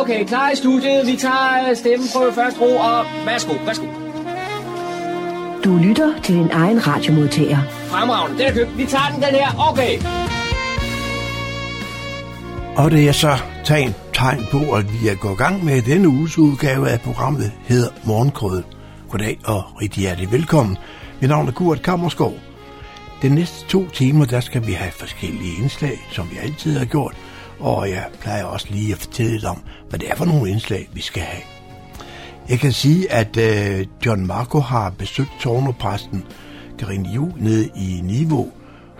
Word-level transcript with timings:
Okay, 0.00 0.24
klar 0.24 0.50
i 0.50 0.56
studiet. 0.56 1.06
Vi 1.06 1.16
tager 1.16 1.74
stemmen 1.74 2.08
på 2.14 2.30
første 2.34 2.60
ro, 2.60 2.76
og 2.76 3.04
værsgo, 3.26 3.52
værsgo. 3.66 3.86
Du 5.64 5.76
lytter 5.76 6.20
til 6.22 6.34
din 6.34 6.50
egen 6.50 6.86
radiomodtager. 6.86 7.58
Fremragende, 7.68 8.38
den 8.38 8.46
er 8.46 8.52
købt. 8.52 8.78
Vi 8.78 8.86
tager 8.86 9.10
den, 9.12 9.22
den 9.22 9.34
her. 9.34 9.70
Okay. 9.70 9.98
Og 12.76 12.90
det 12.90 13.08
er 13.08 13.12
så 13.12 13.36
tegn, 13.64 13.94
tegn 14.14 14.46
på, 14.50 14.58
at 14.58 14.84
vi 14.92 15.08
er 15.08 15.14
gået 15.14 15.32
i 15.32 15.36
gang 15.36 15.64
med 15.64 15.82
denne 15.82 16.08
uges 16.08 16.38
udgave 16.38 16.88
af 16.88 17.00
programmet, 17.00 17.52
hedder 17.64 17.90
Morgenkrødet. 18.04 18.64
Goddag 19.10 19.38
og 19.44 19.62
rigtig 19.82 20.00
hjertelig 20.00 20.32
velkommen. 20.32 20.76
Mit 21.20 21.30
navn 21.30 21.48
er 21.48 21.52
Kurt 21.52 21.82
Kammerskov. 21.82 22.34
De 23.22 23.28
næste 23.28 23.66
to 23.68 23.88
timer, 23.88 24.24
der 24.24 24.40
skal 24.40 24.66
vi 24.66 24.72
have 24.72 24.92
forskellige 24.92 25.62
indslag, 25.62 25.98
som 26.10 26.30
vi 26.30 26.36
altid 26.42 26.78
har 26.78 26.86
gjort, 26.86 27.14
og 27.60 27.90
jeg 27.90 28.04
plejer 28.20 28.44
også 28.44 28.66
lige 28.70 28.92
at 28.92 28.98
fortælle 28.98 29.32
lidt 29.32 29.44
om, 29.44 29.62
hvad 29.88 29.98
det 29.98 30.10
er 30.10 30.16
for 30.16 30.24
nogle 30.24 30.50
indslag, 30.50 30.88
vi 30.92 31.00
skal 31.00 31.22
have. 31.22 31.42
Jeg 32.48 32.58
kan 32.58 32.72
sige, 32.72 33.12
at 33.12 33.36
øh, 33.36 33.86
John 34.06 34.26
Marco 34.26 34.60
har 34.60 34.90
besøgt 34.90 35.30
tårnopræsten 35.40 36.24
Karine 36.78 37.08
Ju 37.08 37.32
nede 37.36 37.68
i 37.76 38.00
Niveau 38.02 38.50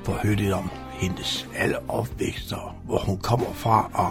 for 0.05 0.13
at 0.13 0.19
høre 0.23 0.35
lidt 0.35 0.53
om 0.53 0.71
hendes 0.93 1.49
alle 1.57 1.91
opvækster, 1.91 2.77
hvor 2.85 2.99
hun 2.99 3.19
kommer 3.19 3.53
fra, 3.55 3.91
og 3.95 4.11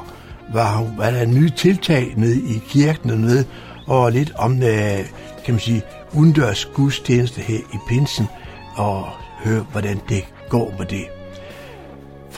hvad, 0.51 0.95
hvad 0.95 1.11
der 1.11 1.19
er 1.19 1.25
nye 1.25 1.49
tiltag 1.49 2.13
nede 2.17 2.41
i 2.41 2.61
kirken 2.69 3.09
dernede, 3.09 3.45
og 3.87 4.11
lidt 4.11 4.33
om, 4.35 4.63
øh, 4.63 5.05
kan 5.45 5.53
man 5.53 5.59
sige, 5.59 5.81
udendørs 6.13 6.65
gudstjeneste 6.65 7.41
her 7.41 7.57
i 7.57 7.77
Pinsen, 7.87 8.27
og 8.75 9.07
høre, 9.43 9.65
hvordan 9.71 10.01
det 10.09 10.25
går 10.49 10.73
med 10.77 10.85
det. 10.85 11.16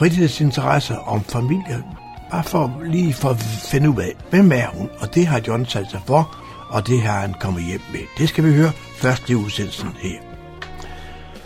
Fritidsinteresser 0.00 0.96
om 0.96 1.24
familie, 1.24 1.84
bare 2.30 2.44
for 2.44 2.80
lige 2.84 3.14
for 3.14 3.28
at 3.28 3.40
finde 3.70 3.90
ud 3.90 3.96
af, 3.96 4.14
hvem 4.30 4.52
er 4.52 4.66
hun, 4.66 4.88
og 4.98 5.14
det 5.14 5.26
har 5.26 5.40
John 5.46 5.66
sat 5.66 5.90
sig 5.90 6.00
for, 6.06 6.36
og 6.68 6.86
det 6.86 7.02
har 7.02 7.20
han 7.20 7.34
kommet 7.40 7.64
hjem 7.64 7.80
med. 7.92 8.00
Det 8.18 8.28
skal 8.28 8.44
vi 8.44 8.54
høre 8.54 8.72
først 8.96 9.30
i 9.30 9.34
udsendelsen 9.34 9.88
her. 9.98 10.18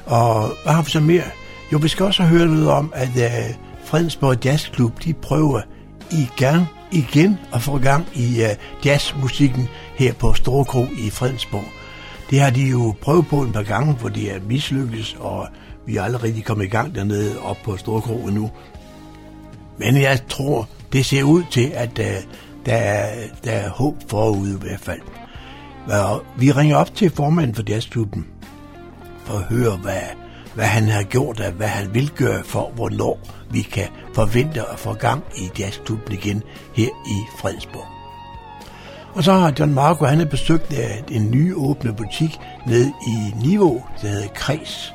Og 0.07 0.49
hvad 0.65 0.73
har 0.73 0.83
vi 0.83 0.91
så 0.91 1.01
mere? 1.01 1.23
Jo, 1.73 1.79
vi 1.79 1.89
skal 1.89 2.07
også 2.07 2.23
høre 2.23 2.47
noget 2.47 2.69
om, 2.71 2.93
at 2.95 3.09
uh, 3.09 3.55
Fredensborg 3.85 4.45
Jazzklub, 4.45 5.05
de 5.05 5.15
prøver 5.15 5.61
i 6.13 6.29
gang 6.37 6.67
igen 6.93 7.39
at 7.55 7.63
få 7.63 7.79
gang 7.79 8.07
i 8.15 8.43
uh, 8.43 8.87
jazzmusikken 8.87 9.69
her 9.95 10.13
på 10.13 10.35
Storkro 10.35 10.87
i 10.99 11.11
Fredensborg. 11.11 11.69
Det 12.31 12.41
har 12.41 12.51
de 12.51 12.63
jo 12.63 12.95
prøvet 13.01 13.27
på 13.27 13.43
en 13.43 13.53
par 13.53 13.63
gange, 13.63 13.93
hvor 13.93 14.09
de 14.09 14.31
er 14.31 14.41
mislykkes, 14.49 15.17
og 15.21 15.49
vi 15.87 15.97
er 15.97 16.03
aldrig 16.03 16.23
rigtig 16.23 16.45
kommet 16.45 16.65
i 16.65 16.69
gang 16.69 16.95
dernede 16.95 17.41
op 17.41 17.57
på 17.65 17.77
Storkro 17.77 18.27
endnu. 18.27 18.51
Men 19.79 19.97
jeg 19.97 20.21
tror, 20.29 20.69
det 20.93 21.07
ser 21.07 21.23
ud 21.23 21.43
til, 21.51 21.71
at 21.75 21.97
der, 21.97 22.13
der, 22.67 22.75
er, 22.75 23.27
der 23.45 23.53
er 23.53 23.71
håb 23.71 23.95
forude 24.09 24.55
i 24.55 24.59
hvert 24.61 24.81
fald. 24.81 25.01
Og 25.89 26.23
vi 26.39 26.53
ringer 26.53 26.77
op 26.77 26.95
til 26.95 27.11
formanden 27.11 27.55
for 27.55 27.63
jazzklubben 27.69 28.27
for 29.25 29.35
at 29.35 29.43
høre, 29.43 29.77
hvad, 29.77 30.01
hvad 30.55 30.65
han 30.65 30.89
har 30.89 31.03
gjort, 31.03 31.41
og 31.41 31.53
hvad 31.53 31.69
han 31.69 31.95
vil 31.95 32.11
gøre 32.11 32.45
for, 32.45 32.73
hvornår 32.75 33.21
vi 33.51 33.63
kan 33.63 33.89
forvente 34.15 34.61
at 34.61 34.79
få 34.79 34.95
gang 34.95 35.25
i 35.37 35.51
jazzklubben 35.59 36.13
igen 36.13 36.43
her 36.75 36.89
i 36.89 37.39
Fredsborg. 37.41 37.95
Og 39.15 39.25
så 39.25 39.33
har 39.33 39.53
John 39.59 39.75
Marco, 39.75 40.05
han 40.05 40.19
har 40.19 40.27
besøgt 40.27 40.73
øh, 40.73 41.17
en 41.17 41.31
ny 41.31 41.55
åbne 41.55 41.95
butik 41.95 42.39
nede 42.67 42.93
i 43.07 43.47
Niveau, 43.47 43.83
der 44.03 44.09
hedder 44.09 44.29
Kreds 44.35 44.94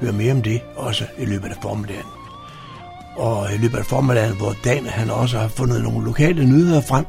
høre 0.00 0.12
mere 0.12 0.32
om 0.32 0.42
det 0.42 0.60
også 0.76 1.04
i 1.18 1.24
løbet 1.24 1.48
af 1.48 1.56
formiddagen. 1.62 2.06
Og 3.16 3.54
i 3.54 3.58
løbet 3.58 3.78
af 3.78 3.86
formiddagen, 3.86 4.36
hvor 4.36 4.54
Dan 4.64 4.86
han 4.86 5.10
også 5.10 5.38
har 5.38 5.48
fundet 5.48 5.82
nogle 5.82 6.04
lokale 6.04 6.46
nyheder 6.46 6.80
frem, 6.80 7.04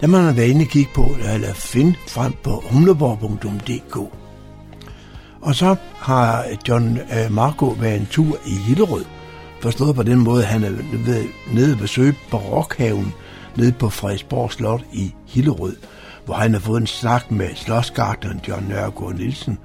der 0.00 0.06
man 0.06 0.24
har 0.24 0.32
været 0.32 0.48
inde 0.48 0.62
og 0.62 0.68
kigge 0.68 0.90
på, 0.94 1.16
eller 1.34 1.54
finde 1.54 1.94
frem 2.08 2.32
på 2.42 2.62
humleborg.dk. 2.70 3.96
Og 5.40 5.54
så 5.54 5.76
har 5.96 6.44
John 6.68 6.98
øh, 6.98 7.32
Marco 7.32 7.66
været 7.66 8.00
en 8.00 8.06
tur 8.10 8.38
i 8.46 8.54
Hillerød, 8.54 9.04
forstået 9.62 9.94
på 9.94 10.02
den 10.02 10.18
måde, 10.18 10.42
at 10.42 10.48
han 10.48 10.64
er 10.64 10.70
nede 11.52 11.72
og 11.72 11.78
besøge 11.78 12.14
Barokhaven 12.30 13.14
nede 13.56 13.72
på 13.72 13.88
Frederiksborg 13.88 14.52
Slot 14.52 14.82
i 14.92 15.14
Hillerød, 15.26 15.76
hvor 16.24 16.34
han 16.34 16.52
har 16.52 16.60
fået 16.60 16.80
en 16.80 16.86
snak 16.86 17.30
med 17.30 17.48
slåsgartneren 17.54 18.40
John 18.48 18.66
Nørgaard 18.68 19.14
Nielsen, 19.14 19.58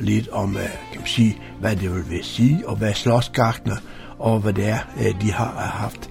lidt 0.00 0.28
om, 0.28 0.56
øh, 0.56 0.62
kan 0.62 1.00
man 1.00 1.06
sige, 1.06 1.38
hvad 1.60 1.76
det 1.76 2.10
vil 2.10 2.24
sige, 2.24 2.68
og 2.68 2.76
hvad 2.76 2.94
slåsgagtene, 2.94 3.76
og 4.18 4.40
hvad 4.40 4.52
det 4.52 4.68
er, 4.68 4.78
øh, 4.98 5.22
de 5.22 5.32
har 5.32 5.52
øh, 5.52 5.80
haft. 5.80 6.10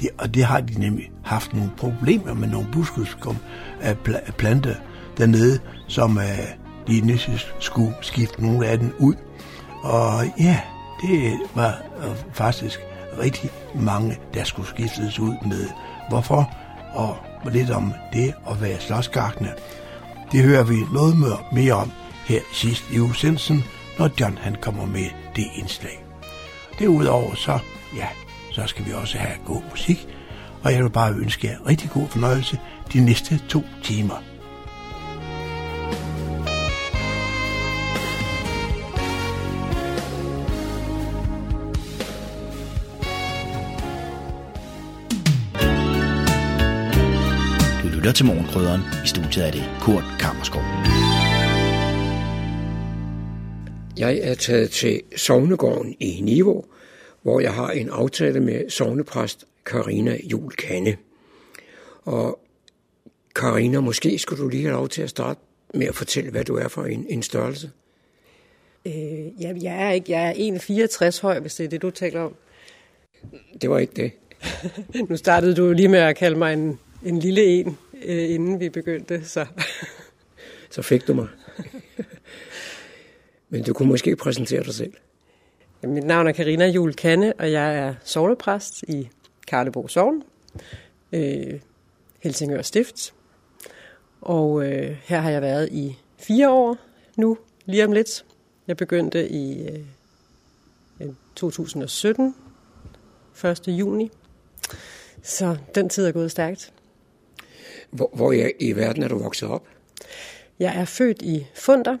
De, 0.00 0.08
og 0.18 0.34
det 0.34 0.44
har 0.44 0.60
de 0.60 0.80
nemlig 0.80 1.10
haft 1.24 1.54
nogle 1.54 1.70
problemer 1.76 2.34
med 2.34 2.48
nogle 2.48 2.68
buskelskum 2.72 3.36
af 3.80 3.96
planter 4.38 4.74
dernede, 5.18 5.60
som 5.88 6.20
de 6.88 7.00
næsten 7.00 7.38
skulle 7.58 7.94
skifte 8.00 8.42
nogle 8.42 8.66
af 8.66 8.78
dem 8.78 8.94
ud. 8.98 9.14
Og 9.82 10.24
ja, 10.38 10.60
det 11.02 11.38
var 11.54 11.78
faktisk 12.32 12.80
rigtig 13.22 13.50
mange, 13.74 14.18
der 14.34 14.44
skulle 14.44 14.68
skiftes 14.68 15.18
ud 15.18 15.34
med. 15.46 15.68
Hvorfor? 16.08 16.50
Og 16.94 17.16
lidt 17.52 17.70
om 17.70 17.92
det 18.12 18.34
at 18.50 18.62
være 18.62 18.80
slåsgagtene. 18.80 19.52
Det 20.32 20.42
hører 20.42 20.64
vi 20.64 20.76
noget 20.92 21.16
mere 21.52 21.72
om 21.72 21.92
her 22.30 22.40
sidst 22.52 22.84
i 22.92 22.98
udsendelsen, 23.00 23.64
når 23.98 24.10
John 24.20 24.38
han 24.38 24.56
kommer 24.60 24.86
med 24.86 25.06
det 25.36 25.46
indslag. 25.54 26.04
Derudover 26.78 27.34
så, 27.34 27.58
ja, 27.96 28.08
så 28.52 28.66
skal 28.66 28.86
vi 28.86 28.92
også 28.92 29.18
have 29.18 29.38
god 29.46 29.62
musik, 29.70 30.08
og 30.62 30.72
jeg 30.72 30.82
vil 30.82 30.90
bare 30.90 31.14
ønske 31.14 31.46
jer 31.46 31.66
rigtig 31.66 31.90
god 31.90 32.08
fornøjelse 32.08 32.60
de 32.92 33.04
næste 33.04 33.40
to 33.48 33.62
timer. 33.82 34.22
lytter 48.00 48.12
til 48.12 48.26
Morgenkrydderen. 48.26 48.80
I 49.04 49.08
studiet 49.08 49.46
er 49.46 49.50
det 49.50 49.64
Kurt 49.80 50.04
Kammerskov. 50.20 50.62
Jeg 54.00 54.18
er 54.22 54.34
taget 54.34 54.70
til 54.70 55.02
Sognegården 55.16 55.96
i 56.00 56.20
Niveau, 56.22 56.64
hvor 57.22 57.40
jeg 57.40 57.54
har 57.54 57.70
en 57.70 57.88
aftale 57.88 58.40
med 58.40 58.70
sovnepræst 58.70 59.44
Karina 59.66 60.16
Jul 60.24 60.52
Kanne. 60.52 60.96
Og 62.02 62.40
Karina, 63.34 63.80
måske 63.80 64.18
skulle 64.18 64.42
du 64.42 64.48
lige 64.48 64.62
have 64.62 64.72
lov 64.72 64.88
til 64.88 65.02
at 65.02 65.10
starte 65.10 65.40
med 65.74 65.86
at 65.86 65.94
fortælle, 65.94 66.30
hvad 66.30 66.44
du 66.44 66.56
er 66.56 66.68
for 66.68 66.84
en, 66.84 67.06
en 67.08 67.22
størrelse. 67.22 67.70
Øh, 68.86 69.42
ja, 69.42 69.54
jeg 69.62 69.86
er 69.86 69.90
ikke, 69.90 70.12
jeg 70.12 70.28
er 70.28 71.12
1,64 71.12 71.22
høj, 71.22 71.40
hvis 71.40 71.54
det 71.54 71.64
er 71.64 71.68
det, 71.68 71.82
du 71.82 71.90
taler 71.90 72.20
om. 72.20 72.34
Det 73.62 73.70
var 73.70 73.78
ikke 73.78 73.92
det. 73.96 74.12
nu 75.10 75.16
startede 75.16 75.54
du 75.54 75.72
lige 75.72 75.88
med 75.88 75.98
at 75.98 76.16
kalde 76.16 76.38
mig 76.38 76.52
en, 76.52 76.78
en 77.04 77.18
lille 77.18 77.44
en, 77.44 77.78
øh, 78.04 78.30
inden 78.30 78.60
vi 78.60 78.68
begyndte, 78.68 79.24
så... 79.24 79.46
så 80.70 80.82
fik 80.82 81.06
du 81.06 81.14
mig. 81.14 81.28
Men 83.50 83.62
du 83.62 83.72
kunne 83.72 83.88
måske 83.88 84.16
præsentere 84.16 84.64
dig 84.64 84.74
selv. 84.74 84.92
Mit 85.82 86.04
navn 86.04 86.26
er 86.26 86.32
Karina 86.32 86.66
Jul 86.66 86.94
Kanne, 86.94 87.32
og 87.38 87.52
jeg 87.52 87.76
er 87.76 87.94
sovnepræst 88.04 88.82
i 88.82 89.08
Karlebo 89.46 89.88
Sogn, 89.88 90.22
øh, 91.12 91.60
Helsingør 92.20 92.62
Stift. 92.62 93.14
Og 94.20 94.64
øh, 94.66 94.96
her 95.02 95.20
har 95.20 95.30
jeg 95.30 95.42
været 95.42 95.68
i 95.72 95.96
fire 96.18 96.50
år 96.50 96.76
nu, 97.16 97.38
lige 97.64 97.84
om 97.84 97.92
lidt. 97.92 98.24
Jeg 98.66 98.76
begyndte 98.76 99.28
i 99.28 99.68
øh, 101.00 101.08
2017, 101.36 102.34
1. 103.44 103.68
juni. 103.68 104.10
Så 105.22 105.56
den 105.74 105.88
tid 105.88 106.06
er 106.06 106.12
gået 106.12 106.30
stærkt. 106.30 106.72
Hvor, 107.90 108.10
hvor 108.14 108.32
i, 108.32 108.52
i 108.60 108.76
verden 108.76 109.02
er 109.02 109.08
du 109.08 109.18
vokset 109.18 109.48
op? 109.48 109.66
Jeg 110.58 110.76
er 110.80 110.84
født 110.84 111.22
i 111.22 111.46
Funder, 111.54 111.96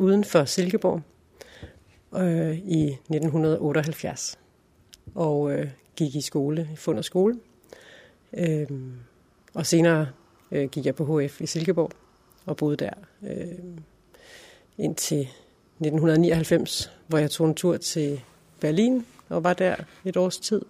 uden 0.00 0.24
for 0.24 0.44
Silkeborg, 0.44 1.02
øh, 2.16 2.58
i 2.58 2.84
1978. 2.88 4.38
Og 5.14 5.52
øh, 5.52 5.70
gik 5.96 6.14
i 6.14 6.20
skole, 6.20 6.68
i 6.72 6.76
Funder 6.76 7.02
skole. 7.02 7.38
Øh, 8.36 8.66
og 9.54 9.66
senere 9.66 10.08
øh, 10.50 10.68
gik 10.68 10.86
jeg 10.86 10.94
på 10.94 11.20
HF 11.20 11.40
i 11.40 11.46
Silkeborg 11.46 11.90
og 12.46 12.56
boede 12.56 12.76
der 12.76 12.90
øh, 13.22 13.58
indtil 14.78 15.20
1999, 15.20 16.92
hvor 17.06 17.18
jeg 17.18 17.30
tog 17.30 17.48
en 17.48 17.54
tur 17.54 17.76
til 17.76 18.20
Berlin 18.60 19.06
og 19.28 19.44
var 19.44 19.52
der 19.54 19.76
et 20.04 20.16
års 20.16 20.38
tid. 20.38 20.62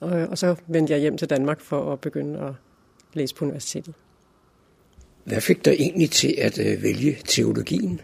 Og, 0.00 0.10
og 0.10 0.38
så 0.38 0.56
vendte 0.66 0.92
jeg 0.92 1.00
hjem 1.00 1.18
til 1.18 1.30
Danmark 1.30 1.60
for 1.60 1.92
at 1.92 2.00
begynde 2.00 2.40
at 2.40 2.52
læse 3.14 3.34
på 3.34 3.44
universitetet. 3.44 3.94
Hvad 5.24 5.40
fik 5.40 5.64
dig 5.64 5.72
egentlig 5.72 6.10
til 6.10 6.34
at 6.38 6.58
øh, 6.58 6.82
vælge 6.82 7.18
teologien? 7.24 8.00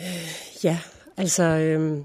Øh, 0.00 0.64
ja, 0.64 0.78
altså, 1.16 1.42
øh, 1.42 1.98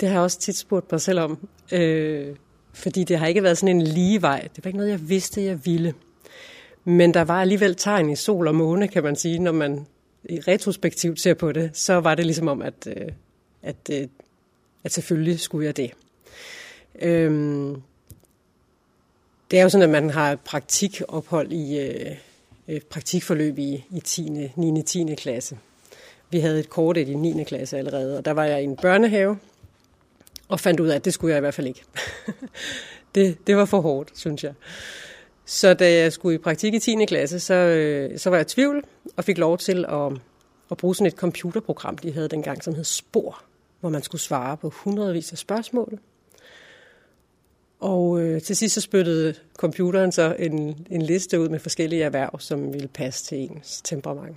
det 0.00 0.08
har 0.08 0.14
jeg 0.14 0.22
også 0.22 0.40
tit 0.40 0.56
spurgt 0.56 0.92
mig 0.92 1.00
selv 1.00 1.20
om. 1.20 1.48
Øh, 1.72 2.36
fordi 2.72 3.04
det 3.04 3.18
har 3.18 3.26
ikke 3.26 3.42
været 3.42 3.58
sådan 3.58 3.76
en 3.76 3.82
lige 3.82 4.22
vej. 4.22 4.48
Det 4.56 4.64
var 4.64 4.68
ikke 4.68 4.78
noget, 4.78 4.90
jeg 4.90 5.08
vidste, 5.08 5.44
jeg 5.44 5.66
ville. 5.66 5.94
Men 6.84 7.14
der 7.14 7.24
var 7.24 7.40
alligevel 7.40 7.74
tegn 7.74 8.10
i 8.10 8.16
sol 8.16 8.48
og 8.48 8.54
måne, 8.54 8.88
kan 8.88 9.02
man 9.02 9.16
sige, 9.16 9.38
når 9.38 9.52
man 9.52 9.86
i 10.24 10.40
retrospektivt 10.40 11.20
ser 11.20 11.34
på 11.34 11.52
det. 11.52 11.70
Så 11.72 11.94
var 12.00 12.14
det 12.14 12.26
ligesom 12.26 12.48
om, 12.48 12.62
at, 12.62 12.86
øh, 12.86 13.08
at, 13.62 13.76
øh, 13.92 14.08
at 14.84 14.92
selvfølgelig 14.92 15.40
skulle 15.40 15.66
jeg 15.66 15.76
det. 15.76 15.90
Øhm, 17.02 17.82
det 19.50 19.58
er 19.58 19.62
jo 19.62 19.68
sådan, 19.68 19.82
at 19.82 20.02
man 20.02 20.10
har 20.10 20.36
praktikophold 20.36 21.52
i 21.52 21.78
øh, 21.78 22.16
Øh, 22.68 22.80
praktikforløb 22.80 23.58
i, 23.58 23.84
i 23.90 24.00
10. 24.00 24.50
9. 24.56 24.82
10. 24.82 25.14
klasse. 25.14 25.58
Vi 26.30 26.38
havde 26.38 26.60
et 26.60 26.70
kort 26.70 26.96
i 26.96 27.14
9. 27.14 27.44
klasse 27.44 27.78
allerede, 27.78 28.18
og 28.18 28.24
der 28.24 28.30
var 28.30 28.44
jeg 28.44 28.60
i 28.60 28.64
en 28.64 28.76
børnehave, 28.76 29.38
og 30.48 30.60
fandt 30.60 30.80
ud 30.80 30.88
af, 30.88 30.96
at 30.96 31.04
det 31.04 31.14
skulle 31.14 31.30
jeg 31.30 31.38
i 31.38 31.40
hvert 31.40 31.54
fald 31.54 31.66
ikke. 31.66 31.84
det, 33.14 33.46
det 33.46 33.56
var 33.56 33.64
for 33.64 33.80
hårdt, 33.80 34.18
synes 34.18 34.44
jeg. 34.44 34.54
Så 35.44 35.74
da 35.74 35.92
jeg 35.92 36.12
skulle 36.12 36.34
i 36.34 36.38
praktik 36.38 36.74
i 36.74 36.78
10. 36.78 37.04
klasse, 37.04 37.40
så, 37.40 37.54
øh, 37.54 38.18
så 38.18 38.30
var 38.30 38.36
jeg 38.36 38.46
i 38.46 38.48
tvivl, 38.48 38.84
og 39.16 39.24
fik 39.24 39.38
lov 39.38 39.58
til 39.58 39.84
at, 39.88 40.12
at 40.70 40.76
bruge 40.76 40.94
sådan 40.94 41.06
et 41.06 41.14
computerprogram, 41.14 41.98
de 41.98 42.12
havde 42.12 42.28
dengang, 42.28 42.64
som 42.64 42.74
hed 42.74 42.84
Spor, 42.84 43.42
hvor 43.80 43.90
man 43.90 44.02
skulle 44.02 44.20
svare 44.20 44.56
på 44.56 44.68
hundredvis 44.68 45.32
af 45.32 45.38
spørgsmål. 45.38 45.98
Og 47.84 48.20
øh, 48.20 48.42
til 48.42 48.56
sidst 48.56 48.74
så 48.74 48.80
spyttede 48.80 49.34
computeren 49.56 50.12
så 50.12 50.36
en, 50.38 50.86
en 50.90 51.02
liste 51.02 51.40
ud 51.40 51.48
med 51.48 51.58
forskellige 51.58 52.02
erhverv, 52.02 52.40
som 52.40 52.72
ville 52.72 52.88
passe 52.88 53.24
til 53.24 53.38
ens 53.38 53.82
temperament. 53.82 54.36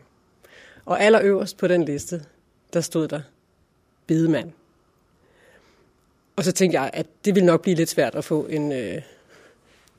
Og 0.85 1.01
allerøverst 1.01 1.57
på 1.57 1.67
den 1.67 1.85
liste, 1.85 2.25
der 2.73 2.81
stod 2.81 3.07
der 3.07 3.21
bedemand. 4.07 4.51
Og 6.35 6.44
så 6.44 6.51
tænkte 6.51 6.81
jeg, 6.81 6.89
at 6.94 7.07
det 7.25 7.35
ville 7.35 7.45
nok 7.45 7.61
blive 7.61 7.75
lidt 7.75 7.89
svært 7.89 8.15
at 8.15 8.25
få 8.25 8.45
en, 8.45 8.71
øh, 8.71 9.01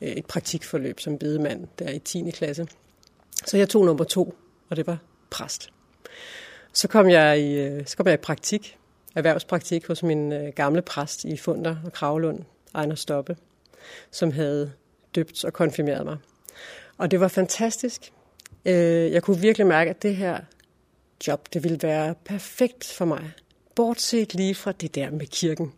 øh 0.01 0.09
et 0.09 0.27
praktikforløb 0.27 1.01
som 1.01 1.19
bedemand 1.19 1.67
der 1.79 1.91
i 1.91 1.99
10. 1.99 2.31
klasse. 2.31 2.67
Så 3.47 3.57
jeg 3.57 3.69
tog 3.69 3.85
nummer 3.85 4.05
to, 4.05 4.35
og 4.69 4.77
det 4.77 4.87
var 4.87 4.99
præst. 5.31 5.71
Så 6.73 6.89
kom 6.89 7.11
jeg 7.11 7.41
i, 7.41 7.59
øh, 7.59 7.87
så 7.87 7.97
kom 7.97 8.07
jeg 8.07 8.15
i 8.15 8.23
praktik, 8.23 8.79
erhvervspraktik 9.15 9.87
hos 9.87 10.03
min 10.03 10.33
øh, 10.33 10.53
gamle 10.57 10.83
præst 10.83 11.25
i 11.25 11.37
Funder 11.37 11.77
og 11.85 11.93
Kravlund, 11.93 12.45
Ejner 12.75 12.95
Stoppe, 12.95 13.37
som 14.11 14.33
havde 14.33 14.73
døbt 15.15 15.45
og 15.45 15.53
konfirmeret 15.53 16.05
mig. 16.05 16.17
Og 16.99 17.11
det 17.11 17.21
var 17.21 17.29
fantastisk. 17.29 18.13
Øh, 18.65 19.13
jeg 19.13 19.23
kunne 19.23 19.41
virkelig 19.41 19.67
mærke, 19.67 19.91
at 19.91 20.03
det 20.03 20.17
her 20.17 20.41
job, 21.27 21.49
det 21.53 21.65
ville 21.65 21.79
være 21.83 22.15
perfekt 22.25 22.85
for 22.85 23.05
mig. 23.05 23.33
Bortset 23.75 24.35
lige 24.35 24.55
fra 24.55 24.73
det 24.73 24.95
der 24.95 25.11
med 25.11 25.27
kirken. 25.27 25.73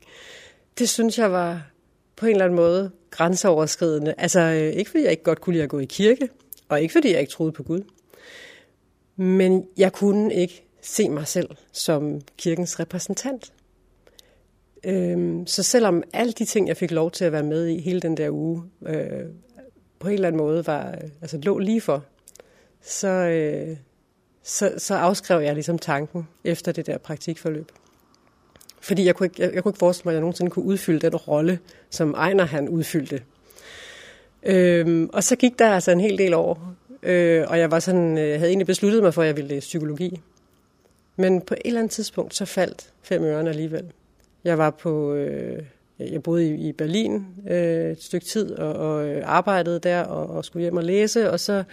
Det 0.78 0.88
synes 0.88 1.18
jeg 1.18 1.32
var 1.32 1.70
på 2.16 2.26
en 2.26 2.32
eller 2.32 2.44
anden 2.44 2.56
måde 2.56 2.90
grænseoverskridende. 3.10 4.14
Altså 4.18 4.40
øh, 4.40 4.72
ikke 4.72 4.90
fordi 4.90 5.02
jeg 5.02 5.10
ikke 5.10 5.22
godt 5.22 5.40
kunne 5.40 5.52
lide 5.52 5.64
at 5.64 5.70
gå 5.70 5.78
i 5.78 5.84
kirke, 5.84 6.28
og 6.68 6.82
ikke 6.82 6.92
fordi 6.92 7.12
jeg 7.12 7.20
ikke 7.20 7.32
troede 7.32 7.52
på 7.52 7.62
Gud. 7.62 7.82
Men 9.16 9.66
jeg 9.76 9.92
kunne 9.92 10.34
ikke 10.34 10.64
se 10.82 11.08
mig 11.08 11.28
selv 11.28 11.50
som 11.72 12.20
kirkens 12.38 12.80
repræsentant. 12.80 13.52
Øhm, 14.84 15.46
så 15.46 15.62
selvom 15.62 16.02
alle 16.12 16.32
de 16.32 16.44
ting, 16.44 16.68
jeg 16.68 16.76
fik 16.76 16.90
lov 16.90 17.10
til 17.10 17.24
at 17.24 17.32
være 17.32 17.42
med 17.42 17.66
i 17.66 17.80
hele 17.80 18.00
den 18.00 18.16
der 18.16 18.30
uge, 18.30 18.62
øh, 18.86 19.26
på 19.98 20.08
en 20.08 20.14
eller 20.14 20.28
anden 20.28 20.38
måde 20.38 20.66
var, 20.66 20.88
øh, 20.90 21.10
altså 21.20 21.38
lå 21.42 21.58
lige 21.58 21.80
for, 21.80 22.04
så, 22.82 23.08
øh, 23.08 23.76
så, 24.42 24.74
så 24.78 24.94
afskrev 24.94 25.40
jeg 25.40 25.54
ligesom 25.54 25.78
tanken 25.78 26.28
efter 26.44 26.72
det 26.72 26.86
der 26.86 26.98
praktikforløb. 26.98 27.72
Fordi 28.80 29.04
jeg 29.04 29.14
kunne, 29.14 29.26
ikke, 29.26 29.42
jeg, 29.42 29.54
jeg 29.54 29.62
kunne 29.62 29.70
ikke 29.70 29.78
forestille 29.78 30.06
mig, 30.06 30.12
at 30.12 30.14
jeg 30.14 30.20
nogensinde 30.20 30.50
kunne 30.50 30.64
udfylde 30.64 31.00
den 31.00 31.16
rolle, 31.16 31.58
som 31.90 32.14
Ejner 32.14 32.44
han 32.44 32.68
udfyldte. 32.68 33.22
Øhm, 34.42 35.10
og 35.12 35.24
så 35.24 35.36
gik 35.36 35.58
der 35.58 35.70
altså 35.70 35.90
en 35.90 36.00
hel 36.00 36.18
del 36.18 36.34
år, 36.34 36.74
øh, 37.02 37.44
og 37.48 37.58
jeg 37.58 37.70
var 37.70 37.80
sådan, 37.80 38.18
øh, 38.18 38.38
havde 38.38 38.48
egentlig 38.48 38.66
besluttet 38.66 39.02
mig 39.02 39.14
for, 39.14 39.22
at 39.22 39.28
jeg 39.28 39.36
ville 39.36 39.48
læse 39.48 39.66
psykologi. 39.66 40.20
Men 41.16 41.40
på 41.40 41.54
et 41.54 41.60
eller 41.64 41.80
andet 41.80 41.92
tidspunkt, 41.92 42.34
så 42.34 42.44
faldt 42.44 42.92
fem 43.02 43.24
ørerne 43.24 43.50
alligevel. 43.50 43.92
Jeg 44.44 44.58
var 44.58 44.70
på, 44.70 45.14
øh, 45.14 45.62
jeg 45.98 46.22
boede 46.22 46.48
i, 46.48 46.68
i 46.68 46.72
Berlin 46.72 47.26
øh, 47.50 47.90
et 47.90 48.02
stykke 48.02 48.26
tid 48.26 48.52
og, 48.52 48.72
og 48.72 49.08
øh, 49.08 49.22
arbejdede 49.24 49.78
der 49.78 50.02
og, 50.02 50.36
og 50.36 50.44
skulle 50.44 50.62
hjem 50.62 50.76
og 50.76 50.84
læse, 50.84 51.30
og 51.30 51.40
så 51.40 51.64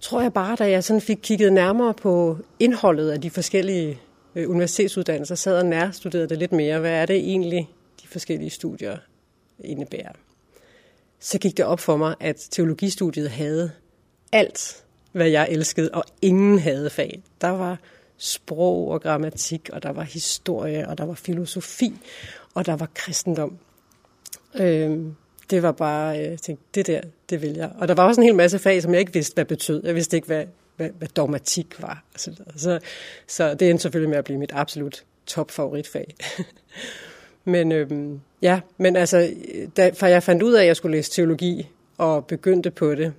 tror 0.00 0.22
jeg 0.22 0.32
bare, 0.32 0.56
da 0.56 0.70
jeg 0.70 0.84
sådan 0.84 1.00
fik 1.00 1.18
kigget 1.22 1.52
nærmere 1.52 1.94
på 1.94 2.38
indholdet 2.58 3.10
af 3.10 3.20
de 3.20 3.30
forskellige 3.30 4.00
øh, 4.34 4.50
universitetsuddannelser, 4.50 5.34
sad 5.34 5.58
og 5.58 5.66
nærstuderede 5.66 6.28
det 6.28 6.38
lidt 6.38 6.52
mere. 6.52 6.78
Hvad 6.78 6.92
er 6.92 7.06
det 7.06 7.16
egentlig, 7.16 7.70
de 8.02 8.08
forskellige 8.08 8.50
studier 8.50 8.96
indebærer? 9.64 10.12
Så 11.20 11.38
gik 11.38 11.56
det 11.56 11.64
op 11.64 11.80
for 11.80 11.96
mig, 11.96 12.14
at 12.20 12.48
teologistudiet 12.50 13.30
havde 13.30 13.70
alt, 14.32 14.84
hvad 15.12 15.28
jeg 15.28 15.48
elskede, 15.50 15.90
og 15.92 16.04
ingen 16.22 16.58
havde 16.58 16.90
fag. 16.90 17.22
Der 17.40 17.48
var 17.48 17.78
sprog 18.20 18.88
og 18.88 19.02
grammatik, 19.02 19.70
og 19.72 19.82
der 19.82 19.92
var 19.92 20.02
historie, 20.02 20.88
og 20.88 20.98
der 20.98 21.04
var 21.04 21.14
filosofi, 21.14 21.92
og 22.54 22.66
der 22.66 22.76
var 22.76 22.88
kristendom. 22.94 23.58
Øhm, 24.60 25.14
det 25.50 25.62
var 25.62 25.72
bare, 25.72 26.18
øh, 26.18 26.24
jeg 26.24 26.38
tænkte, 26.38 26.64
det 26.74 26.86
der, 26.86 27.00
det 27.30 27.42
vil 27.42 27.54
jeg. 27.56 27.70
Og 27.78 27.88
der 27.88 27.94
var 27.94 28.06
også 28.06 28.20
en 28.20 28.24
hel 28.24 28.34
masse 28.34 28.58
fag, 28.58 28.82
som 28.82 28.92
jeg 28.92 29.00
ikke 29.00 29.12
vidste, 29.12 29.34
hvad 29.34 29.44
betød. 29.44 29.82
Jeg 29.84 29.94
vidste 29.94 30.16
ikke, 30.16 30.26
hvad, 30.26 30.44
hvad, 30.76 30.88
hvad 30.98 31.08
dogmatik 31.08 31.82
var. 31.82 32.04
Så, 32.16 32.32
så, 32.56 32.78
så 33.26 33.54
det 33.54 33.70
endte 33.70 33.82
selvfølgelig 33.82 34.10
med 34.10 34.18
at 34.18 34.24
blive 34.24 34.38
mit 34.38 34.52
absolut 34.54 35.04
top 35.26 35.50
favoritfag. 35.50 36.14
men 37.44 37.72
øhm, 37.72 38.20
ja, 38.42 38.60
men 38.78 38.96
altså, 38.96 39.30
da, 39.76 39.90
for 39.94 40.06
jeg 40.06 40.22
fandt 40.22 40.42
ud 40.42 40.52
af, 40.52 40.60
at 40.60 40.66
jeg 40.66 40.76
skulle 40.76 40.96
læse 40.96 41.10
teologi, 41.10 41.68
og 41.98 42.26
begyndte 42.26 42.70
på 42.70 42.94
det, 42.94 43.12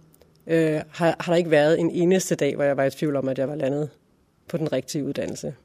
øh, 0.48 0.82
har, 0.90 1.16
har 1.20 1.32
der 1.32 1.36
ikke 1.36 1.52
været 1.52 1.80
en 1.80 1.92
eneste 1.92 2.36
dag, 2.36 2.56
hvor 2.56 2.64
jeg 2.64 2.78
var 2.78 2.84
i 2.84 2.90
tvivl 2.90 3.16
om, 3.16 3.30
at 3.30 3.38
jeg 3.38 3.50
var 3.50 3.56
landet 3.56 3.90
på 4.52 4.58
den 4.58 4.72
rigtige 4.74 5.04
uddannelse. 5.04 5.56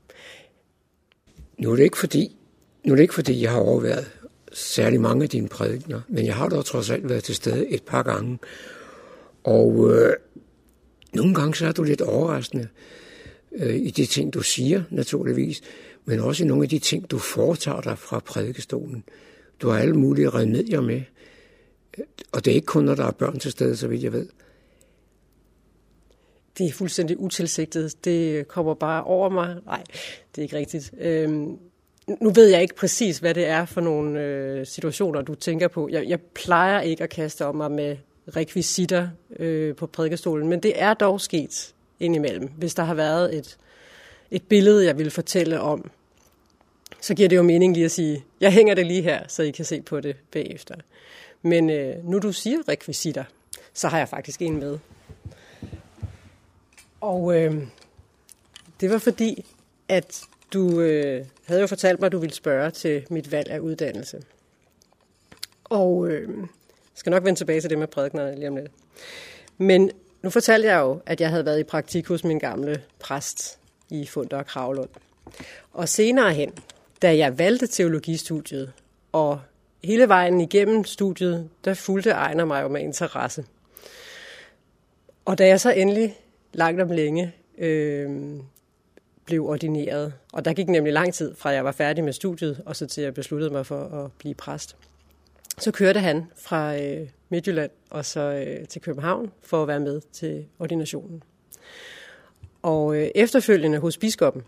Nu 1.58 1.72
er 1.72 1.76
det 1.76 1.82
ikke 1.82 1.98
fordi, 1.98 2.36
nu 2.84 2.92
er 2.92 2.96
det 2.96 3.02
ikke 3.02 3.14
fordi, 3.14 3.42
jeg 3.42 3.50
har 3.50 3.60
overværet 3.60 4.10
særlig 4.52 5.00
mange 5.00 5.22
af 5.22 5.28
dine 5.28 5.48
prædikner, 5.48 6.00
men 6.08 6.26
jeg 6.26 6.34
har 6.34 6.48
dog 6.48 6.64
trods 6.64 6.90
alt 6.90 7.08
været 7.08 7.24
til 7.24 7.34
stede 7.34 7.68
et 7.68 7.82
par 7.82 8.02
gange. 8.02 8.38
Og 9.44 9.90
øh, 9.90 10.12
nogle 11.14 11.34
gange 11.34 11.54
så 11.54 11.66
er 11.66 11.72
du 11.72 11.82
lidt 11.82 12.00
overraskende 12.00 12.68
øh, 13.52 13.74
i 13.74 13.90
de 13.90 14.06
ting, 14.06 14.34
du 14.34 14.40
siger, 14.40 14.82
naturligvis, 14.90 15.60
men 16.04 16.20
også 16.20 16.44
i 16.44 16.46
nogle 16.46 16.62
af 16.62 16.68
de 16.68 16.78
ting, 16.78 17.10
du 17.10 17.18
foretager 17.18 17.80
dig 17.80 17.98
fra 17.98 18.18
prædikestolen. 18.18 19.04
Du 19.60 19.68
har 19.68 19.78
alle 19.78 19.94
mulige 19.94 20.30
remedier 20.30 20.80
med, 20.80 21.02
og 22.32 22.44
det 22.44 22.50
er 22.50 22.54
ikke 22.54 22.66
kun, 22.66 22.84
når 22.84 22.94
der 22.94 23.04
er 23.04 23.10
børn 23.10 23.38
til 23.38 23.50
stede, 23.50 23.76
så 23.76 23.88
vidt 23.88 24.02
jeg 24.02 24.12
ved. 24.12 24.28
Det 26.58 26.66
er 26.66 26.72
fuldstændig 26.72 27.20
utilsigtet. 27.20 28.04
Det 28.04 28.48
kommer 28.48 28.74
bare 28.74 29.04
over 29.04 29.28
mig. 29.28 29.56
Nej, 29.66 29.82
det 30.34 30.38
er 30.38 30.42
ikke 30.42 30.56
rigtigt. 30.56 30.92
Øhm, 30.98 31.58
nu 32.20 32.30
ved 32.30 32.46
jeg 32.46 32.62
ikke 32.62 32.74
præcis, 32.74 33.18
hvad 33.18 33.34
det 33.34 33.46
er 33.46 33.64
for 33.64 33.80
nogle 33.80 34.20
øh, 34.20 34.66
situationer, 34.66 35.22
du 35.22 35.34
tænker 35.34 35.68
på. 35.68 35.88
Jeg, 35.88 36.08
jeg 36.08 36.20
plejer 36.20 36.80
ikke 36.80 37.04
at 37.04 37.10
kaste 37.10 37.46
om 37.46 37.54
mig 37.54 37.70
med 37.70 37.96
rekvisitter 38.36 39.08
øh, 39.38 39.76
på 39.76 39.86
prædikestolen, 39.86 40.48
men 40.48 40.60
det 40.60 40.72
er 40.82 40.94
dog 40.94 41.20
sket 41.20 41.74
indimellem. 42.00 42.50
Hvis 42.58 42.74
der 42.74 42.84
har 42.84 42.94
været 42.94 43.36
et, 43.36 43.58
et 44.30 44.42
billede, 44.42 44.84
jeg 44.84 44.98
vil 44.98 45.10
fortælle 45.10 45.60
om, 45.60 45.90
så 47.00 47.14
giver 47.14 47.28
det 47.28 47.36
jo 47.36 47.42
mening 47.42 47.74
lige 47.74 47.84
at 47.84 47.90
sige, 47.90 48.24
jeg 48.40 48.52
hænger 48.52 48.74
det 48.74 48.86
lige 48.86 49.02
her, 49.02 49.24
så 49.28 49.42
I 49.42 49.50
kan 49.50 49.64
se 49.64 49.82
på 49.82 50.00
det 50.00 50.16
bagefter. 50.32 50.74
Men 51.42 51.70
øh, 51.70 52.04
nu 52.04 52.18
du 52.18 52.32
siger 52.32 52.58
rekvisitter, 52.68 53.24
så 53.74 53.88
har 53.88 53.98
jeg 53.98 54.08
faktisk 54.08 54.42
en 54.42 54.56
med. 54.56 54.78
Og 57.00 57.36
øh, 57.36 57.66
det 58.80 58.90
var 58.90 58.98
fordi, 58.98 59.46
at 59.88 60.22
du 60.52 60.80
øh, 60.80 61.26
havde 61.44 61.60
jo 61.60 61.66
fortalt 61.66 62.00
mig, 62.00 62.06
at 62.06 62.12
du 62.12 62.18
ville 62.18 62.34
spørge 62.34 62.70
til 62.70 63.06
mit 63.10 63.32
valg 63.32 63.50
af 63.50 63.58
uddannelse. 63.58 64.22
Og 65.64 66.08
øh, 66.08 66.38
jeg 66.38 66.48
skal 66.94 67.10
nok 67.10 67.24
vende 67.24 67.40
tilbage 67.40 67.60
til 67.60 67.70
det 67.70 67.78
med 67.78 67.86
prædiknerne 67.86 68.34
lige 68.34 68.48
om 68.48 68.56
lidt. 68.56 68.70
Men 69.58 69.90
nu 70.22 70.30
fortalte 70.30 70.68
jeg 70.68 70.80
jo, 70.80 71.00
at 71.06 71.20
jeg 71.20 71.30
havde 71.30 71.44
været 71.44 71.60
i 71.60 71.64
praktik 71.64 72.06
hos 72.06 72.24
min 72.24 72.38
gamle 72.38 72.82
præst 72.98 73.58
i 73.90 74.06
Funder 74.06 74.36
og 74.36 74.46
Kravlund. 74.46 74.88
Og 75.72 75.88
senere 75.88 76.34
hen, 76.34 76.52
da 77.02 77.16
jeg 77.16 77.38
valgte 77.38 77.66
teologistudiet, 77.66 78.72
og 79.12 79.40
hele 79.84 80.08
vejen 80.08 80.40
igennem 80.40 80.84
studiet, 80.84 81.48
der 81.64 81.74
fulgte 81.74 82.10
Ejner 82.10 82.44
mig 82.44 82.62
jo 82.62 82.68
med 82.68 82.80
interesse. 82.80 83.44
Og 85.24 85.38
da 85.38 85.46
jeg 85.46 85.60
så 85.60 85.70
endelig 85.70 86.16
langt 86.56 86.82
om 86.82 86.90
længe 86.90 87.32
øh, 87.58 88.10
blev 89.24 89.46
ordineret, 89.46 90.12
og 90.32 90.44
der 90.44 90.52
gik 90.52 90.68
nemlig 90.68 90.92
lang 90.92 91.14
tid 91.14 91.34
fra 91.34 91.50
jeg 91.50 91.64
var 91.64 91.72
færdig 91.72 92.04
med 92.04 92.12
studiet, 92.12 92.62
og 92.66 92.76
så 92.76 92.86
til 92.86 93.02
jeg 93.02 93.14
besluttede 93.14 93.52
mig 93.52 93.66
for 93.66 93.80
at 93.80 94.12
blive 94.12 94.34
præst, 94.34 94.76
så 95.58 95.70
kørte 95.70 96.00
han 96.00 96.24
fra 96.36 96.76
øh, 96.82 97.08
Midtjylland 97.28 97.70
og 97.90 98.04
så 98.04 98.20
øh, 98.20 98.68
til 98.68 98.82
København 98.82 99.32
for 99.42 99.62
at 99.62 99.68
være 99.68 99.80
med 99.80 100.00
til 100.12 100.46
ordinationen. 100.58 101.22
Og 102.62 102.96
øh, 102.96 103.08
efterfølgende 103.14 103.78
hos 103.78 103.98
biskoppen, 103.98 104.42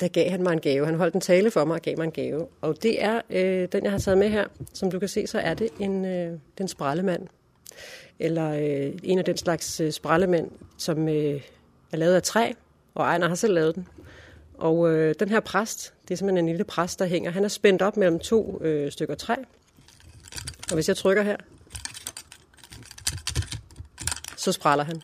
der 0.00 0.08
gav 0.08 0.30
han 0.30 0.42
mig 0.42 0.52
en 0.52 0.60
gave. 0.60 0.86
Han 0.86 0.94
holdt 0.94 1.14
en 1.14 1.20
tale 1.20 1.50
for 1.50 1.64
mig 1.64 1.74
og 1.74 1.82
gav 1.82 1.96
mig 1.96 2.04
en 2.04 2.10
gave. 2.10 2.46
Og 2.60 2.82
det 2.82 3.04
er 3.04 3.20
øh, 3.30 3.68
den, 3.72 3.84
jeg 3.84 3.90
har 3.90 3.98
taget 3.98 4.18
med 4.18 4.28
her. 4.28 4.46
Som 4.72 4.90
du 4.90 4.98
kan 4.98 5.08
se, 5.08 5.26
så 5.26 5.38
er 5.38 5.54
det 5.54 5.68
en, 5.78 6.04
øh, 6.04 6.38
den 6.58 6.68
sprallemand. 6.68 7.28
Eller 8.18 8.50
øh, 8.50 8.98
en 9.02 9.18
af 9.18 9.24
den 9.24 9.36
slags 9.36 9.80
øh, 9.80 9.92
sprallemænd, 9.92 10.50
som 10.76 11.08
øh, 11.08 11.40
er 11.92 11.96
lavet 11.96 12.14
af 12.14 12.22
træ. 12.22 12.52
Og 12.94 13.04
Ejner 13.04 13.28
har 13.28 13.34
selv 13.34 13.54
lavet 13.54 13.74
den. 13.74 13.88
Og 14.54 14.90
øh, 14.90 15.14
den 15.20 15.28
her 15.28 15.40
præst, 15.40 15.94
det 16.02 16.14
er 16.14 16.18
simpelthen 16.18 16.44
en 16.44 16.52
lille 16.52 16.64
præst, 16.64 16.98
der 16.98 17.06
hænger. 17.06 17.30
Han 17.30 17.44
er 17.44 17.48
spændt 17.48 17.82
op 17.82 17.96
mellem 17.96 18.18
to 18.18 18.62
øh, 18.62 18.92
stykker 18.92 19.14
træ. 19.14 19.34
Og 20.70 20.74
hvis 20.74 20.88
jeg 20.88 20.96
trykker 20.96 21.22
her, 21.22 21.36
så 24.36 24.52
spræller 24.52 24.84
han. 24.84 25.02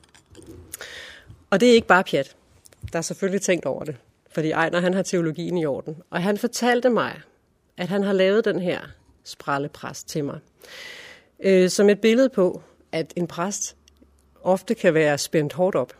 Og 1.50 1.60
det 1.60 1.70
er 1.70 1.74
ikke 1.74 1.86
bare 1.86 2.04
pjat. 2.04 2.36
Der 2.92 2.98
er 2.98 3.02
selvfølgelig 3.02 3.42
tænkt 3.42 3.66
over 3.66 3.84
det. 3.84 3.96
Fordi 4.30 4.50
Ejner, 4.50 4.80
han 4.80 4.94
har 4.94 5.02
teologien 5.02 5.58
i 5.58 5.66
orden. 5.66 5.96
Og 6.10 6.22
han 6.22 6.38
fortalte 6.38 6.90
mig, 6.90 7.20
at 7.76 7.88
han 7.88 8.02
har 8.02 8.12
lavet 8.12 8.44
den 8.44 8.60
her 8.60 8.80
sprællepræst 9.24 10.08
til 10.08 10.24
mig. 10.24 10.38
Øh, 11.40 11.70
som 11.70 11.88
et 11.88 12.00
billede 12.00 12.28
på, 12.28 12.62
at 12.94 13.12
en 13.16 13.26
præst 13.26 13.76
ofte 14.42 14.74
kan 14.74 14.94
være 14.94 15.18
spændt 15.18 15.52
hårdt 15.52 15.76
op. 15.76 15.92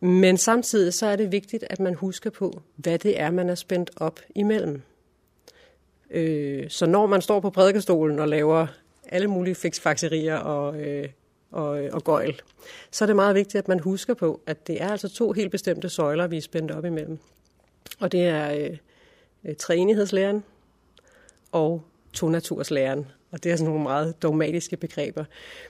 Men 0.00 0.36
samtidig 0.36 0.94
så 0.94 1.06
er 1.06 1.16
det 1.16 1.32
vigtigt, 1.32 1.64
at 1.70 1.80
man 1.80 1.94
husker 1.94 2.30
på, 2.30 2.62
hvad 2.76 2.98
det 2.98 3.20
er, 3.20 3.30
man 3.30 3.48
er 3.48 3.54
spændt 3.54 3.90
op 3.96 4.20
imellem. 4.34 4.82
Øh, 6.10 6.70
så 6.70 6.86
når 6.86 7.06
man 7.06 7.22
står 7.22 7.40
på 7.40 7.50
prædikestolen 7.50 8.18
og 8.18 8.28
laver 8.28 8.66
alle 9.08 9.28
mulige 9.28 9.54
fiksfakserier 9.54 10.36
og, 10.36 10.80
øh, 10.80 11.08
og, 11.50 11.84
øh, 11.84 11.90
og 11.92 12.04
gøjl, 12.04 12.40
så 12.90 13.04
er 13.04 13.06
det 13.06 13.16
meget 13.16 13.34
vigtigt, 13.34 13.58
at 13.58 13.68
man 13.68 13.80
husker 13.80 14.14
på, 14.14 14.40
at 14.46 14.66
det 14.66 14.82
er 14.82 14.88
altså 14.88 15.08
to 15.08 15.32
helt 15.32 15.50
bestemte 15.50 15.88
søjler, 15.88 16.26
vi 16.26 16.36
er 16.36 16.40
spændt 16.40 16.70
op 16.70 16.84
imellem. 16.84 17.18
Og 18.00 18.12
det 18.12 18.22
er 18.22 18.52
øh, 18.52 18.76
øh 19.44 19.56
træenighedslæren 19.56 20.44
og 21.52 21.82
tonaturslæren. 22.12 23.06
Og 23.30 23.44
det 23.44 23.52
er 23.52 23.56
sådan 23.56 23.68
nogle 23.68 23.82
meget 23.82 24.22
dogmatiske 24.22 24.76
begreber. 24.76 25.24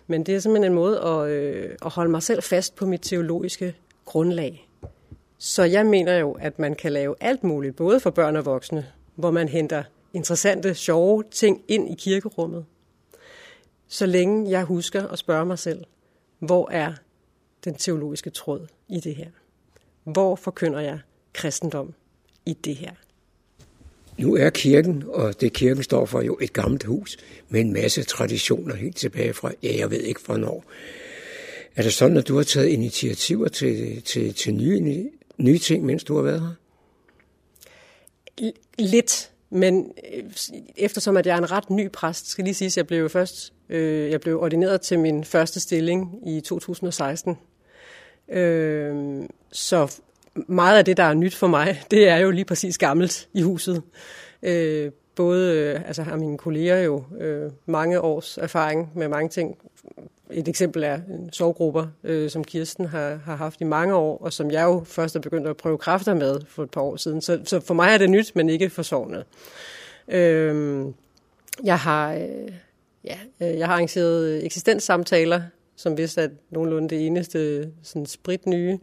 Men 0.06 0.22
det 0.22 0.34
er 0.34 0.38
simpelthen 0.38 0.72
en 0.72 0.76
måde 0.76 1.00
at, 1.00 1.28
øh, 1.30 1.76
at 1.84 1.90
holde 1.90 2.10
mig 2.10 2.22
selv 2.22 2.42
fast 2.42 2.76
på 2.76 2.86
mit 2.86 3.00
teologiske 3.02 3.74
grundlag. 4.04 4.68
Så 5.38 5.62
jeg 5.62 5.86
mener 5.86 6.16
jo, 6.16 6.32
at 6.32 6.58
man 6.58 6.74
kan 6.74 6.92
lave 6.92 7.14
alt 7.20 7.44
muligt, 7.44 7.76
både 7.76 8.00
for 8.00 8.10
børn 8.10 8.36
og 8.36 8.46
voksne, 8.46 8.86
hvor 9.14 9.30
man 9.30 9.48
henter 9.48 9.82
interessante, 10.12 10.74
sjove 10.74 11.24
ting 11.30 11.62
ind 11.68 11.90
i 11.90 11.94
kirkerummet. 11.94 12.64
Så 13.88 14.06
længe 14.06 14.50
jeg 14.50 14.64
husker 14.64 15.08
at 15.08 15.18
spørge 15.18 15.46
mig 15.46 15.58
selv, 15.58 15.84
hvor 16.38 16.70
er 16.70 16.92
den 17.64 17.74
teologiske 17.74 18.30
tråd 18.30 18.66
i 18.88 19.00
det 19.00 19.14
her? 19.14 19.30
Hvor 20.04 20.36
forkynder 20.36 20.80
jeg 20.80 21.00
kristendom 21.32 21.94
i 22.46 22.52
det 22.52 22.76
her? 22.76 22.92
Nu 24.18 24.36
er 24.36 24.50
kirken, 24.50 25.04
og 25.06 25.40
det 25.40 25.52
kirken 25.52 25.82
står 25.82 26.06
for, 26.06 26.22
jo 26.22 26.38
et 26.40 26.52
gammelt 26.52 26.84
hus 26.84 27.16
med 27.48 27.60
en 27.60 27.72
masse 27.72 28.02
traditioner 28.02 28.74
helt 28.74 28.96
tilbage 28.96 29.34
fra, 29.34 29.52
ja, 29.62 29.76
jeg 29.78 29.90
ved 29.90 30.00
ikke 30.00 30.20
hvornår. 30.26 30.64
Er 31.76 31.82
det 31.82 31.92
sådan, 31.92 32.16
at 32.16 32.28
du 32.28 32.36
har 32.36 32.42
taget 32.42 32.68
initiativer 32.68 33.48
til, 33.48 34.02
til, 34.02 34.34
til 34.34 34.54
nye, 34.54 35.10
nye 35.38 35.58
ting, 35.58 35.84
mens 35.84 36.04
du 36.04 36.16
har 36.16 36.22
været 36.22 36.40
her? 36.40 36.54
Lidt, 38.78 39.30
men 39.50 39.92
øh, 40.14 40.24
eftersom 40.76 41.16
at 41.16 41.26
jeg 41.26 41.34
er 41.34 41.38
en 41.38 41.50
ret 41.50 41.70
ny 41.70 41.90
præst, 41.92 42.28
skal 42.28 42.44
lige 42.44 42.54
sige, 42.54 42.66
at 42.66 42.76
jeg 42.76 42.86
blev 42.86 43.10
først 43.10 43.52
øh, 43.68 44.10
jeg 44.10 44.20
blev 44.20 44.40
ordineret 44.40 44.80
til 44.80 44.98
min 44.98 45.24
første 45.24 45.60
stilling 45.60 46.22
i 46.26 46.40
2016. 46.40 47.38
Øh, 48.28 49.22
så 49.52 50.00
meget 50.46 50.78
af 50.78 50.84
det, 50.84 50.96
der 50.96 51.02
er 51.02 51.14
nyt 51.14 51.34
for 51.34 51.46
mig, 51.46 51.82
det 51.90 52.08
er 52.08 52.16
jo 52.16 52.30
lige 52.30 52.44
præcis 52.44 52.78
gammelt 52.78 53.28
i 53.32 53.42
huset. 53.42 53.82
Øh, 54.42 54.90
både 55.14 55.56
øh, 55.56 55.86
altså 55.86 56.02
har 56.02 56.16
mine 56.16 56.38
kolleger 56.38 56.82
jo 56.82 57.04
øh, 57.20 57.50
mange 57.66 58.00
års 58.00 58.38
erfaring 58.38 58.90
med 58.94 59.08
mange 59.08 59.28
ting 59.28 59.58
et 60.30 60.48
eksempel 60.48 60.82
er 60.82 60.98
sovgrupper, 61.32 61.86
øh, 62.04 62.30
som 62.30 62.44
Kirsten 62.44 62.86
har, 62.86 63.20
har 63.24 63.36
haft 63.36 63.60
i 63.60 63.64
mange 63.64 63.94
år, 63.94 64.18
og 64.18 64.32
som 64.32 64.50
jeg 64.50 64.64
jo 64.64 64.82
først 64.86 65.16
er 65.16 65.20
begyndt 65.20 65.46
at 65.46 65.56
prøve 65.56 65.78
kræfter 65.78 66.14
med 66.14 66.40
for 66.48 66.62
et 66.62 66.70
par 66.70 66.80
år 66.80 66.96
siden. 66.96 67.20
Så, 67.20 67.40
så 67.44 67.60
for 67.60 67.74
mig 67.74 67.94
er 67.94 67.98
det 67.98 68.10
nyt, 68.10 68.32
men 68.34 68.48
ikke 68.48 68.70
for 68.70 68.82
sovnet. 68.82 69.24
Øh, 70.08 70.84
jeg 71.64 71.78
har... 71.78 72.12
Øh, 72.14 72.52
ja, 73.04 73.18
øh, 73.42 73.58
jeg 73.58 73.66
har 73.66 73.74
arrangeret 73.74 74.44
eksistenssamtaler, 74.44 75.42
som 75.76 75.96
vist 75.96 76.18
er 76.18 76.28
nogenlunde 76.50 76.88
det 76.88 77.06
eneste 77.06 77.70
sådan 77.82 78.06
sprit 78.06 78.46
nye. 78.46 78.78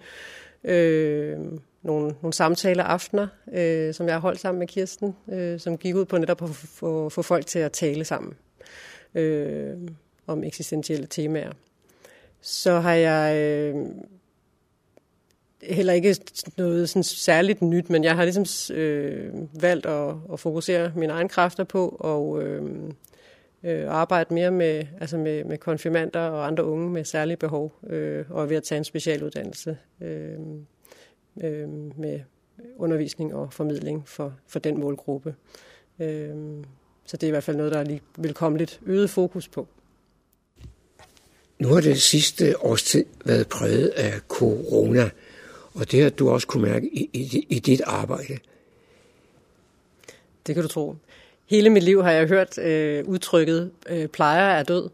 Øh, 0.65 1.39
nogle, 1.81 2.15
nogle 2.21 2.33
samtaler 2.33 2.83
aftener, 2.83 3.27
øh, 3.53 3.93
som 3.93 4.05
jeg 4.05 4.15
har 4.15 4.19
holdt 4.19 4.39
sammen 4.39 4.59
med 4.59 4.67
Kirsten, 4.67 5.15
øh, 5.31 5.59
som 5.59 5.77
gik 5.77 5.95
ud 5.95 6.05
på 6.05 6.17
netop 6.17 6.43
at 6.43 6.49
få, 6.49 7.09
få 7.09 7.21
folk 7.21 7.45
til 7.45 7.59
at 7.59 7.71
tale 7.71 8.05
sammen. 8.05 8.33
Øh, 9.15 9.77
om 10.27 10.43
eksistentielle 10.43 11.07
temaer. 11.07 11.51
Så 12.41 12.79
har 12.79 12.93
jeg 12.93 13.37
øh, 13.37 13.75
heller 15.61 15.93
ikke 15.93 16.15
noget 16.57 16.89
sådan 16.89 17.03
særligt 17.03 17.61
nyt, 17.61 17.89
men 17.89 18.03
jeg 18.03 18.15
har 18.15 18.23
ligesom 18.23 18.75
øh, 18.75 19.33
valgt 19.61 19.85
at, 19.85 20.13
at 20.33 20.39
fokusere 20.39 20.91
mine 20.95 21.13
egne 21.13 21.29
kræfter 21.29 21.63
på 21.63 21.97
og 21.99 22.43
øh, 22.43 22.91
øh, 23.65 23.89
arbejde 23.89 24.33
mere 24.33 24.51
med, 24.51 24.85
altså 25.01 25.17
med, 25.17 25.43
med 25.43 25.57
konfirmander 25.57 26.19
og 26.19 26.47
andre 26.47 26.63
unge 26.63 26.89
med 26.89 27.03
særlige 27.03 27.37
behov, 27.37 27.73
øh, 27.87 28.25
og 28.29 28.43
er 28.43 28.47
ved 28.47 28.57
at 28.57 28.63
tage 28.63 28.77
en 28.77 28.83
specialuddannelse 28.83 29.77
øh, 30.01 30.39
øh, 31.43 31.69
med 31.97 32.19
undervisning 32.77 33.35
og 33.35 33.53
formidling 33.53 34.07
for, 34.07 34.33
for 34.47 34.59
den 34.59 34.79
målgruppe. 34.79 35.35
Øh, 35.99 36.35
så 37.05 37.17
det 37.17 37.23
er 37.23 37.27
i 37.27 37.31
hvert 37.31 37.43
fald 37.43 37.57
noget, 37.57 37.71
der 37.71 37.83
lige 37.83 38.01
vil 38.17 38.33
komme 38.33 38.57
lidt 38.57 38.79
øget 38.85 39.09
fokus 39.09 39.47
på. 39.47 39.67
Nu 41.59 41.67
har 41.67 41.81
det 41.81 42.01
sidste 42.01 42.63
års 42.63 42.83
tid 42.83 43.05
været 43.25 43.47
præget 43.49 43.87
af 43.87 44.13
corona, 44.27 45.09
og 45.73 45.91
det 45.91 46.03
har 46.03 46.09
du 46.09 46.29
også 46.29 46.47
kunne 46.47 46.63
mærke 46.63 46.95
i, 46.95 47.09
i, 47.13 47.45
i 47.49 47.59
dit 47.59 47.81
arbejde. 47.85 48.37
Det 50.47 50.55
kan 50.55 50.61
du 50.61 50.67
tro. 50.67 50.95
Hele 51.45 51.69
mit 51.69 51.83
liv 51.83 52.03
har 52.03 52.11
jeg 52.11 52.27
hørt 52.27 52.57
øh, 52.57 53.05
udtrykket, 53.07 53.71
øh, 53.89 54.07
plejer 54.07 54.59
er 54.59 54.63
død. 54.63 54.89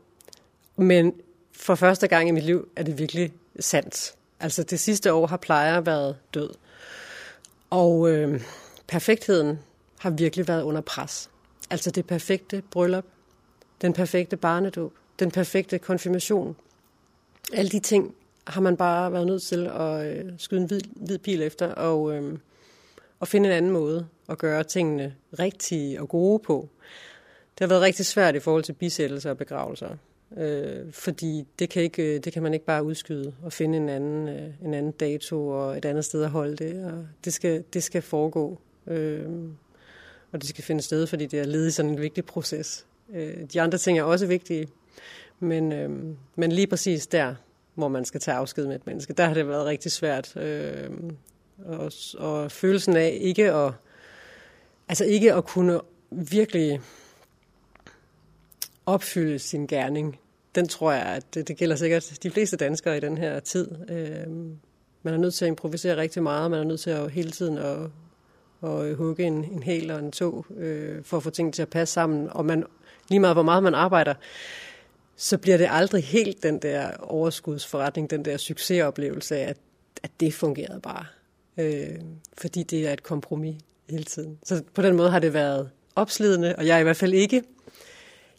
Men 0.77 1.13
for 1.51 1.75
første 1.75 2.07
gang 2.07 2.27
i 2.27 2.31
mit 2.31 2.43
liv 2.43 2.67
er 2.75 2.83
det 2.83 2.99
virkelig 2.99 3.33
sandt. 3.59 4.15
Altså 4.39 4.63
det 4.63 4.79
sidste 4.79 5.13
år 5.13 5.27
har 5.27 5.37
plejer 5.37 5.81
været 5.81 6.15
død. 6.33 6.49
Og 7.69 8.11
øh, 8.11 8.41
perfektheden 8.87 9.59
har 9.99 10.09
virkelig 10.09 10.47
været 10.47 10.63
under 10.63 10.81
pres. 10.81 11.29
Altså 11.69 11.91
det 11.91 12.05
perfekte 12.05 12.63
bryllup, 12.71 13.05
den 13.81 13.93
perfekte 13.93 14.37
barnedåb, 14.37 14.93
den 15.19 15.31
perfekte 15.31 15.79
konfirmation. 15.79 16.55
Alle 17.53 17.71
de 17.71 17.79
ting 17.79 18.15
har 18.47 18.61
man 18.61 18.77
bare 18.77 19.11
været 19.13 19.27
nødt 19.27 19.43
til 19.43 19.67
at 19.67 20.05
øh, 20.05 20.31
skyde 20.37 20.61
en 20.61 20.67
hvid, 20.67 20.81
hvid 20.95 21.17
pil 21.17 21.41
efter 21.41 21.73
og, 21.73 22.13
øh, 22.15 22.37
og 23.21 23.27
finde 23.27 23.49
en 23.49 23.55
anden 23.55 23.71
måde 23.71 24.07
at 24.29 24.37
gøre 24.37 24.63
tingene 24.63 25.15
rigtige 25.39 26.01
og 26.01 26.09
gode 26.09 26.39
på. 26.39 26.69
Det 27.53 27.59
har 27.59 27.67
været 27.67 27.81
rigtig 27.81 28.05
svært 28.05 28.35
i 28.35 28.39
forhold 28.39 28.63
til 28.63 28.73
bisættelser 28.73 29.29
og 29.29 29.37
begravelser. 29.37 29.97
Øh, 30.37 30.91
fordi 30.91 31.47
det 31.59 31.69
kan, 31.69 31.83
ikke, 31.83 32.15
øh, 32.15 32.23
det 32.23 32.33
kan 32.33 32.43
man 32.43 32.53
ikke 32.53 32.65
bare 32.65 32.83
udskyde 32.83 33.33
og 33.43 33.53
finde 33.53 33.77
en 33.77 33.89
anden, 33.89 34.27
øh, 34.27 34.49
en 34.65 34.73
anden 34.73 34.91
dato 34.91 35.47
og 35.47 35.77
et 35.77 35.85
andet 35.85 36.05
sted 36.05 36.23
at 36.23 36.29
holde 36.29 36.55
det. 36.55 36.85
Og 36.85 37.07
det, 37.25 37.33
skal, 37.33 37.63
det 37.73 37.83
skal 37.83 38.01
foregå. 38.01 38.59
Øh, 38.87 39.29
og 40.31 40.41
det 40.41 40.49
skal 40.49 40.63
finde 40.63 40.81
sted, 40.81 41.07
fordi 41.07 41.25
det 41.25 41.39
er 41.39 41.45
ledet 41.45 41.67
i 41.67 41.71
sådan 41.71 41.91
en 41.91 42.01
vigtig 42.01 42.25
proces. 42.25 42.85
Øh, 43.13 43.37
de 43.53 43.61
andre 43.61 43.77
ting 43.77 43.99
er 43.99 44.03
også 44.03 44.25
vigtige, 44.25 44.67
men, 45.39 45.71
øh, 45.71 45.89
men 46.35 46.51
lige 46.51 46.67
præcis 46.67 47.07
der, 47.07 47.35
hvor 47.75 47.87
man 47.87 48.05
skal 48.05 48.19
tage 48.19 48.37
afsked 48.37 48.67
med 48.67 48.75
et 48.75 48.85
menneske, 48.87 49.13
der 49.13 49.25
har 49.25 49.33
det 49.33 49.47
været 49.47 49.65
rigtig 49.65 49.91
svært. 49.91 50.37
Øh, 50.37 50.89
og, 51.65 51.91
og 52.17 52.51
følelsen 52.51 52.95
af 52.95 53.17
ikke 53.21 53.51
at, 53.51 53.73
altså 54.87 55.05
ikke 55.05 55.33
at 55.33 55.45
kunne 55.45 55.81
virkelig 56.11 56.81
opfylde 58.85 59.39
sin 59.39 59.67
gerning, 59.67 60.19
den 60.55 60.67
tror 60.67 60.91
jeg, 60.91 61.05
at 61.05 61.33
det, 61.33 61.47
det 61.47 61.57
gælder 61.57 61.75
sikkert 61.75 62.19
de 62.23 62.31
fleste 62.31 62.57
danskere 62.57 62.97
i 62.97 62.99
den 62.99 63.17
her 63.17 63.39
tid. 63.39 63.71
Øh, 63.89 64.27
man 65.03 65.13
er 65.13 65.17
nødt 65.17 65.33
til 65.33 65.45
at 65.45 65.49
improvisere 65.49 65.97
rigtig 65.97 66.23
meget, 66.23 66.51
man 66.51 66.59
er 66.59 66.63
nødt 66.63 66.79
til 66.79 66.89
at 66.89 67.11
hele 67.11 67.31
tiden 67.31 67.57
at, 67.57 67.77
at 68.63 68.95
hugge 68.95 69.23
en, 69.23 69.43
en 69.43 69.63
hel 69.63 69.91
og 69.91 69.99
en 69.99 70.11
tog, 70.11 70.45
øh, 70.57 71.03
for 71.03 71.17
at 71.17 71.23
få 71.23 71.29
ting 71.29 71.53
til 71.53 71.61
at 71.61 71.69
passe 71.69 71.93
sammen, 71.93 72.29
og 72.31 72.45
man, 72.45 72.63
lige 73.09 73.19
meget 73.19 73.35
hvor 73.35 73.43
meget 73.43 73.63
man 73.63 73.75
arbejder, 73.75 74.13
så 75.15 75.37
bliver 75.37 75.57
det 75.57 75.67
aldrig 75.71 76.03
helt 76.03 76.43
den 76.43 76.59
der 76.59 76.91
overskudsforretning, 76.97 78.09
den 78.09 78.25
der 78.25 78.37
succesoplevelse 78.37 79.37
af, 79.37 79.49
at, 79.49 79.57
at 80.03 80.11
det 80.19 80.33
fungerede 80.33 80.79
bare. 80.79 81.05
Øh, 81.57 81.99
fordi 82.37 82.63
det 82.63 82.87
er 82.87 82.93
et 82.93 83.03
kompromis 83.03 83.55
hele 83.89 84.03
tiden. 84.03 84.37
Så 84.43 84.63
på 84.73 84.81
den 84.81 84.95
måde 84.95 85.09
har 85.09 85.19
det 85.19 85.33
været 85.33 85.69
opslidende, 85.95 86.55
og 86.55 86.67
jeg 86.67 86.75
er 86.75 86.79
i 86.79 86.83
hvert 86.83 86.97
fald 86.97 87.13
ikke, 87.13 87.43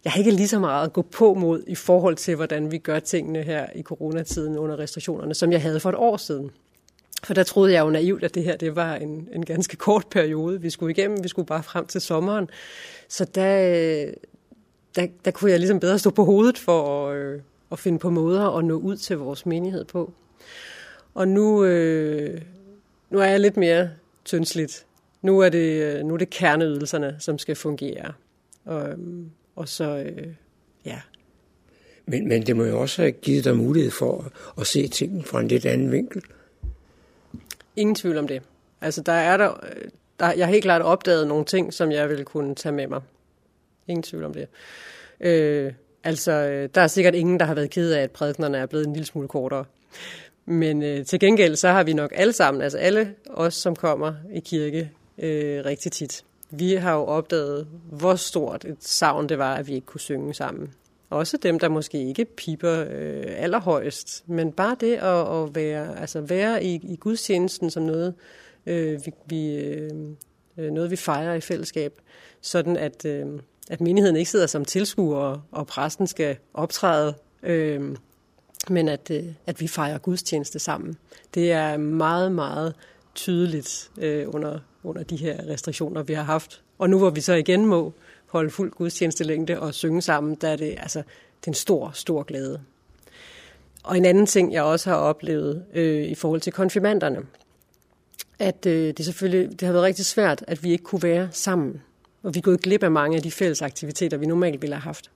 jeg 0.05 0.13
har 0.13 0.19
ikke 0.19 0.31
lige 0.31 0.49
så 0.49 0.59
meget 0.59 0.87
at 0.87 0.93
gå 0.93 1.03
på 1.03 1.35
mod 1.35 1.63
i 1.67 1.75
forhold 1.75 2.17
til, 2.17 2.37
hvordan 2.37 2.71
vi 2.71 2.79
gør 2.79 2.99
tingene 2.99 3.43
her 3.43 3.67
i 3.75 3.83
coronatiden 3.83 4.59
under 4.59 4.79
restriktionerne, 4.79 5.35
som 5.35 5.53
jeg 5.53 5.63
havde 5.63 5.81
for 5.81 5.89
et 5.89 5.95
år 5.95 6.17
siden. 6.17 6.51
For 7.25 7.35
der 7.35 7.43
troede 7.43 7.73
jeg 7.73 7.81
jo 7.81 7.91
naivt, 7.91 8.25
at 8.25 8.35
det 8.35 8.45
her 8.45 8.57
det 8.57 8.77
var 8.77 8.95
en, 8.95 9.29
en 9.33 9.45
ganske 9.45 9.77
kort 9.77 10.07
periode, 10.11 10.61
vi 10.61 10.71
skulle 10.71 10.91
igennem. 10.91 11.23
Vi 11.23 11.29
skulle 11.29 11.47
bare 11.47 11.63
frem 11.63 11.87
til 11.87 12.01
sommeren. 12.01 12.51
Så 13.09 13.25
der, 13.25 14.11
der, 14.97 15.07
der 15.25 15.31
kunne 15.31 15.51
jeg 15.51 15.59
ligesom 15.59 15.81
bedre 15.81 15.99
stå 15.99 16.11
på 16.11 16.25
hovedet 16.25 16.59
for 16.59 17.09
at, 17.09 17.17
øh, 17.17 17.41
at 17.73 17.79
finde 17.79 17.99
på 17.99 18.11
måder 18.11 18.57
at 18.57 18.65
nå 18.65 18.75
ud 18.75 18.97
til 18.97 19.19
vores 19.19 19.47
menighed 19.47 19.85
på. 19.85 20.13
Og 21.15 21.29
nu, 21.29 21.65
øh, 21.65 22.41
nu 23.13 23.19
er 23.19 23.25
jeg 23.25 23.41
lidt 23.41 23.57
mere 23.57 23.91
tyndsligt. 24.25 24.87
Nu 25.23 25.41
er 25.41 25.49
det, 25.49 25.83
øh, 25.83 26.05
nu 26.05 26.15
er 26.15 26.19
det 26.19 26.31
kerneydelserne, 26.31 27.17
som 27.19 27.39
skal 27.39 27.57
fungere. 27.57 28.13
Og, 28.65 28.89
øhm, 28.89 29.31
og 29.57 29.69
så, 29.69 29.97
øh, 29.97 30.29
ja. 30.85 31.01
Men, 32.07 32.29
men 32.29 32.47
det 32.47 32.57
må 32.57 32.65
jo 32.65 32.81
også 32.81 33.03
have 33.03 33.13
givet 33.13 33.45
dig 33.45 33.57
mulighed 33.57 33.91
for 33.91 34.33
at 34.61 34.67
se 34.67 34.89
tingene 34.89 35.23
fra 35.23 35.41
en 35.41 35.49
lidt 35.49 35.67
anden 35.67 35.93
vinkel. 35.93 36.23
Ingen 37.77 37.95
tvivl 37.95 38.19
om 38.19 38.29
det. 38.29 38.43
Altså, 38.81 39.03
der 39.03 39.13
er 39.13 39.37
der, 39.37 39.61
der, 40.21 40.33
jeg 40.33 40.47
har 40.47 40.53
helt 40.53 40.63
klart 40.63 40.83
opdaget 40.83 41.27
nogle 41.27 41.45
ting, 41.45 41.75
som 41.75 41.93
jeg 41.93 42.09
vil 42.09 42.25
kunne 42.25 42.55
tage 42.55 42.73
med 42.73 42.87
mig. 42.87 43.01
Ingen 43.87 44.03
tvivl 44.03 44.25
om 44.25 44.35
det. 44.35 44.49
Øh, 45.21 45.73
altså, 46.05 46.33
der 46.75 46.81
er 46.81 46.87
sikkert 46.87 47.15
ingen, 47.15 47.41
der 47.41 47.47
har 47.47 47.55
været 47.55 47.71
ked 47.71 47.93
af, 47.93 48.03
at 48.03 48.11
prædiknerne 48.11 48.59
er 48.59 48.67
blevet 48.67 48.87
en 48.87 48.93
lille 48.93 49.07
smule 49.07 49.29
kortere. 49.29 49.65
Men 50.47 50.83
øh, 50.83 51.07
til 51.07 51.21
gengæld, 51.21 51.57
så 51.57 51.69
har 51.69 51.83
vi 51.83 51.93
nok 51.93 52.13
alle 52.15 52.33
sammen, 52.33 52.63
altså 52.63 52.79
alle 52.79 53.15
os, 53.31 53.55
som 53.55 53.77
kommer 53.77 54.15
i 54.33 54.41
kirke 54.41 54.91
øh, 55.19 55.65
rigtig 55.65 55.93
tit, 55.93 56.25
vi 56.55 56.73
har 56.73 56.95
jo 56.95 57.05
opdaget, 57.05 57.67
hvor 57.91 58.15
stort 58.15 58.65
et 58.65 58.77
savn 58.81 59.29
det 59.29 59.39
var, 59.39 59.55
at 59.55 59.67
vi 59.67 59.75
ikke 59.75 59.87
kunne 59.87 60.01
synge 60.01 60.35
sammen. 60.35 60.75
Også 61.11 61.37
dem, 61.37 61.59
der 61.59 61.69
måske 61.69 62.09
ikke 62.09 62.25
piper 62.25 62.85
øh, 62.91 63.25
allerhøjst, 63.27 64.25
men 64.27 64.53
bare 64.53 64.77
det 64.81 64.95
at, 64.95 65.43
at 65.43 65.55
være, 65.55 66.01
altså 66.01 66.21
være 66.21 66.65
i, 66.65 66.81
i 66.83 66.97
gudstjenesten 66.97 67.71
som 67.71 67.83
noget, 67.83 68.15
øh, 68.67 69.01
vi, 69.07 69.13
vi, 69.27 69.57
øh, 69.57 69.91
noget, 70.57 70.91
vi 70.91 70.97
fejrer 70.97 71.35
i 71.35 71.41
fællesskab, 71.41 72.01
sådan 72.41 72.77
at, 72.77 73.05
øh, 73.05 73.27
at 73.71 73.81
menigheden 73.81 74.17
ikke 74.17 74.31
sidder 74.31 74.47
som 74.47 74.65
tilskuer, 74.65 75.47
og 75.53 75.67
præsten 75.67 76.07
skal 76.07 76.37
optræde, 76.55 77.15
øh, 77.43 77.97
men 78.71 78.89
at, 78.89 79.11
øh, 79.11 79.25
at 79.47 79.61
vi 79.61 79.69
fejrer 79.69 79.99
gudstjeneste 79.99 80.59
sammen. 80.59 80.97
Det 81.35 81.53
er 81.53 81.77
meget, 81.77 82.33
meget 82.33 82.75
tydeligt 83.15 83.91
øh, 83.99 84.35
under, 84.35 84.59
under 84.85 85.03
de 85.03 85.17
her 85.17 85.49
restriktioner, 85.49 86.03
vi 86.03 86.13
har 86.13 86.23
haft. 86.23 86.63
Og 86.79 86.91
nu 86.91 86.99
hvor 86.99 87.11
vi 87.11 87.21
så 87.21 87.33
igen 87.33 87.67
må 87.67 87.93
holde 88.27 88.51
fuld 88.51 88.71
gudstjenestelængde 88.71 89.61
og 89.61 89.75
synge 89.75 90.03
sammen, 90.03 90.35
der 90.35 90.49
er 90.49 90.57
det, 90.57 90.75
altså, 90.79 90.99
det 91.41 91.47
er 91.47 91.51
en 91.51 91.55
stor, 91.55 91.91
stor 91.95 92.23
glæde. 92.23 92.61
Og 93.83 93.97
en 93.97 94.05
anden 94.05 94.27
ting, 94.27 94.53
jeg 94.53 94.63
også 94.63 94.91
har 94.91 94.97
oplevet 94.97 95.65
øh, 95.75 96.05
i 96.05 96.15
forhold 96.15 96.41
til 96.41 96.53
konfirmanderne, 96.53 97.19
at 98.39 98.67
øh, 98.67 98.95
det 98.97 99.05
selvfølgelig 99.05 99.61
det 99.61 99.67
har 99.67 99.73
været 99.73 99.85
rigtig 99.85 100.07
svært, 100.07 100.45
at 100.49 100.65
vi 100.65 100.73
ikke 100.73 100.85
kunne 100.85 101.03
være 101.03 101.29
sammen. 101.31 101.83
Og 102.23 102.35
vi 102.35 102.39
er 102.39 102.43
gået 102.43 102.61
glip 102.61 102.83
af 102.83 102.91
mange 102.91 103.17
af 103.17 103.23
de 103.23 103.31
fælles 103.31 103.63
aktiviteter, 103.63 104.17
vi 104.17 104.27
normalt 104.27 104.63
ville 104.63 104.75
have 104.75 104.83
haft. 104.83 105.11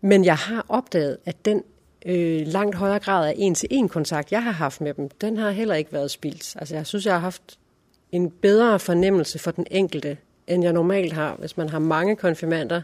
Men 0.00 0.24
jeg 0.24 0.36
har 0.36 0.66
opdaget, 0.68 1.18
at 1.24 1.44
den 1.44 1.62
øh, 2.06 2.46
langt 2.46 2.74
højere 2.74 2.98
grad 2.98 3.28
af 3.28 3.34
en-til-en 3.36 3.88
kontakt, 3.88 4.32
jeg 4.32 4.42
har 4.42 4.50
haft 4.50 4.80
med 4.80 4.94
dem, 4.94 5.08
den 5.08 5.36
har 5.36 5.50
heller 5.50 5.74
ikke 5.74 5.92
været 5.92 6.10
spildt. 6.10 6.56
Altså 6.56 6.74
jeg 6.74 6.86
synes, 6.86 7.06
jeg 7.06 7.14
har 7.14 7.20
haft 7.20 7.58
en 8.12 8.30
bedre 8.30 8.78
fornemmelse 8.78 9.38
for 9.38 9.50
den 9.50 9.66
enkelte, 9.70 10.16
end 10.46 10.64
jeg 10.64 10.72
normalt 10.72 11.12
har. 11.12 11.36
Hvis 11.38 11.56
man 11.56 11.68
har 11.68 11.78
mange 11.78 12.16
konfirmander, 12.16 12.82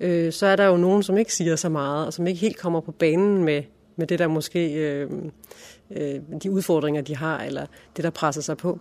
øh, 0.00 0.32
så 0.32 0.46
er 0.46 0.56
der 0.56 0.66
jo 0.66 0.76
nogen, 0.76 1.02
som 1.02 1.18
ikke 1.18 1.34
siger 1.34 1.56
så 1.56 1.68
meget, 1.68 2.06
og 2.06 2.12
som 2.12 2.26
ikke 2.26 2.40
helt 2.40 2.56
kommer 2.56 2.80
på 2.80 2.92
banen 2.92 3.44
med, 3.44 3.62
med 3.96 4.06
det, 4.06 4.18
der 4.18 4.28
måske, 4.28 4.72
øh, 4.74 5.10
øh, 5.90 6.20
de 6.42 6.50
udfordringer, 6.50 7.02
de 7.02 7.16
har, 7.16 7.42
eller 7.42 7.66
det, 7.96 8.04
der 8.04 8.10
presser 8.10 8.42
sig 8.42 8.56
på. 8.56 8.78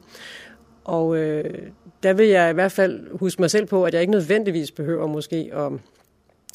Og 0.84 1.18
øh, 1.18 1.72
der 2.04 2.14
vil 2.14 2.28
jeg 2.28 2.50
i 2.50 2.54
hvert 2.54 2.72
fald 2.72 3.18
huske 3.18 3.42
mig 3.42 3.52
selv 3.52 3.66
på, 3.66 3.84
at 3.84 3.94
jeg 3.94 4.02
ikke 4.02 4.12
nødvendigvis 4.12 4.72
behøver 4.72 5.08
måske 5.08 5.52
at 5.54 5.72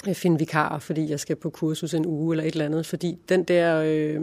Øh, 0.07 0.15
finde 0.15 0.39
vikarer, 0.39 0.79
fordi 0.79 1.11
jeg 1.11 1.21
skal 1.21 1.37
på 1.37 1.51
kursus 1.51 1.95
en 1.95 2.07
uge 2.07 2.35
eller 2.35 2.45
et 2.45 2.53
eller 2.53 2.65
andet, 2.65 2.87
fordi 2.87 3.19
den 3.29 3.45
der, 3.45 3.83
øh, 3.87 4.21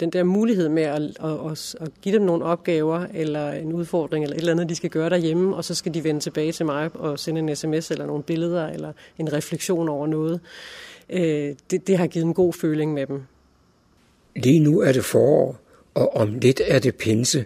den 0.00 0.10
der 0.10 0.22
mulighed 0.22 0.68
med 0.68 0.82
at, 0.82 1.02
at, 1.50 1.74
at 1.80 1.88
give 2.02 2.14
dem 2.14 2.22
nogle 2.22 2.44
opgaver 2.44 3.06
eller 3.14 3.52
en 3.52 3.72
udfordring 3.72 4.24
eller 4.24 4.36
et 4.36 4.40
eller 4.40 4.52
andet, 4.52 4.68
de 4.68 4.74
skal 4.74 4.90
gøre 4.90 5.10
derhjemme, 5.10 5.56
og 5.56 5.64
så 5.64 5.74
skal 5.74 5.94
de 5.94 6.04
vende 6.04 6.20
tilbage 6.20 6.52
til 6.52 6.66
mig 6.66 6.90
og 6.94 7.18
sende 7.18 7.40
en 7.40 7.56
sms 7.56 7.90
eller 7.90 8.06
nogle 8.06 8.22
billeder 8.22 8.68
eller 8.68 8.92
en 9.18 9.32
refleksion 9.32 9.88
over 9.88 10.06
noget, 10.06 10.40
øh, 11.10 11.54
det, 11.70 11.86
det 11.86 11.98
har 11.98 12.06
givet 12.06 12.26
en 12.26 12.34
god 12.34 12.52
føling 12.52 12.94
med 12.94 13.06
dem. 13.06 13.22
Lige 14.36 14.60
nu 14.60 14.80
er 14.80 14.92
det 14.92 15.04
forår, 15.04 15.60
og 15.94 16.16
om 16.16 16.34
lidt 16.34 16.60
er 16.66 16.78
det 16.78 16.96
pinse, 16.96 17.44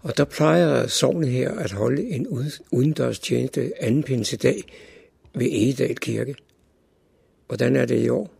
og 0.00 0.16
der 0.16 0.24
plejer 0.24 0.86
sovnet 0.86 1.28
her 1.28 1.52
at 1.52 1.72
holde 1.72 2.08
en 2.08 2.26
udendørs 2.70 3.18
tjeneste 3.18 3.72
anden 3.80 4.02
pinsedag 4.02 4.62
ved 5.34 5.46
Egedal 5.46 5.96
Kirke. 5.96 6.34
Hvordan 7.48 7.76
er 7.76 7.84
det 7.84 7.98
i 7.98 8.08
år? 8.08 8.30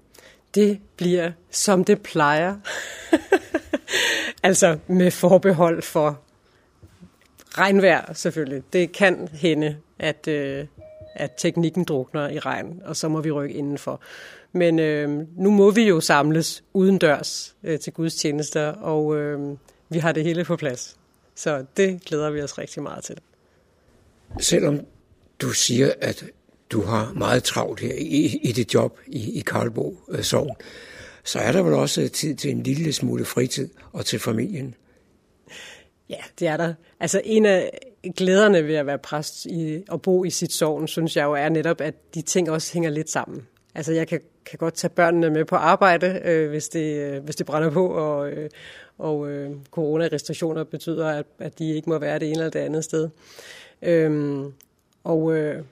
Det 0.54 0.80
bliver, 0.96 1.32
som 1.50 1.84
det 1.84 2.02
plejer. 2.02 2.56
altså 4.42 4.78
med 4.86 5.10
forbehold 5.10 5.82
for 5.82 6.20
regnvejr 7.50 8.12
selvfølgelig. 8.12 8.62
Det 8.72 8.92
kan 8.92 9.28
hende, 9.32 9.76
at, 9.98 10.28
øh, 10.28 10.66
at 11.14 11.30
teknikken 11.38 11.84
drukner 11.84 12.28
i 12.28 12.38
regn, 12.38 12.82
og 12.84 12.96
så 12.96 13.08
må 13.08 13.20
vi 13.20 13.30
rykke 13.30 13.54
indenfor. 13.54 14.00
Men 14.52 14.78
øh, 14.78 15.26
nu 15.36 15.50
må 15.50 15.70
vi 15.70 15.88
jo 15.88 16.00
samles 16.00 16.64
udendørs 16.72 17.56
øh, 17.62 17.78
til 17.78 17.92
gudstjenester, 17.92 18.66
og 18.66 19.16
øh, 19.16 19.56
vi 19.88 19.98
har 19.98 20.12
det 20.12 20.24
hele 20.24 20.44
på 20.44 20.56
plads. 20.56 20.96
Så 21.34 21.64
det 21.76 22.04
glæder 22.04 22.30
vi 22.30 22.42
os 22.42 22.58
rigtig 22.58 22.82
meget 22.82 23.04
til. 23.04 23.16
Selvom 24.40 24.80
du 25.40 25.50
siger, 25.50 25.92
at 26.00 26.24
du 26.70 26.83
har 26.83 27.12
meget 27.16 27.44
travlt 27.44 27.81
her 27.81 27.94
i, 27.94 28.40
i 28.42 28.52
dit 28.52 28.74
job 28.74 28.98
i, 29.07 29.38
i 29.38 29.40
Karlbo 29.40 30.00
øh, 30.09 30.22
Sogn, 30.22 30.57
så 31.24 31.38
er 31.38 31.52
der 31.52 31.62
vel 31.62 31.74
også 31.74 32.09
tid 32.09 32.35
til 32.35 32.50
en 32.50 32.62
lille 32.62 32.92
smule 32.92 33.24
fritid 33.24 33.68
og 33.92 34.07
til 34.07 34.18
familien. 34.18 34.74
Ja, 36.11 36.20
det 36.38 36.48
er 36.48 36.57
der. 36.57 36.74
Altså 37.00 37.20
en 37.24 37.46
af 37.46 37.78
glæderne 38.16 38.66
ved 38.66 38.74
at 38.74 38.87
være 38.87 38.98
præst 38.98 39.46
i, 39.46 39.83
og 39.88 40.02
bo 40.02 40.24
i 40.24 40.31
sit 40.31 40.52
sovn, 40.52 40.88
synes 40.88 41.16
jeg 41.16 41.24
jo 41.24 41.33
er 41.33 41.48
netop, 41.48 41.81
at 41.81 42.14
de 42.14 42.22
ting 42.22 42.50
også 42.50 42.72
hænger 42.72 42.90
lidt 42.90 43.11
sammen. 43.11 43.46
Altså 43.74 43.92
jeg 43.92 44.09
kan, 44.09 44.20
kan 44.46 44.59
godt 44.59 44.74
tage 44.74 44.90
børnene 44.90 45.31
med 45.31 45.44
på 45.44 45.57
arbejde, 45.57 46.22
øh, 46.24 46.48
hvis, 46.48 46.68
det, 46.68 46.96
øh, 46.96 47.24
hvis 47.24 47.37
det 47.37 47.46
brænder 47.46 47.70
på, 47.70 47.87
og, 47.88 48.31
øh, 48.31 48.50
og 48.98 49.31
øh, 49.31 49.50
coronarestriktioner 49.70 50.64
betyder, 50.64 51.09
at, 51.09 51.26
at 51.38 51.59
de 51.59 51.74
ikke 51.74 51.90
må 51.90 51.98
være 51.98 52.18
det 52.18 52.28
ene 52.28 52.38
eller 52.38 52.50
det 52.50 52.59
andet 52.59 52.85
sted. 52.85 53.09
Øh, 53.83 54.42
og, 55.04 55.37
øh, 55.37 55.62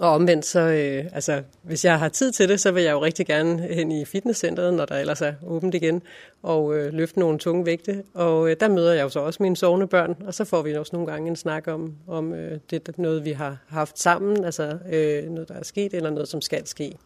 og 0.00 0.10
omvendt, 0.10 0.46
så, 0.46 0.60
øh, 0.60 1.04
altså, 1.12 1.42
hvis 1.62 1.84
jeg 1.84 1.98
har 1.98 2.08
tid 2.08 2.32
til 2.32 2.48
det, 2.48 2.60
så 2.60 2.70
vil 2.70 2.82
jeg 2.82 2.92
jo 2.92 3.02
rigtig 3.02 3.26
gerne 3.26 3.62
hen 3.62 3.92
i 3.92 4.04
fitnesscenteret, 4.04 4.74
når 4.74 4.84
der 4.84 4.98
ellers 4.98 5.20
er 5.22 5.32
åbent 5.46 5.74
igen, 5.74 6.02
og 6.42 6.76
øh, 6.76 6.92
løfte 6.92 7.18
nogle 7.18 7.38
tunge 7.38 7.66
vægte. 7.66 8.02
Og 8.14 8.50
øh, 8.50 8.56
der 8.60 8.68
møder 8.68 8.92
jeg 8.92 9.02
jo 9.02 9.08
så 9.08 9.20
også 9.20 9.42
mine 9.42 9.56
sovende 9.56 9.86
børn, 9.86 10.16
og 10.26 10.34
så 10.34 10.44
får 10.44 10.62
vi 10.62 10.74
også 10.74 10.90
nogle 10.92 11.12
gange 11.12 11.28
en 11.28 11.36
snak 11.36 11.68
om, 11.68 11.94
om 12.06 12.34
øh, 12.34 12.58
det 12.70 12.98
noget, 12.98 13.24
vi 13.24 13.32
har 13.32 13.56
haft 13.68 13.98
sammen, 13.98 14.44
altså 14.44 14.78
øh, 14.92 15.30
noget, 15.30 15.48
der 15.48 15.54
er 15.54 15.64
sket, 15.64 15.94
eller 15.94 16.10
noget, 16.10 16.28
som 16.28 16.40
skal 16.40 16.66
ske. 16.66 16.96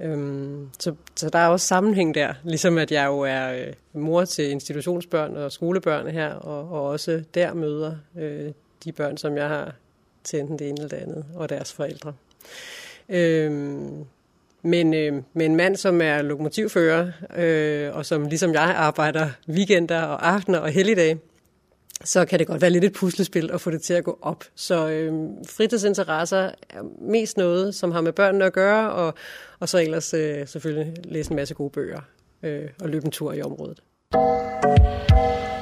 Øhm, 0.00 0.68
så, 0.78 0.94
så 1.16 1.28
der 1.28 1.38
er 1.38 1.48
også 1.48 1.66
sammenhæng 1.66 2.14
der, 2.14 2.34
ligesom 2.44 2.78
at 2.78 2.92
jeg 2.92 3.06
jo 3.06 3.20
er 3.20 3.52
øh, 3.52 3.72
mor 3.92 4.24
til 4.24 4.50
institutionsbørn 4.50 5.36
og 5.36 5.52
skolebørn 5.52 6.06
her, 6.06 6.34
og, 6.34 6.68
og 6.70 6.88
også 6.88 7.22
der 7.34 7.54
møder 7.54 7.92
øh, 8.18 8.52
de 8.84 8.92
børn, 8.92 9.16
som 9.16 9.36
jeg 9.36 9.48
har 9.48 9.74
til 10.24 10.40
enten 10.40 10.58
det 10.58 10.68
ene 10.68 10.76
eller 10.82 10.88
det 10.88 10.96
andet, 10.96 11.24
og 11.34 11.48
deres 11.48 11.72
forældre. 11.72 12.12
Øhm, 13.08 14.04
men 14.62 14.94
øh, 14.94 15.22
med 15.34 15.46
en 15.46 15.56
mand, 15.56 15.76
som 15.76 16.00
er 16.00 16.22
lokomotivfører, 16.22 17.10
øh, 17.36 17.96
og 17.96 18.06
som 18.06 18.26
ligesom 18.26 18.52
jeg 18.52 18.74
arbejder 18.76 19.28
weekender 19.48 20.02
og 20.02 20.28
aftener 20.28 20.58
og 20.58 20.70
helligdage, 20.70 21.18
så 22.04 22.24
kan 22.24 22.38
det 22.38 22.46
godt 22.46 22.62
være 22.62 22.70
lidt 22.70 22.84
et 22.84 22.92
puslespil 22.92 23.50
at 23.52 23.60
få 23.60 23.70
det 23.70 23.82
til 23.82 23.94
at 23.94 24.04
gå 24.04 24.18
op. 24.22 24.44
Så 24.54 24.88
øh, 24.88 25.12
fritidsinteresser 25.46 26.50
er 26.70 26.82
mest 27.00 27.36
noget, 27.36 27.74
som 27.74 27.92
har 27.92 28.00
med 28.00 28.12
børnene 28.12 28.44
at 28.44 28.52
gøre, 28.52 28.92
og, 28.92 29.14
og 29.60 29.68
så 29.68 29.78
ellers 29.78 30.14
øh, 30.14 30.48
selvfølgelig 30.48 30.94
læse 31.04 31.30
en 31.30 31.36
masse 31.36 31.54
gode 31.54 31.70
bøger 31.70 32.00
øh, 32.42 32.68
og 32.80 32.88
løbe 32.88 33.04
en 33.04 33.10
tur 33.10 33.32
i 33.32 33.42
området. 33.42 33.82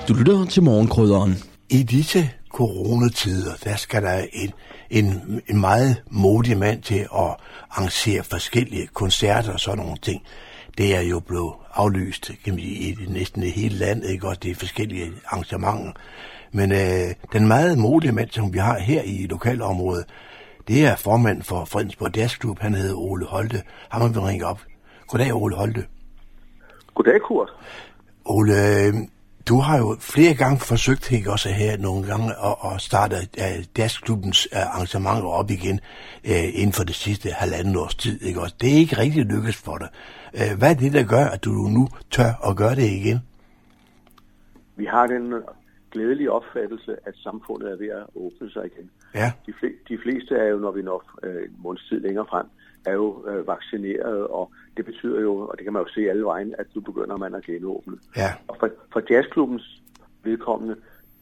Du 0.09 0.15
lytter 0.15 0.47
til 0.51 0.63
morgenkrydderen. 0.63 1.35
I 1.71 1.83
disse 1.83 2.31
coronatider, 2.53 3.53
der 3.65 3.77
skal 3.77 4.03
der 4.03 4.25
en, 4.33 4.53
en, 4.91 5.43
en 5.49 5.61
meget 5.61 6.03
modig 6.11 6.59
mand 6.59 6.83
til 6.83 6.99
at 6.99 7.37
arrangere 7.71 8.23
forskellige 8.23 8.87
koncerter 8.87 9.53
og 9.53 9.61
sådan 9.61 9.79
nogle 9.79 9.97
ting. 10.03 10.23
Det 10.79 10.97
er 10.97 11.01
jo 11.01 11.21
blevet 11.21 11.53
aflyst 11.75 12.31
kan 12.45 12.59
sige, 12.59 12.91
i 12.91 13.07
næsten 13.09 13.43
det 13.43 13.53
hele 13.53 13.75
land, 13.75 14.05
ikke? 14.05 14.29
Og 14.29 14.43
det 14.43 14.51
er 14.51 14.55
forskellige 14.55 15.13
arrangementer. 15.27 15.93
Men 16.53 16.73
øh, 16.73 17.15
den 17.33 17.49
meget 17.49 17.79
modige 17.79 18.13
mand, 18.13 18.31
som 18.31 18.53
vi 18.53 18.59
har 18.59 18.79
her 18.79 19.03
i 19.03 19.27
lokalområdet, 19.31 20.05
det 20.69 20.87
er 20.87 20.97
formand 20.97 21.43
for 21.43 21.65
Fredensborg 21.65 22.17
Jazzklub. 22.17 22.59
Han 22.59 22.75
hedder 22.75 22.95
Ole 22.95 23.27
Holte. 23.27 23.63
Ham 23.89 24.15
vil 24.15 24.23
ringe 24.23 24.47
op. 24.47 24.61
Goddag, 25.07 25.35
Ole 25.35 25.57
Holte. 25.57 25.85
Goddag, 26.95 27.21
Kurt. 27.23 27.53
Ole, 28.25 28.53
øh, 28.53 28.95
du 29.49 29.57
har 29.61 29.79
jo 29.79 29.97
flere 30.01 30.35
gange 30.35 30.59
forsøgt, 30.59 31.13
ikke 31.13 31.31
også 31.31 31.49
her 31.49 31.77
nogle 31.77 32.07
gange, 32.07 32.27
at, 32.49 32.57
at 32.73 32.81
starte 32.81 33.17
uh, 33.39 33.79
jazzklubbens 33.79 34.49
uh, 34.53 34.75
arrangementer 34.75 35.29
op 35.29 35.51
igen 35.51 35.81
uh, 36.25 36.61
inden 36.61 36.73
for 36.73 36.85
det 36.85 36.95
sidste 36.95 37.29
halvanden 37.29 37.77
års 37.77 37.95
tid. 37.95 38.23
Ikke 38.23 38.41
også? 38.41 38.55
Det 38.61 38.69
er 38.75 38.79
ikke 38.79 38.99
rigtig 38.99 39.25
lykkedes 39.25 39.57
for 39.57 39.77
dig. 39.79 39.89
Uh, 40.35 40.59
hvad 40.59 40.71
er 40.71 40.75
det, 40.75 40.93
der 40.93 41.05
gør, 41.05 41.25
at 41.25 41.45
du 41.45 41.51
nu 41.51 41.89
tør 42.11 42.49
at 42.49 42.57
gøre 42.57 42.75
det 42.75 42.89
igen? 43.01 43.19
Vi 44.77 44.85
har 44.85 45.07
den 45.07 45.35
glædelige 45.93 46.33
opfattelse, 46.33 46.97
at 47.07 47.15
samfundet 47.17 47.73
er 47.73 47.77
ved 47.77 47.89
at 47.89 48.07
åbne 48.15 48.51
sig 48.51 48.65
igen. 48.67 48.91
Ja. 49.15 49.33
De, 49.47 49.53
fl- 49.53 49.79
de 49.89 49.99
fleste 50.03 50.35
er 50.35 50.49
jo, 50.49 50.59
når 50.59 50.73
vi 50.73 50.83
når 50.83 51.11
øh, 51.23 51.43
en 51.43 51.57
måneds 51.59 51.89
tid 51.89 52.01
længere 52.01 52.27
frem, 52.31 52.47
er 52.85 52.93
jo 52.93 53.25
øh, 53.29 53.47
vaccineret, 53.47 54.27
og 54.27 54.53
det 54.77 54.85
betyder 54.85 55.21
jo, 55.21 55.39
og 55.39 55.55
det 55.57 55.65
kan 55.65 55.73
man 55.73 55.83
jo 55.83 55.89
se 55.89 56.01
alle 56.11 56.25
vejen, 56.25 56.55
at 56.59 56.67
nu 56.75 56.81
begynder 56.81 57.17
man 57.17 57.35
at 57.35 57.45
genåbne. 57.45 57.97
Ja. 58.17 58.33
Og 58.49 58.57
for, 58.61 58.69
for 58.93 59.03
jazzklubbens 59.11 59.83
vedkommende, 60.23 60.77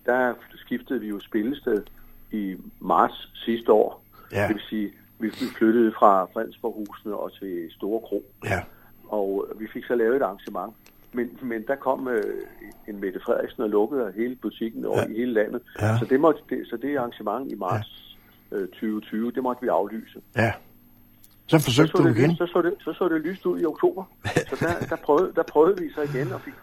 der 0.06 0.34
skiftede 0.56 1.00
vi 1.00 1.08
jo 1.08 1.20
spillested 1.20 1.82
i 2.30 2.56
marts 2.80 3.30
sidste 3.34 3.72
år. 3.72 4.04
Ja. 4.32 4.42
Det 4.46 4.54
vil 4.54 4.62
sige, 4.68 4.92
vi, 5.18 5.30
flyttede 5.58 5.92
fra 5.98 6.24
Fredensborghusene 6.24 7.14
og 7.14 7.32
til 7.32 7.68
Store 7.70 8.00
Kro. 8.00 8.24
Ja. 8.44 8.60
Og 9.08 9.46
vi 9.58 9.66
fik 9.72 9.84
så 9.84 9.94
lavet 9.94 10.16
et 10.16 10.22
arrangement. 10.22 10.74
Men, 11.12 11.38
men 11.42 11.64
der 11.66 11.76
kom 11.76 12.08
øh, 12.08 12.22
en 12.88 13.00
Mette 13.00 13.20
Frederiksen 13.24 13.62
og 13.62 13.70
lukkede 13.70 14.12
hele 14.16 14.36
butikken 14.36 14.84
over 14.84 14.98
Ja. 14.98 15.06
i 15.06 15.14
hele 15.16 15.32
landet. 15.32 15.62
Ja. 15.80 15.98
Så, 15.98 16.04
det 16.04 16.20
måtte, 16.20 16.40
det, 16.50 16.66
så 16.66 16.76
det 16.76 16.96
arrangement 16.96 17.52
i 17.52 17.54
marts 17.54 18.16
øh, 18.52 18.68
2020, 18.68 19.30
det 19.32 19.42
måtte 19.42 19.62
vi 19.62 19.68
aflyse. 19.68 20.20
Ja. 20.36 20.52
Så 21.50 21.58
Så 21.58 21.64
forsøgte 21.64 21.90
så, 21.96 22.02
du 22.02 22.08
det, 22.08 22.16
igen. 22.18 22.30
lyst- 22.30 22.38
så, 22.38 22.46
så, 22.54 22.62
det, 22.62 22.74
så 22.84 22.92
så 22.98 23.08
det 23.08 23.20
lyst 23.28 23.46
ud 23.46 23.60
i 23.60 23.64
oktober. 23.72 24.04
Så 24.50 24.56
der, 24.60 24.86
der, 24.92 24.96
prøvede, 24.96 25.32
der 25.36 25.42
prøvede 25.42 25.76
vi 25.82 25.86
så 25.96 26.02
igen 26.10 26.32
og 26.32 26.40
fik, 26.40 26.54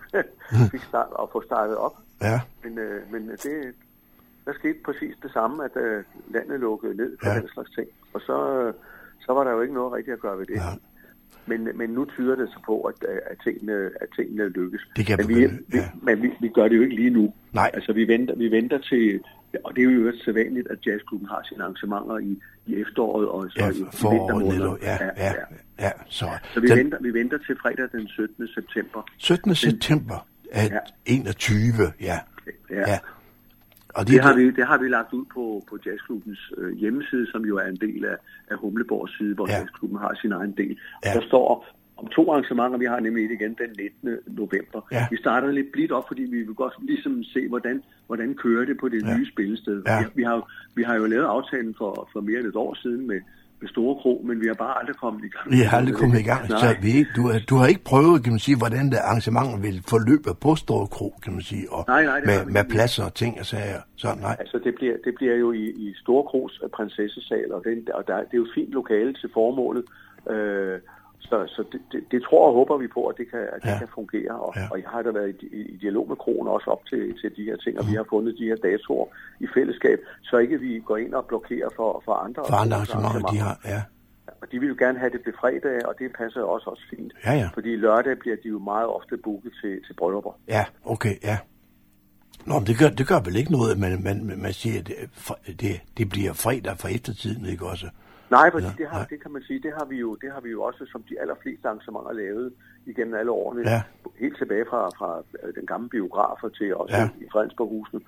fik 0.72 0.84
start, 0.92 1.10
at 1.22 1.28
få 1.32 1.40
startet 1.46 1.76
op. 1.78 1.96
Ja. 2.22 2.40
Men, 2.64 2.78
øh, 2.80 3.02
men 3.12 3.22
det, 3.30 3.56
der 4.46 4.54
skete 4.60 4.78
præcis 4.86 5.16
det 5.24 5.32
samme, 5.32 5.56
at 5.66 5.76
øh, 5.86 6.04
landet 6.36 6.60
lukkede 6.60 6.96
ned 6.98 7.18
for 7.24 7.30
Ja. 7.30 7.40
den 7.40 7.50
slags 7.54 7.72
ting. 7.78 7.88
Og 8.14 8.22
så, 8.22 8.38
øh, 8.62 8.74
så 9.26 9.34
var 9.34 9.44
der 9.44 9.52
jo 9.52 9.62
ikke 9.62 9.74
noget 9.74 9.94
rigtigt 9.94 10.14
at 10.14 10.20
gøre 10.20 10.38
ved 10.40 10.46
det. 10.46 10.56
Ja. 10.56 10.72
Men, 11.46 11.70
men 11.78 11.90
nu 11.90 12.06
tyder 12.06 12.36
det 12.36 12.50
så 12.50 12.60
på, 12.66 12.82
at, 12.82 12.96
øh, 13.10 13.20
at, 13.32 13.38
tingene, 13.44 13.74
at 14.02 14.08
tingene 14.16 14.50
lykkes. 14.50 14.82
Det 14.96 15.06
kan 15.06 15.18
men 15.18 15.28
vi, 15.28 15.34
begynde, 15.34 15.64
vi, 15.68 15.78
ja. 15.78 15.90
men 16.02 16.22
vi, 16.22 16.30
vi 16.42 16.48
gør 16.50 16.68
det 16.68 16.78
jo 16.78 16.82
ikke 16.82 16.96
lige 16.96 17.10
nu. 17.10 17.34
Nej. 17.54 17.72
Altså 17.74 17.94
vi 17.94 18.08
venter, 18.08 18.36
vi 18.36 18.52
venter 18.52 18.78
til, 18.78 19.22
og 19.64 19.76
det 19.76 19.82
er 19.82 19.86
jo 19.86 19.90
øvrigt 19.90 20.24
sædvanligt, 20.26 20.68
at 20.68 20.88
jazzklubben 20.88 21.28
har 21.30 21.42
sine 21.50 21.64
arrangementer 21.64 22.18
i, 22.18 22.42
i 22.66 22.76
efteråret 22.82 23.28
og 23.28 23.46
så 23.50 23.60
Ja, 23.60 23.70
i, 23.70 23.86
foråret 23.94 24.46
netop. 24.48 24.78
Ja, 24.82 24.98
ja, 25.18 25.34
ja. 25.80 25.92
Så, 26.08 26.26
Så 26.54 26.60
vi, 26.60 26.68
den 26.68 26.78
venter, 26.78 26.98
vi 27.02 27.14
venter 27.14 27.38
til 27.38 27.58
fredag 27.62 27.88
den 27.92 28.08
17. 28.08 28.48
september. 28.48 29.02
17. 29.18 29.56
september 29.56 30.28
af 30.52 30.70
Ja. 30.70 30.80
21, 31.06 31.64
ja. 32.02 32.20
Ja. 32.70 32.80
ja. 32.92 33.00
Og 33.90 34.08
Det 34.08 34.22
har, 34.24 34.36
vi, 34.36 34.52
det 34.52 34.66
har 34.68 34.78
vi 34.78 34.88
lagt 34.88 35.14
ud 35.14 35.26
på, 35.34 35.66
på 35.70 35.78
jazzklubbens 35.86 36.54
øh, 36.58 36.78
hjemmeside, 36.78 37.32
som 37.32 37.46
jo 37.46 37.58
er 37.58 37.66
en 37.66 37.76
del 37.76 38.06
af, 38.06 38.16
af 38.52 38.58
Humleborgs 38.58 39.18
side, 39.18 39.36
hvor 39.36 39.48
Ja. 39.48 39.54
ja. 39.54 39.60
jazzklubben 39.60 40.00
har 40.00 40.18
sin 40.22 40.32
egen 40.32 40.52
del. 40.52 40.78
Ja. 41.06 41.14
Der 41.14 41.22
står 41.22 41.48
om 41.98 42.08
to 42.08 42.32
arrangementer, 42.32 42.78
vi 42.78 42.86
har 42.86 43.00
nemlig 43.00 43.26
et 43.26 43.32
igen 43.32 43.56
den 43.62 43.70
19. 44.04 44.20
november. 44.28 44.80
Ja. 44.92 45.08
Vi 45.12 45.18
startede 45.18 45.54
lidt 45.54 45.72
blidt 45.74 45.92
op, 45.92 46.04
fordi 46.08 46.22
vi 46.22 46.38
vil 46.38 46.56
godt 46.56 46.74
ligesom 46.82 47.24
se, 47.24 47.48
hvordan, 47.48 47.84
hvordan 48.08 48.36
kører 48.36 48.66
det 48.66 48.78
på 48.80 48.90
det 48.90 49.02
Ja. 49.08 49.18
nye 49.18 49.28
spillested. 49.32 49.84
Ja. 49.88 50.00
Vi, 50.00 50.06
vi, 50.16 50.24
har, 50.24 50.52
vi 50.76 50.84
har 50.84 50.96
jo 50.96 51.06
lavet 51.06 51.26
aftalen 51.26 51.76
for, 51.78 52.10
for 52.14 52.22
mere 52.22 52.40
end 52.40 52.48
et 52.48 52.56
år 52.56 52.74
siden 52.82 53.08
med, 53.08 53.20
med 53.62 53.70
Store 53.70 53.96
Kro, 54.02 54.22
men 54.28 54.42
vi 54.42 54.48
har 54.48 54.54
bare 54.54 54.80
aldrig 54.80 54.96
kommet 54.96 55.24
i 55.26 55.30
gang. 55.30 55.52
Vi 55.52 55.58
har 55.58 55.78
aldrig 55.78 55.96
kommet 55.96 56.20
i 56.20 56.24
gang, 56.24 56.50
Nej. 56.50 56.60
så 56.60 56.76
vi, 56.82 56.94
du, 57.16 57.22
du 57.50 57.56
har 57.56 57.68
ikke 57.68 57.84
prøvet, 57.84 58.24
kan 58.24 58.32
man 58.34 58.40
sige, 58.40 58.58
hvordan 58.58 58.86
det 58.92 58.98
arrangement 58.98 59.64
vil 59.64 59.84
forløbe 59.90 60.30
på 60.42 60.56
Store 60.56 60.88
Kro, 60.88 61.10
kan 61.24 61.34
man 61.34 61.42
sige, 61.42 61.66
og 61.72 61.86
Nej, 61.88 62.04
nej, 62.06 62.20
med, 62.30 62.46
med 62.46 62.64
pladser 62.74 63.04
og 63.04 63.14
ting 63.14 63.40
og 63.40 63.46
sager. 63.46 63.82
Så 63.96 64.08
nej. 64.22 64.36
Altså, 64.40 64.60
det 64.64 64.76
bliver, 64.76 64.96
det 65.06 65.14
bliver 65.16 65.36
jo 65.36 65.52
i, 65.52 65.66
i 65.86 65.94
Store 66.04 66.24
Kros 66.24 66.60
øh, 66.64 66.70
prinsessesal, 66.70 67.52
og, 67.52 67.62
den, 67.66 67.88
og 67.94 68.08
der, 68.08 68.16
det 68.18 68.34
er 68.34 68.38
jo 68.38 68.44
et 68.44 68.52
fint 68.56 68.72
lokale 68.72 69.14
til 69.14 69.30
formålet. 69.34 69.84
Øh, 70.30 70.80
så 71.30 71.38
så 71.56 71.62
det, 71.72 71.82
det, 71.92 72.02
det 72.12 72.20
tror 72.28 72.48
og 72.48 72.54
håber 72.54 72.78
vi 72.78 72.88
på, 72.98 73.02
at 73.12 73.16
det 73.20 73.28
kan, 73.32 73.40
at 73.56 73.60
det 73.64 73.70
Ja. 73.70 73.78
kan 73.84 73.88
fungere. 74.00 74.34
Og, 74.46 74.52
Ja. 74.56 74.66
og 74.72 74.76
jeg 74.82 74.90
har 74.94 75.02
da 75.02 75.12
været 75.20 75.36
i, 75.42 75.46
i, 75.74 75.78
dialog 75.84 76.06
med 76.12 76.16
kronen 76.24 76.48
også 76.56 76.68
op 76.76 76.84
til, 76.92 77.02
til 77.22 77.30
de 77.38 77.44
her 77.50 77.58
ting, 77.64 77.74
og 77.80 77.86
vi 77.90 77.94
har 78.00 78.06
fundet 78.14 78.36
de 78.40 78.46
her 78.52 78.56
datoer 78.56 79.08
i 79.40 79.48
fællesskab, 79.56 80.00
så 80.24 80.38
ikke 80.38 80.58
vi 80.60 80.72
går 80.90 80.98
ind 80.98 81.14
og 81.14 81.26
blokerer 81.26 81.70
for, 81.76 82.02
for 82.06 82.14
andre, 82.26 82.44
For 82.50 82.56
andre 82.64 82.76
arrangementer, 82.78 83.30
de 83.34 83.38
har, 83.38 83.56
ja. 83.66 83.82
Og 84.42 84.52
de 84.52 84.60
vil 84.60 84.70
jo 84.70 84.76
gerne 84.80 85.00
have 85.00 85.12
det 85.16 85.22
til 85.24 85.34
fredag, 85.42 85.86
og 85.88 85.94
det 86.00 86.08
passer 86.18 86.40
jo 86.40 86.50
også, 86.50 86.70
også 86.70 86.84
fint. 86.90 87.14
Ja, 87.26 87.34
ja. 87.34 87.50
Fordi 87.54 87.76
lørdag 87.76 88.18
bliver 88.20 88.36
de 88.44 88.48
jo 88.50 88.60
meget 88.60 88.88
ofte 88.88 89.18
booket 89.24 89.52
til, 89.62 89.74
til 89.86 89.94
bryllupper. 90.00 90.32
Ja, 90.48 90.66
okay, 90.86 91.16
ja. 91.24 91.38
Nå, 92.46 92.54
men 92.60 92.68
det 92.68 92.78
gør, 92.80 92.90
det 92.90 93.08
gør 93.08 93.20
vel 93.20 93.36
ikke 93.36 93.52
noget, 93.52 93.72
at 93.72 93.80
man, 93.80 94.04
man, 94.04 94.18
man 94.42 94.54
siger, 94.54 94.80
at 94.80 94.88
det, 94.88 95.60
det, 95.62 95.82
det 95.98 96.10
bliver 96.10 96.34
fredag 96.34 96.78
for 96.78 96.88
eftertiden, 96.88 97.46
ikke 97.46 97.66
også? 97.66 97.88
Nej, 98.30 98.52
fordi 98.52 98.66
Ja, 98.66 98.74
det, 98.78 98.88
har, 98.88 98.98
nej. 98.98 99.08
det 99.10 99.22
kan 99.22 99.32
man 99.32 99.42
sige, 99.42 99.60
det 99.62 99.74
har 99.78 99.86
vi 99.86 99.98
jo, 99.98 100.16
det 100.16 100.32
har 100.34 100.42
vi 100.42 100.50
jo 100.50 100.64
også, 100.64 100.86
som 100.92 101.04
de 101.10 101.20
allerfleste 101.22 101.68
arrangementer 101.68 102.14
lavet 102.14 102.54
igennem 102.86 103.14
alle 103.16 103.32
årene. 103.32 103.70
Ja. 103.70 103.82
Helt 104.20 104.38
tilbage 104.38 104.66
fra, 104.70 104.90
fra 104.90 105.22
øh, 105.44 105.56
den 105.56 105.66
gamle 105.66 105.90
biografer 105.90 106.50
til 106.50 106.76
også 106.76 106.96
Ja. 106.96 107.10
i 107.22 107.26
Fredensborghusene. 107.32 108.00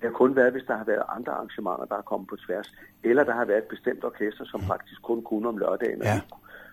Det 0.00 0.10
har 0.10 0.16
kun 0.22 0.36
været, 0.36 0.52
hvis 0.52 0.64
der 0.66 0.76
har 0.76 0.84
været 0.84 1.02
andre 1.08 1.32
arrangementer, 1.32 1.84
der 1.84 1.96
er 1.96 2.02
kommet 2.02 2.28
på 2.28 2.36
tværs. 2.36 2.74
Eller 3.04 3.24
der 3.24 3.32
har 3.34 3.44
været 3.44 3.58
et 3.58 3.64
bestemt 3.74 4.04
orkester, 4.04 4.44
som 4.44 4.60
faktisk 4.60 5.02
kun 5.02 5.22
kunne 5.22 5.48
om 5.48 5.58
lørdagen. 5.58 5.98
Mm. 5.98 6.04
Ja. 6.04 6.20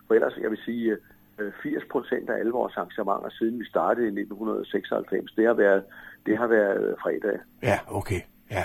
For 0.08 0.14
ellers, 0.14 0.38
jeg 0.42 0.50
vil 0.50 0.60
sige, 0.66 0.98
øh, 1.40 1.52
80 1.64 1.84
procent 1.92 2.30
af 2.30 2.38
alle 2.40 2.52
vores 2.52 2.78
arrangementer, 2.78 3.30
siden 3.30 3.60
vi 3.60 3.66
startede 3.66 4.06
i 4.08 4.12
1996, 4.12 5.32
det 5.32 5.46
har 5.48 5.54
været, 5.54 5.84
det 6.26 6.38
har 6.38 6.48
været 6.48 6.96
fredag. 7.02 7.40
Ja, 7.64 7.80
okay, 7.88 8.22
ja. 8.52 8.64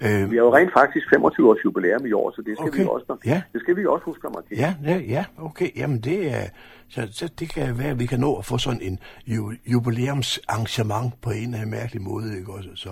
Øh, 0.00 0.30
Vi 0.30 0.36
har 0.36 0.44
jo 0.44 0.54
rent 0.56 0.72
faktisk 0.72 1.06
25 1.10 1.50
års 1.50 1.58
jubilæum 1.64 2.06
i 2.06 2.12
år, 2.12 2.30
så 2.36 2.42
det 2.42 2.56
skal, 2.56 2.68
Okay. 2.68 2.82
vi, 2.82 2.88
også, 2.88 3.16
Ja. 3.26 3.42
det 3.52 3.60
skal 3.60 3.76
vi 3.76 3.86
også 3.86 4.04
huske 4.04 4.26
at 4.26 4.34
markere. 4.34 4.58
Ja, 4.58 4.74
ja, 4.84 4.96
ja, 4.96 5.24
okay. 5.38 5.68
Jamen 5.76 6.00
det 6.00 6.34
er, 6.34 6.42
så, 6.88 7.08
så 7.12 7.28
det 7.38 7.54
kan 7.54 7.78
være, 7.78 7.88
at 7.90 7.98
vi 7.98 8.06
kan 8.06 8.20
nå 8.20 8.34
at 8.36 8.44
få 8.44 8.58
sådan 8.58 8.80
en 8.82 8.98
ju, 9.26 9.52
jubilæumsarrangement 9.66 11.20
på 11.22 11.30
en 11.30 11.44
eller 11.44 11.56
anden 11.58 11.70
mærkelig 11.70 12.02
måde, 12.02 12.38
ikke 12.38 12.52
også? 12.52 12.68
Så, 12.74 12.90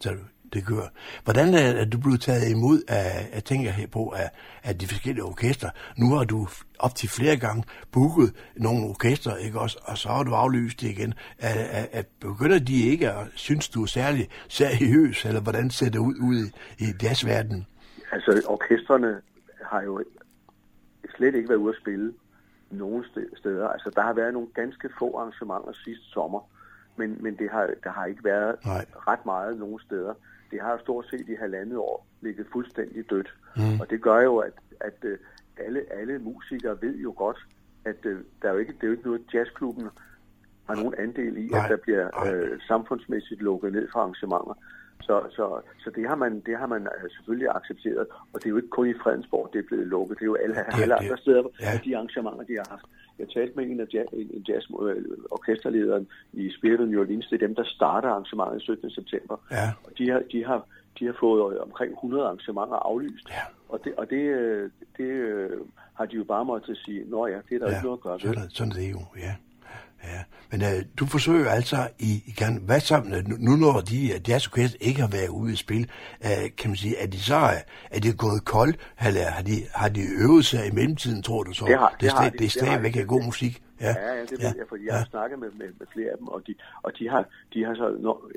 så 0.00 0.10
det 0.52 0.66
gør. 0.66 0.86
Hvordan 1.24 1.54
er, 1.54 1.58
er 1.58 1.84
du 1.84 1.98
blevet 1.98 2.20
taget 2.20 2.50
imod 2.50 2.82
af, 2.88 3.30
jeg 3.34 3.44
tænker 3.44 3.70
her 3.70 3.86
på, 3.86 4.08
af, 4.16 4.30
af 4.62 4.78
de 4.78 4.86
forskellige 4.86 5.24
orkester? 5.24 5.70
Nu 5.98 6.14
har 6.14 6.24
du 6.24 6.48
op 6.78 6.94
til 6.94 7.08
flere 7.08 7.36
gange 7.36 7.64
booket 7.92 8.34
nogle 8.56 8.86
orkester, 8.88 9.36
ikke 9.36 9.60
også? 9.60 9.78
Og 9.84 9.98
så 9.98 10.08
har 10.08 10.22
du 10.22 10.34
aflyst 10.34 10.80
det 10.80 10.88
igen. 10.88 11.14
At, 11.38 11.56
at, 11.56 11.88
at 11.92 12.06
begynder 12.20 12.58
de 12.58 12.82
ikke 12.82 13.10
at 13.10 13.26
synes, 13.34 13.68
du 13.68 13.82
er 13.82 13.86
særlig 13.86 14.28
seriøs, 14.48 15.24
eller 15.24 15.40
hvordan 15.40 15.70
ser 15.70 15.90
det 15.90 15.98
ud 15.98 16.14
ude 16.20 16.50
i, 16.78 16.84
jazzverdenen? 17.02 17.66
Altså, 18.12 18.42
orkestrene 18.48 19.20
har 19.62 19.82
jo 19.82 20.04
slet 21.16 21.34
ikke 21.34 21.48
været 21.48 21.58
ude 21.58 21.74
at 21.74 21.80
spille 21.80 22.12
nogen 22.70 23.04
ste- 23.04 23.38
steder. 23.38 23.68
Altså, 23.68 23.90
der 23.94 24.02
har 24.02 24.12
været 24.12 24.32
nogle 24.32 24.48
ganske 24.54 24.88
få 24.98 25.18
arrangementer 25.18 25.72
sidste 25.84 26.04
sommer, 26.04 26.40
men, 26.96 27.16
men 27.20 27.36
det 27.36 27.50
har, 27.50 27.70
der 27.84 27.90
har 27.90 28.06
ikke 28.06 28.24
været 28.24 28.56
Nej. 28.64 28.84
ret 29.08 29.26
meget 29.26 29.58
nogen 29.58 29.80
steder. 29.80 30.14
Det 30.50 30.60
har 30.60 30.78
stort 30.78 31.06
set 31.10 31.28
i 31.28 31.34
halvandet 31.34 31.78
år 31.78 32.06
ligget 32.20 32.46
fuldstændig 32.52 33.10
dødt. 33.10 33.34
Mm. 33.56 33.80
Og 33.80 33.90
det 33.90 34.02
gør 34.02 34.20
jo, 34.20 34.36
at, 34.36 34.52
at 34.80 34.98
øh, 35.02 35.18
alle, 35.56 35.82
alle 35.90 36.18
musikere 36.18 36.82
ved 36.82 36.96
jo 36.96 37.14
godt, 37.16 37.46
at 37.84 37.96
øh, 38.04 38.18
der 38.42 38.48
er 38.48 38.52
jo 38.52 38.58
ikke, 38.58 38.72
det 38.72 38.82
er 38.82 38.86
jo 38.86 38.92
ikke 38.92 39.06
noget, 39.06 39.34
jazzklubben 39.34 39.88
har 40.66 40.74
nogen 40.74 40.94
andel 40.98 41.36
i, 41.36 41.46
Nej. 41.48 41.64
at 41.64 41.70
der 41.70 41.76
bliver 41.76 42.10
Nej. 42.10 42.34
øh, 42.34 42.60
samfundsmæssigt 42.60 43.42
lukket 43.42 43.72
ned 43.72 43.88
for 43.92 44.00
arrangementer. 44.00 44.54
Så, 45.02 45.22
så, 45.30 45.60
så 45.84 45.90
det 45.96 46.08
har 46.08 46.14
man, 46.14 46.40
det 46.40 46.58
har 46.58 46.66
man 46.66 46.82
øh, 46.82 47.10
selvfølgelig 47.10 47.48
accepteret, 47.54 48.06
og 48.32 48.36
det 48.40 48.46
er 48.46 48.50
jo 48.50 48.56
ikke 48.56 48.68
kun 48.68 48.88
i 48.88 48.94
Fredensborg, 49.02 49.50
det 49.52 49.58
er 49.58 49.62
blevet 49.66 49.86
lukket. 49.86 50.18
Det 50.18 50.22
er 50.22 50.26
jo 50.26 50.34
alle, 50.34 50.54
det- 50.54 50.82
alle 50.82 50.94
andre 51.02 51.16
steder, 51.18 51.42
ja. 51.60 51.80
de 51.84 51.96
arrangementer, 51.96 52.42
de 52.44 52.54
har 52.56 52.66
haft. 52.70 52.84
Jeg 53.18 53.28
talte 53.28 53.52
med 53.56 53.64
en 53.70 53.80
af 53.80 53.86
jazz, 53.94 54.08
en, 54.12 54.44
jazz 54.48 54.64
øh, 54.82 55.04
orkesterlederen 55.30 56.08
i 56.32 56.52
Spirit 56.58 56.80
of 56.80 56.86
New 56.88 57.00
Orleans. 57.00 57.26
Det 57.26 57.42
er 57.42 57.46
dem, 57.46 57.54
der 57.54 57.64
starter 57.64 58.08
arrangementet 58.08 58.62
17. 58.62 58.90
september. 58.90 59.36
Ja. 59.50 59.68
Og 59.84 59.90
de 59.98 60.10
har, 60.10 60.22
de 60.32 60.44
har, 60.44 60.66
de 60.98 61.06
har 61.06 61.16
fået 61.20 61.54
øh, 61.54 61.60
omkring 61.62 61.92
100 61.92 62.24
arrangementer 62.24 62.76
aflyst. 62.76 63.28
Ja. 63.30 63.42
Og 63.68 63.80
det, 63.84 63.94
og 63.96 64.10
det, 64.10 64.22
det 64.98 65.10
har 65.94 66.06
de 66.06 66.16
jo 66.16 66.24
bare 66.24 66.44
måttet 66.44 66.76
sige, 66.84 67.04
nå 67.10 67.26
ja, 67.26 67.38
det 67.48 67.54
er 67.54 67.58
der 67.58 67.66
ja, 67.70 67.72
ikke 67.76 67.84
noget 67.84 67.98
at 67.98 68.02
gøre 68.02 68.12
ved. 68.14 68.20
sådan, 68.20 68.50
sådan 68.50 68.72
er 68.72 68.76
det 68.76 68.90
jo, 68.92 69.00
ja. 69.16 69.34
ja. 70.04 70.20
Men 70.50 70.62
uh, 70.62 70.68
du 71.00 71.06
forsøger 71.06 71.50
altså 71.50 71.88
i, 71.98 72.22
i 72.26 72.30
kan, 72.30 72.56
hvad 72.62 72.80
så, 72.80 73.02
nu, 73.26 73.36
nu 73.38 73.56
når 73.56 73.80
de 73.80 74.10
uh, 74.14 74.28
jazzorkester 74.30 74.78
ikke 74.80 75.00
har 75.00 75.08
været 75.08 75.28
ude 75.28 75.52
i 75.52 75.56
spil, 75.56 75.90
uh, 76.20 76.28
kan 76.58 76.70
man 76.70 76.76
sige, 76.76 76.96
er 76.98 77.06
de 77.06 77.20
så 77.20 77.36
uh, 77.36 77.50
er 77.90 78.00
de 78.00 78.12
gået 78.12 78.44
kold, 78.44 78.74
eller 79.06 79.30
har 79.30 79.42
de, 79.42 79.52
har 79.74 79.88
de 79.88 80.00
øvet 80.22 80.44
sig 80.44 80.66
i 80.66 80.70
mellemtiden, 80.70 81.22
tror 81.22 81.42
du 81.42 81.52
så? 81.52 81.64
Det 81.66 81.78
har- 81.78 81.88
det, 81.90 82.00
det 82.00 82.08
er 82.08 82.14
har 82.16 82.24
det 82.30 82.32
Det 82.40 82.40
har 82.40 82.66
stadigvæk 82.66 82.94
de. 82.94 83.00
er 83.00 83.04
god 83.04 83.22
musik. 83.24 83.62
Ja, 83.80 83.86
Ja, 83.86 84.14
ja, 84.14 84.20
det 84.22 84.30
ved 84.30 84.38
jeg, 84.38 84.66
fordi 84.68 84.86
jeg 84.86 84.94
har 84.98 85.06
snakket 85.10 85.38
med, 85.38 85.48
med, 85.58 85.66
med 85.78 85.86
flere 85.92 86.10
af 86.10 86.18
dem, 86.18 86.28
og 86.28 86.42
de, 86.46 86.54
og 86.82 86.92
de 86.98 87.08
har, 87.08 87.24
de 87.54 87.64
har 87.64 87.74
så 87.74 87.96
nå, 88.00 88.30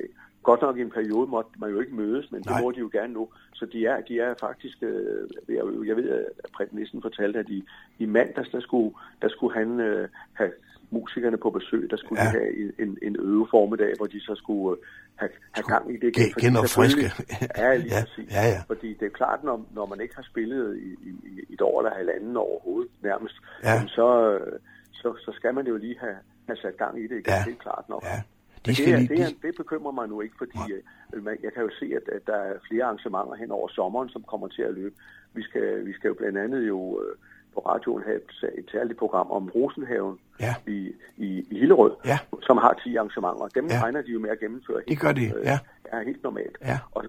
godt 0.50 0.62
nok 0.62 0.78
i 0.78 0.82
en 0.82 0.90
periode 1.00 1.28
måtte 1.36 1.52
man 1.62 1.70
jo 1.74 1.80
ikke 1.80 1.96
mødes, 1.96 2.26
men 2.32 2.42
Nej. 2.46 2.56
det 2.58 2.64
må 2.64 2.72
de 2.72 2.80
jo 2.86 2.90
gerne 2.98 3.14
nu. 3.14 3.24
Så 3.54 3.66
de 3.74 3.86
er, 3.86 4.02
de 4.10 4.20
er 4.20 4.34
faktisk, 4.40 4.78
øh, 4.84 5.28
jeg, 5.58 5.64
jeg 5.90 5.96
ved, 6.00 6.10
at 6.10 6.50
Preben 6.56 6.80
Nissen 6.80 7.02
fortalte, 7.02 7.40
at 7.40 7.50
i, 7.50 7.60
i 8.00 8.06
mandags, 8.06 8.50
der 8.50 8.60
skulle, 8.68 8.92
der 9.22 9.30
skulle 9.30 9.54
han 9.60 9.80
øh, 9.80 10.10
have 10.34 10.52
musikerne 10.92 11.38
på 11.38 11.50
besøg, 11.50 11.88
der 11.90 11.98
skulle 11.98 12.22
Ja. 12.22 12.28
de 12.28 12.32
have 12.32 12.80
en, 12.84 12.98
en 13.02 13.16
øveformiddag, 13.20 13.94
hvor 13.98 14.08
de 14.08 14.20
så 14.22 14.36
skulle 14.36 14.78
øh, 14.78 14.86
have, 15.16 15.32
have 15.52 15.64
gang 15.74 15.86
i 15.94 15.98
det 16.02 16.04
igen. 16.18 16.30
Gen- 16.30 16.42
genopfriske. 16.46 17.02
selvfølgelig- 17.02 17.58
Ja, 17.58 17.76
lige 17.76 17.96
Ja, 17.96 18.02
præcis. 18.04 18.30
ja, 18.38 18.44
ja. 18.54 18.60
Fordi 18.68 18.90
det 19.00 19.06
er 19.06 19.10
klart, 19.22 19.44
når, 19.44 19.66
når 19.78 19.86
man 19.86 20.02
ikke 20.02 20.16
har 20.16 20.24
spillet 20.32 20.78
i, 20.78 20.90
i, 21.10 21.12
i 21.50 21.54
et 21.54 21.62
år 21.62 21.80
eller 21.82 21.94
halvanden 21.96 22.38
overhovedet 22.38 22.92
nærmest, 23.04 23.36
Ja. 23.64 23.88
så, 23.88 24.08
øh, 24.34 24.60
så, 24.92 25.08
så 25.26 25.32
skal 25.36 25.54
man 25.54 25.68
jo 25.68 25.76
lige 25.78 25.98
have, 26.00 26.18
have 26.48 26.58
sat 26.58 26.78
gang 26.78 27.00
i 27.00 27.04
det 27.04 27.12
igen. 27.22 27.24
Ja. 27.28 27.44
Det 27.46 27.54
er 27.54 27.64
klart 27.68 27.86
nok. 27.90 28.04
Ja. 28.04 28.22
De 28.66 28.70
Men 28.70 28.76
skal 28.76 28.86
det, 28.92 29.00
lige- 29.10 29.26
det, 29.26 29.42
de- 29.42 29.48
det 29.48 29.56
bekymrer 29.58 29.92
mig 29.92 30.08
nu 30.10 30.22
ikke, 30.22 30.36
fordi 30.38 30.60
øh, 31.14 31.24
man, 31.24 31.38
jeg 31.44 31.54
kan 31.54 31.64
jo 31.64 31.70
se, 31.80 31.86
at, 31.96 32.10
at 32.16 32.28
der 32.28 32.36
er 32.36 32.54
flere 32.70 32.84
arrangementer 32.84 33.36
hen 33.36 33.52
over 33.52 33.68
sommeren, 33.68 34.10
som 34.10 34.24
kommer 34.24 34.48
til 34.48 34.62
at 34.62 34.74
løbe. 34.74 34.96
Vi 35.34 35.44
skal, 35.44 35.86
vi 35.86 35.94
skal 35.94 36.08
jo 36.08 36.14
blandt 36.14 36.38
andet 36.38 36.68
jo 36.68 37.02
øh, 37.02 37.16
på 37.54 37.60
radioen 37.60 38.04
have 38.04 38.16
et, 38.16 38.50
et 38.58 38.66
særligt 38.72 39.00
program 39.00 39.32
om 39.32 39.50
Rosenhaven 39.56 40.18
Ja. 40.40 40.56
i, 40.68 40.92
i, 41.18 41.46
i 41.52 41.60
Hillerød, 41.60 41.92
Ja. 42.06 42.18
som 42.42 42.58
har 42.58 42.74
10 42.84 42.96
arrangementer. 42.96 43.48
Dem 43.48 43.68
Ja. 43.68 43.84
regner 43.84 44.02
de 44.02 44.12
jo 44.12 44.20
med 44.20 44.30
at 44.30 44.40
gennemføre. 44.40 44.82
Det 44.88 45.00
gør 45.00 45.12
de, 45.12 45.26
øh, 45.26 45.44
ja. 45.44 45.60
Er 45.86 46.04
helt 46.04 46.24
normalt. 46.24 46.58
Ja. 46.62 46.78
Og 46.92 47.06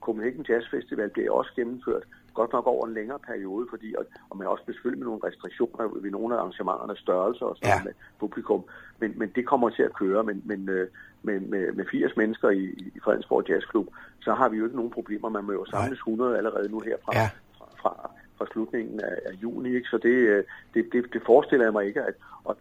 Copenhagen 0.00 0.46
Jazz 0.48 0.64
Festival 0.70 1.10
bliver 1.10 1.30
også 1.32 1.50
gennemført, 1.56 2.02
godt 2.34 2.52
nok 2.52 2.66
over 2.66 2.86
en 2.86 2.94
længere 2.94 3.18
periode, 3.18 3.66
fordi, 3.70 3.94
og, 3.98 4.04
og 4.30 4.36
man 4.36 4.46
er 4.46 4.50
også 4.50 4.64
selvfølgelig 4.66 4.98
med 4.98 5.06
nogle 5.06 5.26
restriktioner 5.28 5.88
ved 6.02 6.10
nogle 6.10 6.34
af 6.34 6.38
arrangementernes 6.38 6.98
størrelse 6.98 7.44
og 7.44 7.56
sådan 7.56 7.68
Ja. 7.78 7.84
med 7.84 7.92
publikum, 8.20 8.64
men, 9.00 9.12
men 9.16 9.28
det 9.34 9.46
kommer 9.46 9.68
til 9.70 9.82
at 9.82 9.92
køre, 9.92 10.22
men, 10.24 10.42
men 10.44 10.68
øh, 10.68 10.88
med, 11.22 11.40
med, 11.40 11.72
med 11.72 11.84
80 11.90 12.16
mennesker 12.16 12.50
i, 12.50 12.64
i 12.96 13.00
Fredensborg 13.04 13.48
Jazzklub, 13.48 13.86
så 14.20 14.34
har 14.34 14.48
vi 14.48 14.56
jo 14.56 14.64
ikke 14.64 14.76
nogen 14.76 14.90
problemer. 14.90 15.28
Man 15.28 15.44
må 15.44 15.52
jo 15.52 15.64
samles 15.64 15.98
100 15.98 16.36
allerede 16.36 16.68
nu 16.68 16.80
her 16.80 16.96
fra, 17.04 17.12
Ja. 17.18 17.30
fra, 17.58 17.66
fra, 17.82 18.10
fra 18.38 18.46
slutningen 18.52 19.00
af, 19.00 19.16
af 19.26 19.32
juni, 19.42 19.74
ikke? 19.74 19.88
så 19.88 19.98
det, 19.98 20.08
øh, 20.32 20.44
det, 20.74 20.88
det, 20.92 21.12
det 21.12 21.22
forestiller 21.26 21.64
jeg 21.66 21.72
mig 21.72 21.86
ikke, 21.86 22.02
at, 22.02 22.14
at, 22.50 22.56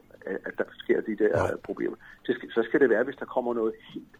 at 0.45 0.53
der 0.57 0.63
sker 0.77 1.01
de 1.01 1.15
der 1.15 1.36
Nej. 1.36 1.47
Nej. 1.47 1.57
problemer. 1.63 1.95
Det 2.27 2.36
skal, 2.36 2.51
så 2.51 2.63
skal 2.63 2.79
det 2.79 2.89
være, 2.89 3.03
hvis 3.03 3.15
der 3.15 3.25
kommer 3.25 3.53
noget 3.53 3.73
helt 3.93 4.15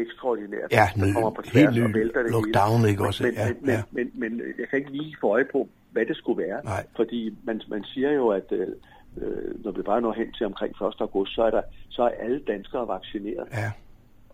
ekstraordinært, 0.00 0.68
Ja, 0.78 0.86
der 0.96 1.06
ny- 1.06 1.12
kommer 1.14 1.30
på 1.30 1.42
helt 1.42 1.52
tværs 1.52 1.78
og 1.84 1.90
ny 1.90 1.96
vælter 1.98 2.22
det 2.22 2.30
lockdown, 2.32 2.78
hele. 2.80 2.90
ikke 2.90 3.02
også? 3.08 3.22
Men, 3.24 3.34
Ja, 3.34 3.46
men, 3.60 3.70
ja. 3.70 3.82
men, 3.96 4.10
men, 4.20 4.30
men 4.38 4.42
jeg 4.60 4.68
kan 4.68 4.78
ikke 4.78 4.90
lige 4.92 5.16
få 5.20 5.26
øje 5.36 5.46
på, 5.52 5.68
hvad 5.92 6.06
det 6.06 6.16
skulle 6.16 6.38
være. 6.46 6.60
Nej. 6.64 6.84
Fordi 6.96 7.20
man, 7.44 7.62
man 7.68 7.84
siger 7.84 8.10
jo, 8.12 8.28
at 8.28 8.48
øh, 8.52 8.68
øh, 9.22 9.64
når 9.64 9.72
vi 9.72 9.82
bare 9.82 10.00
når 10.00 10.12
hen 10.12 10.32
til 10.32 10.46
omkring 10.46 10.70
1. 10.70 10.94
august, 11.00 11.34
så 11.34 11.42
er, 11.42 11.50
der, 11.50 11.62
så 11.90 12.02
er 12.02 12.08
alle 12.24 12.40
danskere 12.52 12.88
vaccineret. 12.88 13.46
Ja. 13.52 13.70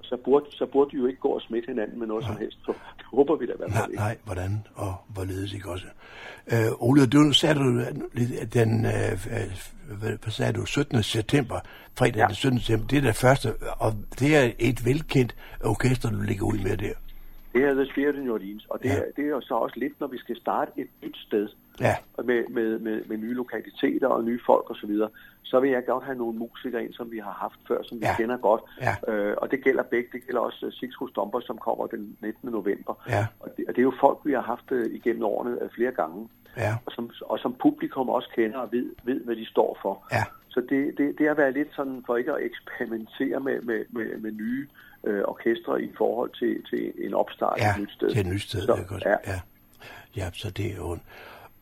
Så 0.09 0.17
burde, 0.25 0.47
så 0.51 0.67
burde 0.73 0.91
de 0.91 0.97
jo 0.97 1.07
ikke 1.07 1.21
gå 1.21 1.29
og 1.29 1.41
smitte 1.41 1.67
hinanden 1.69 1.99
med 1.99 2.07
noget 2.07 2.25
som 2.25 2.37
helst. 2.37 2.59
Så 2.67 2.73
det 2.99 3.07
håber 3.15 3.37
vi 3.37 3.47
da 3.47 3.53
i 3.53 3.57
hvert 3.57 3.69
Nej, 3.71 3.79
fald 3.79 3.91
ikke. 3.91 4.01
nej, 4.03 4.17
hvordan 4.25 4.65
og 4.75 4.95
hvorledes 5.09 5.53
ikke 5.53 5.71
også. 5.71 5.87
Øh, 6.53 6.69
Ole, 6.89 7.07
du 7.07 7.33
sagde 7.33 7.55
du 7.55 7.83
lidt, 8.13 8.55
den, 8.55 8.85
øh, 8.85 9.13
øh, 9.13 9.99
hvad 9.99 10.31
sagde 10.31 10.53
du, 10.53 10.65
17. 10.67 11.03
september, 11.03 11.61
fredag 11.99 12.17
Ja. 12.17 12.27
den 12.27 12.35
17. 12.35 12.61
september, 12.61 12.87
det 12.89 12.97
er 12.99 13.03
det 13.03 13.17
første, 13.17 13.53
og 13.79 13.93
det 14.21 14.37
er 14.37 14.51
et 14.59 14.85
velkendt 14.85 15.35
orkester, 15.65 16.11
du 16.11 16.21
ligger 16.21 16.47
ud 16.47 16.59
med 16.59 16.77
der. 16.77 16.93
Det 17.57 17.65
er 17.65 17.85
Spirit 17.93 18.15
in 18.17 18.23
New 18.25 18.35
Orleans, 18.35 18.67
og 18.71 18.83
det, 18.83 18.89
Ja. 18.89 18.97
er, 18.99 19.05
det 19.17 19.25
er 19.29 19.41
så 19.41 19.55
også 19.55 19.79
lidt, 19.79 20.01
når 20.01 20.07
vi 20.07 20.19
skal 20.19 20.37
starte 20.37 20.71
et 20.77 20.89
nyt 21.03 21.17
sted 21.17 21.49
Ja, 21.81 21.95
med, 22.25 22.45
med, 22.49 22.79
med, 22.79 23.05
med 23.05 23.17
nye 23.17 23.35
lokaliteter 23.35 24.09
og 24.09 24.25
nye 24.25 24.41
folk 24.47 24.71
osv., 24.71 24.81
så, 24.81 24.87
videre, 24.87 25.09
så 25.43 25.61
vil 25.61 25.71
jeg 25.71 25.87
godt 25.87 26.05
have 26.05 26.19
nogle 26.19 26.39
musikere 26.39 26.85
ind, 26.85 26.93
som 26.93 27.11
vi 27.11 27.19
har 27.19 27.31
haft 27.45 27.59
før, 27.69 27.83
som 27.83 28.01
vi 28.01 28.05
Ja. 28.07 28.17
kender 28.17 28.37
godt. 28.37 28.63
Ja. 28.81 29.13
Øh, 29.13 29.37
og 29.39 29.51
det 29.51 29.65
gælder 29.65 29.83
begge. 29.83 30.09
Det 30.13 30.27
gælder 30.27 30.41
også 30.41 30.67
uh, 30.67 30.73
Sixus 30.73 31.11
Stomper, 31.11 31.41
som 31.41 31.59
kommer 31.59 31.87
den 31.87 32.17
19. 32.23 32.51
november. 32.51 32.95
Ja. 33.09 33.27
Og, 33.41 33.49
det, 33.57 33.65
og 33.69 33.75
det 33.75 33.79
er 33.79 33.89
jo 33.91 33.95
folk, 34.01 34.19
vi 34.25 34.33
har 34.33 34.41
haft 34.43 34.71
uh, 34.73 34.85
igennem 34.99 35.23
årene 35.25 35.63
uh, 35.63 35.69
flere 35.77 35.93
gange, 35.93 36.29
ja, 36.57 36.75
og 36.87 36.93
som, 36.93 37.11
og 37.23 37.39
som 37.39 37.55
publikum 37.63 38.09
også 38.09 38.29
kender 38.35 38.59
og 38.59 38.69
ved, 38.73 38.87
ved 39.05 39.21
hvad 39.25 39.37
de 39.37 39.47
står 39.47 39.79
for. 39.83 40.07
ja, 40.13 40.23
Så 40.57 40.63
det, 40.71 40.99
det, 40.99 41.07
det 41.19 41.27
har 41.31 41.35
været 41.35 41.55
lidt 41.55 41.69
sådan, 41.79 42.03
for 42.07 42.17
ikke 42.17 42.33
at 42.33 42.41
eksperimentere 42.51 43.41
med, 43.41 43.57
med, 43.69 43.81
med, 43.97 44.19
med 44.25 44.33
nye 44.33 44.67
øh, 45.07 45.23
orkestre 45.33 45.83
i 45.83 45.91
forhold 45.99 46.31
til, 46.41 46.53
til 46.71 46.93
en 47.07 47.15
opstart 47.15 47.59
ja, 47.59 47.71
et 47.75 47.81
nyt 47.81 47.93
sted. 47.93 48.11
til 48.11 48.21
et 48.21 48.27
nyt 48.27 48.43
sted, 48.43 48.63
Så, 48.63 48.73
også? 48.73 49.09
ja. 49.09 49.33
Ja. 49.33 49.41
ja, 50.17 50.31
så 50.33 50.51
det 50.51 50.67
er 50.73 50.77
jo... 50.77 50.99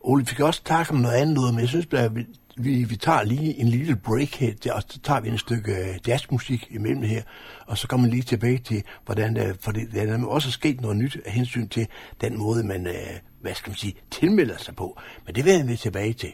Ole, 0.01 0.21
vi 0.31 0.35
kan 0.37 0.45
også 0.45 0.63
snakke 0.67 0.93
om 0.93 0.99
noget 0.99 1.17
andet 1.17 1.55
men 1.55 1.61
jeg 1.61 1.69
synes, 1.69 1.87
at 1.93 2.17
vi, 2.17 2.27
vi, 2.57 2.85
vi 2.85 2.97
tager 2.97 3.23
lige 3.23 3.61
en 3.61 3.69
lille 3.69 3.97
break 3.97 4.35
her, 4.35 4.73
og 4.75 4.83
så 4.83 5.01
tager 5.01 5.21
vi 5.21 5.29
en 5.29 5.39
stykke 5.39 5.73
øh, 5.73 6.09
jazzmusik 6.09 6.67
imellem 6.71 7.03
her, 7.03 7.23
og 7.67 7.79
så 7.79 7.89
kommer 7.89 8.07
vi 8.07 8.13
lige 8.15 8.23
tilbage 8.23 8.59
til, 8.59 8.83
hvordan, 9.05 9.37
øh, 9.37 9.55
for 9.61 9.73
det, 9.73 9.93
der 9.93 10.03
er 10.03 10.27
også 10.27 10.51
sket 10.51 10.81
noget 10.81 10.97
nyt 10.97 11.17
af 11.25 11.33
hensyn 11.33 11.69
til 11.69 11.87
den 12.21 12.39
måde, 12.39 12.65
man, 12.67 12.87
øh, 12.87 13.15
hvad 13.41 13.55
skal 13.55 13.71
man 13.71 13.77
sige, 13.77 13.95
tilmelder 14.11 14.57
sig 14.57 14.77
på. 14.77 15.01
Men 15.27 15.35
det 15.35 15.45
vender 15.45 15.67
vi 15.67 15.77
tilbage 15.77 16.13
til. 16.13 16.33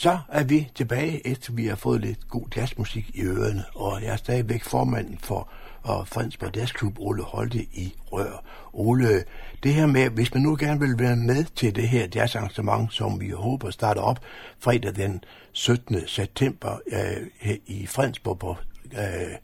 Så 0.00 0.18
er 0.28 0.44
vi 0.44 0.70
tilbage, 0.74 1.26
efter 1.26 1.52
vi 1.52 1.66
har 1.66 1.76
fået 1.76 2.00
lidt 2.00 2.28
god 2.28 2.46
jazzmusik 2.56 3.10
i 3.14 3.22
ørerne, 3.22 3.64
og 3.74 4.02
jeg 4.02 4.12
er 4.12 4.16
stadigvæk 4.16 4.64
formanden 4.64 5.18
for 5.18 5.48
og 5.82 6.08
Fredensborg 6.08 6.56
Jazzklub, 6.56 6.98
Ole 6.98 7.22
Holte 7.22 7.58
i 7.58 7.94
Rør. 8.12 8.44
Ole, 8.72 9.24
det 9.62 9.74
her 9.74 9.86
med, 9.86 10.10
hvis 10.10 10.34
man 10.34 10.42
nu 10.42 10.56
gerne 10.60 10.80
vil 10.80 10.98
være 10.98 11.16
med 11.16 11.44
til 11.44 11.76
det 11.76 11.88
her 11.88 12.08
jazzarrangement, 12.14 12.92
som 12.92 13.20
vi 13.20 13.28
håber 13.30 13.70
starter 13.70 14.00
op 14.00 14.20
fredag 14.58 14.96
den 14.96 15.24
17. 15.52 16.06
september 16.06 16.78
øh, 16.86 17.56
i 17.66 17.86
Fredensborg 17.86 18.38
på 18.38 18.56
øh, 18.92 19.36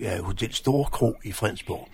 ja, 0.00 0.20
Hotel 0.20 0.54
Store 0.54 0.84
Kro 0.84 1.14
i 1.24 1.32
Fredensborg. 1.32 1.88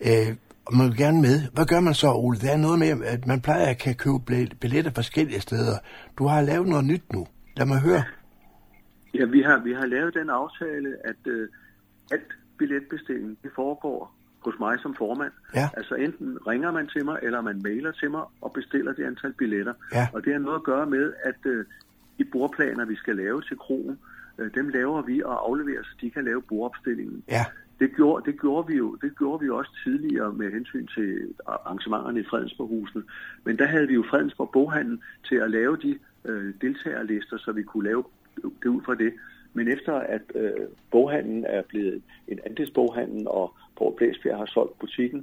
Øh, 0.00 0.36
og 0.70 0.76
man 0.76 0.86
vil 0.88 0.96
gerne 0.96 1.20
med. 1.20 1.36
Hvad 1.54 1.66
gør 1.66 1.80
man 1.80 1.94
så, 1.94 2.08
Ole? 2.24 2.38
Der 2.38 2.52
er 2.52 2.56
noget 2.66 2.78
med, 2.78 2.88
at 3.14 3.26
man 3.26 3.40
plejer 3.40 3.66
at 3.70 3.78
kan 3.78 3.94
købe 3.94 4.18
bil- 4.26 4.56
billetter 4.60 4.92
forskellige 4.94 5.40
steder. 5.40 5.76
Du 6.18 6.26
har 6.26 6.40
lavet 6.40 6.68
noget 6.68 6.84
nyt 6.84 7.12
nu. 7.12 7.26
Lad 7.56 7.66
mig 7.66 7.80
høre. 7.80 8.02
Ja, 9.14 9.24
vi 9.24 9.42
har, 9.42 9.58
vi 9.68 9.72
har 9.72 9.86
lavet 9.86 10.14
den 10.14 10.30
aftale, 10.30 10.90
at 11.04 11.22
øh, 11.26 11.48
alt 12.10 12.30
billetbestilling, 12.58 13.38
det 13.42 13.50
foregår 13.54 14.14
hos 14.44 14.54
mig 14.60 14.78
som 14.82 14.94
formand. 14.98 15.32
Ja. 15.54 15.68
Altså 15.76 15.94
enten 15.94 16.38
ringer 16.46 16.70
man 16.72 16.86
til 16.88 17.04
mig, 17.04 17.18
eller 17.22 17.40
man 17.40 17.60
mailer 17.62 17.92
til 17.92 18.10
mig 18.10 18.22
og 18.40 18.52
bestiller 18.52 18.92
det 18.92 19.04
antal 19.04 19.32
billetter. 19.32 19.74
Ja. 19.94 20.08
Og 20.14 20.24
det 20.24 20.32
har 20.32 20.40
noget 20.40 20.56
at 20.56 20.64
gøre 20.64 20.86
med, 20.86 21.12
at 21.24 21.40
øh, 21.44 21.64
de 22.18 22.24
bordplaner, 22.32 22.84
vi 22.84 22.96
skal 22.96 23.16
lave 23.16 23.42
til 23.42 23.56
krogen, 23.58 23.98
øh, 24.38 24.50
dem 24.54 24.68
laver 24.68 25.02
vi 25.02 25.22
og 25.22 25.46
afleverer, 25.48 25.82
så 25.82 25.94
de 26.00 26.10
kan 26.10 26.24
lave 26.24 26.42
bordopstillingen. 26.42 27.22
Ja, 27.28 27.44
det 27.80 27.96
gjorde, 27.96 28.30
det 28.30 28.40
gjorde 28.40 28.66
vi 28.68 28.76
jo 28.76 28.94
det 28.94 29.18
gjorde 29.18 29.40
vi 29.40 29.46
jo 29.46 29.56
også 29.56 29.72
tidligere 29.84 30.32
med 30.32 30.52
hensyn 30.52 30.86
til 30.86 31.34
arrangementerne 31.46 32.20
i 32.20 32.24
Fredensborghusene. 32.30 33.02
Men 33.44 33.58
der 33.58 33.66
havde 33.66 33.86
vi 33.86 33.94
jo 33.94 34.04
Fredensborg 34.10 34.50
Boghandel 34.52 34.98
til 35.28 35.36
at 35.36 35.50
lave 35.50 35.76
de 35.76 35.98
øh, 36.24 36.54
deltagerlister, 36.60 37.36
så 37.38 37.52
vi 37.52 37.62
kunne 37.62 37.88
lave 37.88 38.04
det 38.62 38.68
ud 38.68 38.82
fra 38.82 38.94
det. 38.94 39.12
Men 39.52 39.68
efter 39.68 39.94
at 39.94 40.22
øh, 40.34 40.66
boghandlen 40.90 41.44
er 41.48 41.62
blevet 41.62 42.02
en 42.28 42.38
andelsboghandel, 42.46 43.28
og 43.28 43.54
Poul 43.80 43.96
Blæsbjerg 43.96 44.38
har 44.38 44.46
solgt 44.46 44.78
butikken, 44.78 45.20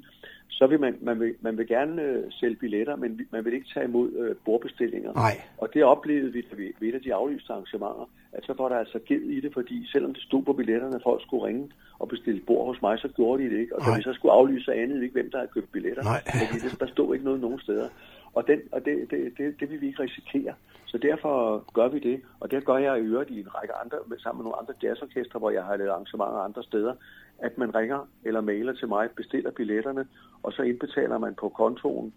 så 0.49 0.67
vil 0.67 0.79
man, 0.79 0.93
man, 1.01 1.19
vil, 1.19 1.33
man 1.41 1.57
vil 1.57 1.67
gerne 1.67 2.01
øh, 2.01 2.23
sælge 2.39 2.55
billetter, 2.55 2.95
men 2.95 3.21
man 3.31 3.45
vil 3.45 3.53
ikke 3.53 3.69
tage 3.73 3.85
imod 3.85 4.09
øh, 4.21 4.35
bordbestillinger. 4.45 5.13
Nej. 5.13 5.35
Og 5.57 5.67
det 5.73 5.83
oplevede 5.83 6.33
vi, 6.33 6.41
da 6.51 6.55
vi 6.55 6.65
ved 6.79 6.87
et 6.89 6.95
af 6.95 7.01
de 7.01 7.13
aflyste 7.13 7.53
arrangementer, 7.53 8.09
at 8.31 8.43
så 8.43 8.53
var 8.57 8.69
der 8.69 8.77
altså 8.77 8.99
ged 9.07 9.21
i 9.21 9.39
det, 9.41 9.53
fordi 9.53 9.87
selvom 9.91 10.13
det 10.13 10.23
stod 10.23 10.43
på 10.43 10.53
billetterne, 10.53 10.95
at 10.95 11.03
folk 11.03 11.21
skulle 11.21 11.45
ringe 11.45 11.71
og 11.99 12.07
bestille 12.07 12.41
bord 12.47 12.67
hos 12.67 12.81
mig, 12.81 12.99
så 12.99 13.07
gjorde 13.07 13.43
de 13.43 13.49
det 13.49 13.59
ikke. 13.59 13.75
Og 13.75 13.81
da 13.81 13.87
Nej. 13.89 13.97
vi 13.97 14.03
så 14.03 14.13
skulle 14.13 14.31
aflyse, 14.31 14.65
så 14.65 14.71
anede 14.71 14.99
vi 14.99 15.05
ikke, 15.05 15.19
hvem 15.19 15.31
der 15.31 15.37
havde 15.37 15.51
købt 15.53 15.71
billetter. 15.71 16.03
Nej. 16.03 16.21
Fordi 16.39 16.59
det, 16.63 16.79
der 16.79 16.87
stod 16.87 17.13
ikke 17.13 17.25
noget 17.25 17.41
nogen 17.41 17.59
steder. 17.59 17.89
Og, 18.37 18.47
den, 18.47 18.59
og 18.71 18.85
det, 18.85 19.11
det, 19.11 19.33
det, 19.37 19.59
det 19.59 19.69
vil 19.69 19.81
vi 19.81 19.87
ikke 19.87 20.03
risikere. 20.03 20.53
Så 20.85 20.97
derfor 20.97 21.63
gør 21.73 21.87
vi 21.87 21.99
det, 21.99 22.21
og 22.39 22.51
det 22.51 22.65
gør 22.65 22.77
jeg 22.77 22.97
i 22.97 23.01
øvrigt 23.01 23.29
i 23.29 23.39
en 23.39 23.55
række 23.55 23.73
andre, 23.73 23.97
sammen 24.19 24.37
med 24.39 24.43
nogle 24.43 24.59
andre 24.61 24.73
jazzorkestre, 24.83 25.39
hvor 25.39 25.51
jeg 25.51 25.63
har 25.63 25.77
lavet 25.77 25.89
arrangementer 25.89 26.39
andre 26.39 26.63
steder, 26.63 26.93
at 27.39 27.57
man 27.57 27.75
ringer 27.75 28.07
eller 28.25 28.41
mailer 28.41 28.73
til 28.73 28.87
mig, 28.87 29.09
bestiller 29.15 29.51
billetterne, 29.51 30.07
og 30.43 30.53
så 30.53 30.61
indbetaler 30.61 31.17
man 31.17 31.35
på 31.35 31.49
kontoen, 31.49 32.13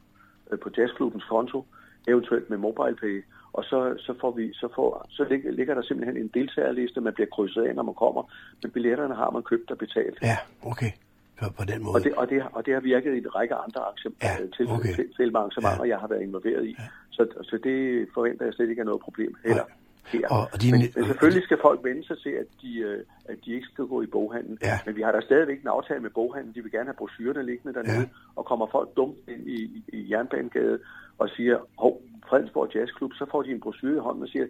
øh, 0.50 0.58
på 0.58 0.70
jazzklubbens 0.76 1.24
konto, 1.24 1.66
eventuelt 2.08 2.50
med 2.50 2.58
MobilePay, 2.58 3.24
og 3.52 3.64
så, 3.64 3.94
så, 3.98 4.14
får 4.20 4.30
vi, 4.30 4.52
så, 4.52 4.68
får, 4.74 5.06
så 5.08 5.24
ligger, 5.24 5.50
ligger 5.50 5.74
der 5.74 5.82
simpelthen 5.82 6.16
en 6.16 6.30
deltagerliste, 6.34 7.00
man 7.00 7.14
bliver 7.14 7.30
krydset 7.32 7.62
af, 7.62 7.74
når 7.74 7.82
man 7.82 7.94
kommer, 7.94 8.22
men 8.62 8.70
billetterne 8.70 9.14
har 9.14 9.30
man 9.30 9.42
købt 9.42 9.70
og 9.70 9.78
betalt. 9.78 10.18
ja, 10.22 10.36
okay. 10.62 10.92
Så 11.40 11.52
på 11.58 11.64
den 11.64 11.82
måde. 11.84 11.94
Og 11.94 12.04
det, 12.04 12.12
og, 12.14 12.30
det, 12.30 12.42
og 12.52 12.66
det 12.66 12.74
har 12.74 12.80
virket 12.80 13.14
i 13.14 13.18
en 13.18 13.34
række 13.38 13.54
andre 13.54 13.80
arrangementer, 13.80 14.26
Ja, 14.28 14.32
ja, 14.42 14.46
til, 14.56 14.64
okay. 14.76 14.94
til, 14.96 15.06
til 15.16 15.36
arrangementer, 15.36 15.76
Ja. 15.84 15.84
ja. 15.84 15.88
jeg 15.92 15.98
har 16.02 16.08
været 16.12 16.22
involveret 16.22 16.64
i. 16.66 16.74
Ja. 16.78 16.84
Så, 17.10 17.22
så 17.42 17.58
det 17.64 18.08
forventer 18.14 18.44
jeg 18.44 18.54
slet 18.54 18.68
ikke 18.70 18.80
er 18.80 18.84
noget 18.92 19.00
problem 19.00 19.32
heller. 19.44 19.64
Nej. 19.64 19.76
Her. 20.12 20.28
Og- 20.36 20.48
og 20.52 20.56
dine- 20.62 20.72
men, 20.78 20.80
men 20.96 21.04
selvfølgelig 21.10 21.42
skal 21.44 21.58
folk 21.62 21.80
vende 21.84 22.06
sig 22.06 22.18
til, 22.24 22.30
at 22.42 22.46
de, 22.62 22.78
øh, 22.78 22.98
at 23.24 23.36
de 23.44 23.50
ikke 23.56 23.66
skal 23.72 23.84
gå 23.86 24.02
i 24.02 24.06
boghandlen. 24.06 24.58
Ja. 24.62 24.78
Men 24.86 24.96
vi 24.96 25.02
har 25.02 25.12
da 25.12 25.20
stadigvæk 25.20 25.60
en 25.62 25.68
aftale 25.68 26.00
med 26.00 26.10
boghandlen. 26.10 26.54
De 26.54 26.62
vil 26.62 26.72
gerne 26.72 26.84
have 26.90 26.94
brochurerne 27.02 27.42
liggende 27.50 27.74
dernede. 27.74 27.94
Ja. 27.94 28.00
Ja. 28.00 28.36
Og 28.36 28.44
kommer 28.50 28.66
folk 28.76 28.88
dumt 28.96 29.16
ind 29.28 29.48
i, 29.48 29.58
i, 29.76 29.82
i 29.98 30.12
Jernbanegade 30.12 30.78
og 31.18 31.28
siger, 31.36 31.56
hov, 31.78 32.02
Fredensborg 32.28 32.68
Jazzklub, 32.74 33.12
så 33.14 33.26
får 33.30 33.42
de 33.42 33.50
en 33.50 33.60
brochure 33.60 33.96
i 33.96 33.98
hånden 33.98 34.22
og 34.22 34.28
siger, 34.28 34.46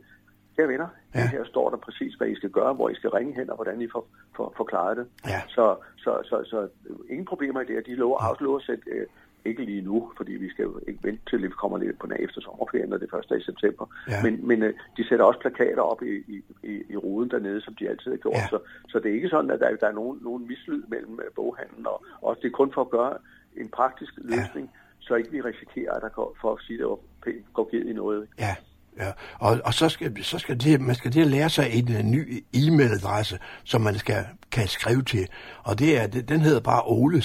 kære 0.61 0.69
venner, 0.69 0.89
ja. 1.15 1.19
Ja. 1.19 1.23
det 1.23 1.31
her 1.31 1.45
står 1.45 1.71
der 1.71 1.77
præcis, 1.77 2.15
hvad 2.15 2.29
I 2.29 2.37
skal 2.37 2.51
gøre, 2.51 2.73
hvor 2.75 2.89
I 2.89 2.95
skal 2.95 3.11
ringe 3.11 3.35
hen, 3.35 3.51
og 3.51 3.57
hvordan 3.57 3.83
I 3.83 3.89
får, 3.93 4.09
får, 4.37 4.55
får 4.57 4.65
klaret 4.65 4.97
det. 4.97 5.07
Ja. 5.27 5.41
Så, 5.49 5.77
så, 5.97 6.21
så, 6.25 6.37
så, 6.45 6.69
ingen 7.11 7.27
problemer 7.27 7.61
i 7.61 7.65
det, 7.65 7.77
og 7.79 7.87
de 7.87 7.95
lover, 7.95 8.37
lover 8.41 8.59
at 8.59 8.65
sætte, 8.65 8.83
øh, 8.91 9.07
ikke 9.45 9.65
lige 9.65 9.83
nu, 9.83 10.13
fordi 10.17 10.33
vi 10.33 10.51
skal 10.51 10.63
jo 10.63 10.81
ikke 10.89 11.01
vente 11.03 11.23
til, 11.31 11.43
vi 11.43 11.49
kommer 11.49 11.79
lidt 11.79 11.99
på 11.99 12.07
nær 12.07 12.17
efter 12.17 12.41
sommerferien, 12.41 12.93
og 12.93 13.01
det 13.01 13.11
første 13.11 13.39
i 13.39 13.43
september. 13.43 13.87
Ja. 14.09 14.23
Men, 14.23 14.47
men 14.49 14.63
øh, 14.63 14.75
de 14.97 15.09
sætter 15.09 15.25
også 15.25 15.41
plakater 15.41 15.83
op 15.83 16.03
i, 16.03 16.15
i, 16.35 16.37
i, 16.63 16.83
i 16.89 16.97
ruden 16.97 17.31
dernede, 17.31 17.61
som 17.61 17.75
de 17.75 17.89
altid 17.89 18.11
har 18.11 18.19
gjort. 18.19 18.35
Ja. 18.35 18.49
Så, 18.49 18.59
så 18.89 18.99
det 18.99 19.11
er 19.11 19.15
ikke 19.15 19.29
sådan, 19.29 19.51
at 19.51 19.61
der, 19.61 19.77
der 19.77 19.89
er 19.89 19.93
nogen, 19.93 20.19
nogen 20.23 20.49
mislyd 20.49 20.83
mellem 20.89 21.21
øh, 21.25 21.31
boghandlen 21.37 21.87
og 21.87 22.05
os. 22.23 22.39
Det 22.39 22.47
er 22.47 22.59
kun 22.61 22.73
for 22.73 22.81
at 22.81 22.91
gøre 22.91 23.15
en 23.57 23.69
praktisk 23.69 24.13
løsning, 24.17 24.71
så 25.01 25.15
ikke 25.15 25.31
vi 25.31 25.41
risikerer, 25.41 25.93
at 25.93 26.03
der 26.03 26.09
går, 26.09 26.37
for 26.41 26.53
at 26.53 26.63
sige, 26.67 26.85
var 26.85 26.99
pænt, 27.25 27.47
går 27.53 27.71
givet 27.71 27.87
i 27.87 27.93
noget. 27.93 28.29
Ja, 28.39 28.57
ja. 28.99 29.11
Og, 29.39 29.61
og 29.65 29.75
så 29.75 29.89
skal, 29.89 30.25
så 30.25 30.39
skal 30.39 30.61
det, 30.61 30.81
man 30.81 30.95
skal 30.95 31.13
det 31.13 31.27
lære 31.27 31.51
sig 31.51 31.71
en, 31.73 31.89
en 31.89 32.11
ny 32.11 32.45
e-mailadresse, 32.57 33.39
som 33.65 33.81
man 33.81 33.95
skal, 33.95 34.25
kan 34.53 34.69
skrive 34.69 35.03
til. 35.03 35.29
Og 35.63 35.79
det 35.79 35.99
er, 35.99 36.07
den 36.07 36.41
hedder 36.41 36.61
bare 36.61 36.83
ole 36.85 37.23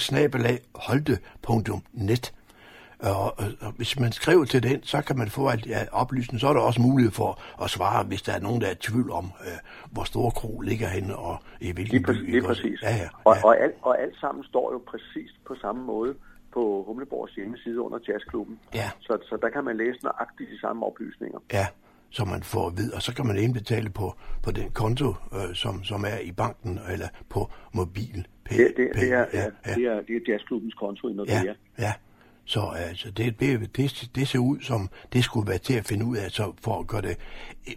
holte.net. 0.74 2.32
Og, 3.00 3.24
og, 3.38 3.46
og, 3.60 3.72
hvis 3.76 4.00
man 4.00 4.12
skriver 4.12 4.44
til 4.44 4.62
den, 4.62 4.82
så 4.82 5.02
kan 5.02 5.18
man 5.18 5.28
få 5.28 5.48
alt 5.48 5.66
ja, 5.66 5.84
oplysning. 5.92 6.40
Så 6.40 6.48
er 6.48 6.52
der 6.52 6.60
også 6.60 6.80
mulighed 6.80 7.12
for 7.12 7.40
at 7.62 7.70
svare, 7.70 8.04
hvis 8.04 8.22
der 8.22 8.32
er 8.32 8.40
nogen, 8.40 8.60
der 8.60 8.66
er 8.66 8.72
i 8.72 8.74
tvivl 8.74 9.10
om, 9.10 9.24
øh, 9.24 9.58
hvor 9.92 10.04
store 10.04 10.30
kro 10.30 10.60
ligger 10.60 10.88
henne 10.88 11.16
og 11.16 11.36
i 11.60 11.72
hvilken 11.72 11.96
Lige, 11.96 12.04
præcis, 12.04 12.22
by. 12.22 12.30
lige 12.30 12.42
præcis. 12.42 12.82
Ja, 12.82 12.96
ja, 12.96 13.08
Og, 13.24 13.36
ja. 13.36 13.44
og, 13.44 13.60
alt, 13.62 13.74
og 13.82 14.02
alt 14.02 14.16
sammen 14.20 14.44
står 14.44 14.72
jo 14.72 14.82
præcis 14.86 15.30
på 15.46 15.54
samme 15.60 15.84
måde 15.84 16.14
på 16.56 16.84
Humleborgs 16.86 17.34
hjemmeside 17.34 17.80
under 17.80 17.98
Jazzklubben. 18.08 18.58
Ja. 18.74 18.88
Så, 19.00 19.18
så 19.28 19.38
der 19.42 19.48
kan 19.54 19.64
man 19.64 19.76
læse 19.76 19.98
nøjagtigt 20.02 20.50
de 20.50 20.60
samme 20.60 20.86
oplysninger. 20.86 21.38
Ja, 21.52 21.66
som 22.10 22.28
man 22.28 22.42
får 22.42 22.66
at 22.66 22.76
vide, 22.78 22.92
og 22.94 23.02
så 23.02 23.14
kan 23.14 23.26
man 23.26 23.36
indbetale 23.36 23.90
på, 23.90 24.14
på 24.42 24.50
den 24.50 24.70
konto, 24.70 25.08
øh, 25.36 25.54
som, 25.54 25.84
som 25.84 26.04
er 26.04 26.18
i 26.30 26.32
banken, 26.32 26.78
eller 26.92 27.08
på 27.28 27.50
mobil. 27.72 28.26
Pay, 28.44 28.56
Det, 28.56 28.72
det, 28.76 28.88
pay, 28.94 29.00
det, 29.00 29.12
er, 29.12 29.24
ja, 29.32 29.40
ja, 29.40 29.50
ja, 29.66 29.74
det, 29.74 29.84
er, 29.84 30.00
det 30.06 30.16
er 30.16 30.20
Jazzklubbens 30.28 30.74
konto 30.74 31.08
i 31.08 31.10
ja, 31.10 31.16
Nordea. 31.16 31.54
ja. 31.78 31.92
Så 32.48 32.60
altså, 32.76 33.10
det, 33.10 33.40
det, 33.40 33.76
det, 33.76 34.10
det 34.14 34.28
ser 34.28 34.38
ud 34.38 34.60
som, 34.60 34.88
det 35.12 35.24
skulle 35.24 35.48
være 35.48 35.58
til 35.58 35.74
at 35.74 35.84
finde 35.84 36.04
ud 36.04 36.16
af, 36.16 36.30
så 36.30 36.52
for 36.60 36.80
at 36.80 36.86
gøre 36.86 37.02
det 37.02 37.16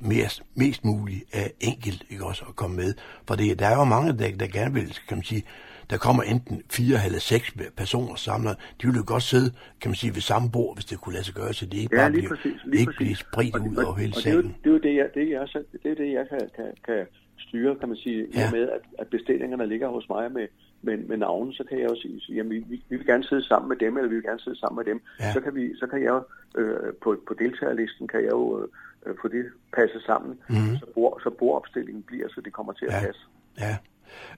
mest, 0.02 0.44
mest 0.56 0.86
muligt 0.86 1.24
uh, 1.36 1.42
enkelt 1.60 2.06
ikke 2.10 2.26
også 2.26 2.46
at 2.50 2.56
komme 2.56 2.76
med. 2.76 2.94
For 3.28 3.36
det, 3.36 3.60
der 3.60 3.68
er 3.68 3.76
jo 3.76 3.84
mange, 3.84 4.18
der, 4.18 4.38
der 4.38 4.48
gerne 4.48 4.74
vil, 4.74 4.88
kan 5.08 5.18
man 5.18 5.24
sige, 5.24 5.44
der 5.90 5.98
kommer 5.98 6.24
enten 6.24 6.62
fire 6.70 6.98
eller 7.06 7.20
seks 7.20 7.54
personer 7.78 8.16
samlet. 8.16 8.58
De 8.82 8.88
vil 8.88 8.96
jo 8.96 9.04
godt 9.08 9.24
sidde, 9.24 9.50
kan 9.82 9.90
man 9.92 9.96
sige, 9.96 10.16
ved 10.16 10.22
samme 10.22 10.52
bord, 10.52 10.76
hvis 10.76 10.86
det 10.86 11.02
kunne 11.02 11.14
lade 11.14 11.26
sig 11.26 11.36
gøre, 11.36 11.54
så 11.54 11.66
de 11.66 11.78
ikke 11.78 11.96
Ja, 11.96 12.02
bare 12.02 12.12
lige 12.12 12.30
præcis. 12.30 12.60
Lige 12.66 12.80
ikke 12.80 12.86
præcis. 12.86 12.98
bliver 12.98 13.16
spredt 13.16 13.56
ud 13.70 13.76
over 13.86 13.96
hele 13.96 14.14
og 14.14 14.18
er 14.18 14.22
salen. 14.22 14.56
Det 14.64 14.70
er 14.70 14.74
jo 14.74 14.78
det, 14.78 14.96
jeg, 14.96 15.10
det, 15.16 15.30
jeg, 15.30 15.48
det, 15.84 15.92
er 15.92 15.96
det, 15.96 16.12
jeg 16.14 16.26
kan, 16.30 16.42
kan, 16.56 16.70
kan 16.86 17.06
styre, 17.38 17.76
kan 17.76 17.88
man 17.90 17.98
sige, 17.98 18.28
ja. 18.34 18.52
Med, 18.52 18.70
at, 18.70 18.82
at 19.00 19.08
bestillingerne 19.08 19.66
ligger 19.68 19.88
hos 19.88 20.10
mig 20.10 20.32
med, 20.32 20.48
med, 20.82 20.98
med 20.98 21.18
navnen, 21.18 21.54
så 21.54 21.64
kan 21.70 21.80
jeg 21.80 21.90
jo 21.90 21.96
sige, 22.02 22.22
jamen, 22.36 22.52
vi, 22.52 22.60
vi, 22.70 22.84
vi 22.90 22.96
vil 22.98 23.06
gerne 23.06 23.24
sidde 23.24 23.48
sammen 23.48 23.70
med 23.70 23.78
dem, 23.78 23.98
eller 23.98 24.10
vi 24.10 24.16
vil 24.16 24.24
gerne 24.24 24.40
sidde 24.40 24.60
sammen 24.60 24.78
med 24.80 24.86
dem. 24.94 25.02
Ja. 25.20 25.34
Så, 25.34 25.42
kan 25.42 25.56
vi, 25.56 25.76
så 25.76 25.88
kan 25.88 26.00
jeg 26.04 26.10
jo, 26.10 26.24
øh, 26.62 26.94
på, 27.04 27.18
på 27.28 27.34
deltagerlisten, 27.34 28.08
kan 28.08 28.22
jeg 28.24 28.32
jo 28.32 28.68
øh, 29.06 29.16
få 29.22 29.28
det 29.28 29.46
passet 29.78 30.02
sammen, 30.06 30.40
mm. 30.50 30.76
så, 30.80 30.86
bord, 30.94 31.20
så 31.24 31.30
bordopstillingen 31.30 32.04
bliver, 32.04 32.28
så 32.30 32.42
det 32.42 32.54
kommer 32.54 32.74
til 32.74 32.86
at. 32.86 32.94
Ja. 32.94 33.06
passe. 33.06 33.22
Ja. 33.60 33.78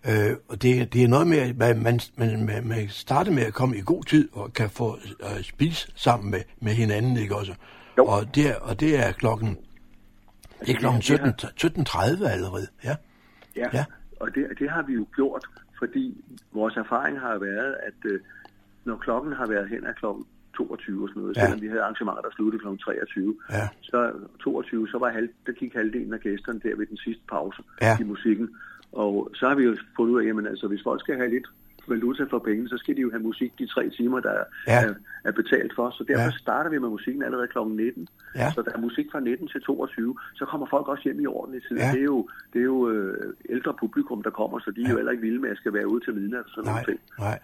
Øh, 0.10 0.36
og 0.47 0.62
det, 0.62 0.93
det 0.93 1.03
er 1.03 1.07
noget 1.07 1.27
med, 1.27 1.38
at 1.38 1.57
man, 1.57 1.99
man, 2.17 2.45
man, 2.45 2.67
man, 2.67 2.89
starter 2.89 3.31
med 3.31 3.43
at 3.43 3.53
komme 3.53 3.77
i 3.77 3.81
god 3.86 4.03
tid 4.03 4.29
og 4.34 4.53
kan 4.53 4.69
få 4.69 4.97
øh, 5.23 5.43
spise 5.43 5.91
sammen 5.95 6.31
med, 6.31 6.41
med 6.60 6.71
hinanden, 6.71 7.17
ikke 7.17 7.36
også? 7.36 7.53
Jo. 7.97 8.05
Og 8.05 8.36
det, 8.36 8.49
er, 8.49 8.55
og 8.55 8.79
det 8.79 8.99
er 9.07 9.12
klokken, 9.12 9.57
det 10.65 10.69
er 10.69 10.79
klokken 10.79 11.01
det 11.01 11.19
har- 11.19 11.51
17, 11.57 11.84
17.30 11.84 12.27
allerede, 12.29 12.67
ja. 12.84 12.95
Ja, 13.55 13.67
Ja. 13.73 13.86
og 14.19 14.36
det, 14.36 14.47
det 14.60 14.69
har 14.69 14.81
vi 14.84 14.93
jo 14.93 15.05
gjort, 15.15 15.45
fordi 15.79 16.23
vores 16.51 16.75
erfaring 16.77 17.19
har 17.19 17.38
været, 17.39 17.75
at 17.88 18.12
øh, 18.12 18.19
når 18.86 18.95
klokken 18.97 19.34
har 19.34 19.47
været 19.47 19.69
hen 19.69 19.86
af 19.86 19.95
klokken 19.95 20.25
22 20.57 21.03
og 21.03 21.10
sådan 21.10 21.21
noget, 21.21 21.36
Ja. 21.38 21.41
ja. 21.41 21.47
selvom 21.47 21.62
vi 21.62 21.67
havde 21.67 21.81
arrangementer, 21.81 22.21
der 22.21 22.31
sluttede 22.31 22.60
klokken 22.62 22.77
23, 22.79 23.36
Ja. 23.51 23.67
så 23.81 24.12
22, 24.43 24.88
så 24.88 24.97
var 24.97 25.10
halv, 25.10 25.29
der 25.45 25.51
gik 25.51 25.73
halvdelen 25.73 26.13
af 26.13 26.19
gæsterne 26.19 26.60
der 26.63 26.75
ved 26.75 26.86
den 26.86 26.97
sidste 26.97 27.23
pause 27.29 27.62
Ja. 27.81 27.97
i 27.99 28.03
musikken. 28.03 28.49
Og 28.91 29.30
så 29.34 29.47
har 29.47 29.56
vi 29.56 29.63
jo 29.63 29.77
fundet 29.95 30.13
ud 30.13 30.21
af, 30.21 30.25
jamen 30.27 30.47
altså, 30.47 30.67
hvis 30.67 30.84
folk 30.84 30.99
skal 31.01 31.15
have 31.15 31.30
lidt 31.30 31.47
valuta 31.88 32.23
for 32.23 32.39
pengene, 32.39 32.69
så 32.69 32.77
skal 32.77 32.95
de 32.95 33.01
jo 33.01 33.10
have 33.12 33.23
musik 33.23 33.51
de 33.60 33.67
tre 33.67 33.89
timer, 33.89 34.19
der 34.19 34.34
Ja. 34.67 34.86
er, 34.86 34.93
er 35.23 35.32
betalt 35.32 35.71
for. 35.75 35.89
Så 35.97 36.04
derfor 36.08 36.19
Ja. 36.21 36.25
ja. 36.25 36.41
starter 36.41 36.69
vi 36.69 36.77
med 36.80 36.89
musikken 36.89 37.23
allerede 37.23 37.47
kl. 37.47 37.58
19. 37.60 38.08
Ja. 38.36 38.51
Så 38.51 38.62
der 38.62 38.71
er 38.75 38.80
musik 38.80 39.06
fra 39.12 39.19
19 39.19 39.47
til 39.47 39.62
22. 39.62 40.15
Så 40.36 40.45
kommer 40.45 40.67
folk 40.69 40.88
også 40.88 41.04
hjem 41.04 41.19
i 41.19 41.25
ordentlig 41.25 41.62
tid. 41.67 41.77
Ja. 41.77 41.91
Det 41.93 41.99
er 41.99 42.04
jo, 42.04 42.30
det 42.54 42.60
er 42.60 42.63
jo 42.65 42.89
øh, 42.89 43.34
ældre 43.49 43.73
publikum, 43.80 44.23
der 44.23 44.30
kommer, 44.30 44.60
så 44.60 44.71
de 44.75 44.82
er 44.86 44.89
jo 44.89 44.95
heller 44.95 45.12
ikke 45.12 45.21
vilde 45.23 45.39
med, 45.39 45.49
at 45.49 45.58
skal 45.58 45.73
være 45.73 45.88
ude 45.88 46.06
til 46.06 46.13
midnat 46.15 46.39
og 46.45 46.49
sådan 46.56 46.71
Nej, 46.71 46.84
noget. 46.88 46.99
nej. 47.19 47.39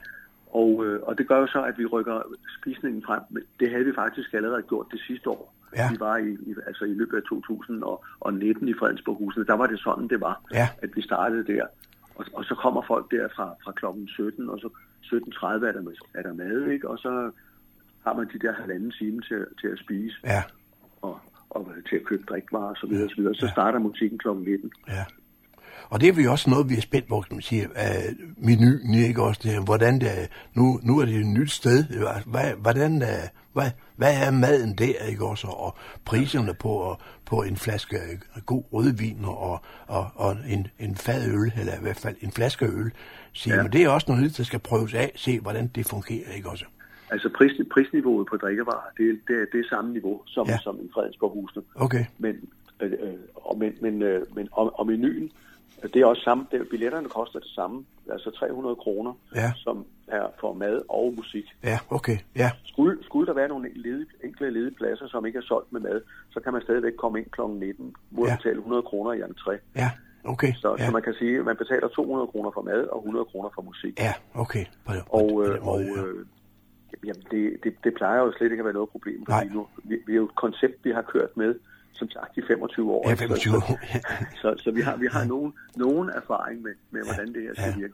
Og, 0.51 0.85
øh, 0.85 0.99
og 1.03 1.17
det 1.17 1.27
gør 1.27 1.39
jo 1.39 1.47
så, 1.47 1.61
at 1.63 1.77
vi 1.77 1.85
rykker 1.85 2.21
spisningen 2.61 3.03
frem. 3.03 3.21
Det 3.59 3.71
havde 3.71 3.85
vi 3.85 3.91
faktisk 3.95 4.33
allerede 4.33 4.61
gjort 4.61 4.87
det 4.91 4.99
sidste 5.07 5.29
år. 5.29 5.53
Ja. 5.75 5.91
Vi 5.91 5.99
var 5.99 6.17
i, 6.17 6.29
i, 6.29 6.55
altså 6.67 6.85
i 6.85 6.93
løbet 6.93 7.17
af 7.17 7.23
2019 7.23 8.67
i 8.67 8.73
Fredensborghusene. 8.73 9.45
Der 9.45 9.53
var 9.53 9.67
det 9.67 9.79
sådan, 9.79 10.07
det 10.07 10.21
var, 10.21 10.41
Ja. 10.53 10.67
at 10.81 10.89
vi 10.95 11.01
startede 11.01 11.47
der. 11.53 11.65
Og, 12.15 12.25
og 12.33 12.43
så 12.45 12.55
kommer 12.55 12.81
folk 12.87 13.11
der 13.11 13.27
fra, 13.35 13.55
fra 13.63 13.71
klokken 13.71 14.07
17, 14.07 14.49
og 14.49 14.59
så 14.59 14.69
17.30 15.03 15.47
er 15.47 15.57
der, 15.59 15.91
er 16.13 16.21
der 16.21 16.33
mad, 16.33 16.67
ikke? 16.71 16.89
Og 16.89 16.97
så 16.97 17.31
har 18.05 18.13
man 18.13 18.27
de 18.33 18.39
der 18.39 18.53
halvanden 18.53 18.91
time 18.91 19.21
til, 19.21 19.45
til 19.61 19.67
at 19.67 19.79
spise 19.79 20.15
Ja, 20.23 20.43
og, 21.01 21.19
og 21.49 21.71
til 21.89 21.95
at 21.95 22.03
købe 22.05 22.23
drikvarer 22.29 22.69
og 22.69 22.77
så 22.77 22.87
videre, 22.87 23.03
og 23.05 23.09
så 23.09 23.15
videre. 23.15 23.35
Så 23.35 23.47
starter 23.51 23.79
musikken 23.79 24.17
klokken 24.17 24.45
19. 24.45 24.71
ja. 24.87 25.05
Og 25.89 26.01
det 26.01 26.09
er 26.09 26.13
vi 26.13 26.27
også 26.27 26.49
noget, 26.49 26.69
vi 26.69 26.77
er 26.77 26.81
spændt 26.81 27.07
på, 27.07 27.21
kan 27.21 27.35
man 27.35 27.41
sige, 27.41 27.67
af 27.75 28.03
menuen, 28.37 28.93
ikke 28.93 29.21
også 29.23 29.41
det, 29.43 29.65
hvordan 29.65 29.99
det 29.99 30.09
nu, 30.53 30.79
nu 30.83 30.99
er 30.99 31.05
det 31.05 31.15
et 31.15 31.25
nyt 31.25 31.51
sted, 31.51 31.83
hvad, 32.25 32.53
hvordan 32.61 33.01
er, 33.01 33.21
hvad, 33.53 33.71
hvad 33.95 34.13
er 34.27 34.31
maden 34.31 34.75
der, 34.75 35.03
ikke 35.09 35.25
også, 35.25 35.47
og 35.47 35.75
priserne 36.05 36.53
på, 36.53 36.95
på 37.25 37.41
en 37.41 37.55
flaske 37.57 37.95
øh, 37.97 38.41
god 38.45 38.63
rødvin 38.73 39.17
og, 39.25 39.59
og, 39.87 40.07
og 40.15 40.37
en, 40.49 40.67
en 40.79 40.95
fad 40.95 41.27
øl, 41.27 41.51
eller 41.59 41.73
i 41.73 41.81
hvert 41.81 41.97
fald 41.97 42.15
en 42.21 42.31
flaske 42.31 42.65
øl, 42.65 42.91
siger, 43.33 43.55
ja. 43.55 43.63
Men 43.63 43.71
det 43.71 43.83
er 43.83 43.89
også 43.89 44.11
noget, 44.11 44.37
der 44.37 44.43
skal 44.43 44.59
prøves 44.59 44.93
af, 44.93 45.11
se 45.15 45.39
hvordan 45.39 45.67
det 45.75 45.85
fungerer, 45.85 46.31
ikke 46.35 46.49
også? 46.49 46.65
Altså 47.11 47.29
pris, 47.37 47.51
prisniveauet 47.73 48.27
på 48.29 48.37
drikkevarer, 48.37 48.89
det, 48.97 49.19
det, 49.27 49.35
er- 49.41 49.57
det 49.57 49.65
samme 49.69 49.93
niveau 49.93 50.21
som, 50.25 50.47
Ja. 50.47 50.57
som 50.63 50.75
i 50.81 50.89
Fredensborghusene. 50.93 51.63
Okay, 51.75 52.05
Men, 52.17 52.35
øh, 52.81 52.91
øh, 52.91 53.13
og, 53.35 53.57
men, 53.57 53.73
men, 53.81 54.01
øh, 54.01 54.21
men 54.35 54.47
og, 54.51 54.79
og 54.79 54.87
menuen, 54.87 55.23
øh, 55.23 55.29
det 55.83 55.95
er 55.95 56.05
også 56.05 56.21
samme. 56.21 56.47
Det, 56.51 56.67
billetterne 56.69 57.09
koster 57.09 57.39
det 57.39 57.49
samme, 57.49 57.85
altså 58.11 58.31
300 58.31 58.75
kroner, 58.75 59.13
Ja. 59.35 59.51
som 59.55 59.85
er 60.07 60.25
for 60.39 60.53
mad 60.53 60.81
og 60.89 61.13
musik. 61.17 61.45
ja, 61.63 61.79
okay, 61.89 62.17
ja, 62.35 62.51
Skulle, 62.65 63.03
skulle 63.03 63.27
der 63.27 63.33
være 63.33 63.47
nogle 63.47 63.69
ledige, 63.75 64.05
enkle 64.23 64.49
ledige 64.49 64.75
pladser, 64.75 65.07
som 65.07 65.25
ikke 65.25 65.37
er 65.37 65.43
solgt 65.43 65.73
med 65.73 65.81
mad, 65.81 66.01
så 66.29 66.39
kan 66.39 66.53
man 66.53 66.61
stadigvæk 66.61 66.93
komme 66.97 67.19
ind 67.19 67.27
kl. 67.31 67.41
19 67.41 67.95
mod 68.11 68.27
Ja. 68.27 68.33
at 68.33 68.37
betale 68.39 68.57
100 68.57 68.81
kroner 68.83 69.11
i 69.13 69.19
entré. 69.21 69.53
ja, 69.75 69.89
okay, 70.23 70.53
Så, 70.55 70.75
ja, 70.79 70.85
så 70.85 70.91
man 70.91 71.01
kan 71.01 71.13
sige, 71.13 71.39
at 71.39 71.45
man 71.45 71.55
betaler 71.57 71.87
200 71.87 72.27
kroner 72.27 72.51
for 72.51 72.61
mad 72.61 72.83
og 72.83 72.97
100 72.99 73.25
kroner 73.25 73.49
for 73.55 73.61
musik. 73.61 73.99
ja, 73.99 74.13
okay, 74.35 74.65
på, 74.85 74.91
på, 75.11 75.17
Og, 75.17 75.29
på 75.29 75.43
øh, 75.43 75.67
og 75.67 75.79
måde, 75.81 75.87
ja. 75.97 76.03
øh, 76.05 76.25
jamen 77.05 77.23
det, 77.31 77.57
det, 77.63 77.73
det 77.83 77.93
plejer 77.93 78.19
jo 78.19 78.31
slet 78.37 78.51
ikke 78.51 78.61
at 78.61 78.65
være 78.65 78.73
noget 78.73 78.89
problem, 78.89 79.23
Nej. 79.27 79.39
fordi 79.43 79.53
nu, 79.55 79.67
vi, 79.83 79.95
vi 80.07 80.11
er 80.13 80.17
jo 80.17 80.25
et 80.25 80.35
koncept, 80.35 80.85
vi 80.85 80.91
har 80.91 81.01
kørt 81.01 81.37
med, 81.37 81.55
som 81.99 82.09
sagt, 82.09 82.37
i 82.37 82.41
25 82.47 82.91
år. 82.91 83.01
Ja, 83.05 83.11
ikke? 83.11 83.19
25 83.21 83.53
Så, 83.53 83.57
år. 83.57 83.77
så, 84.41 84.63
så 84.63 84.71
vi 84.71 84.81
har, 84.81 84.95
vi 84.97 85.07
har 85.11 85.23
nogen, 85.33 85.53
nogen 85.75 86.09
erfaring 86.09 86.61
med, 86.61 86.71
med 86.91 87.01
hvordan 87.05 87.27
det 87.33 87.41
her 87.41 87.53
skal 87.53 87.69
ja. 87.69 87.77
virke. 87.77 87.93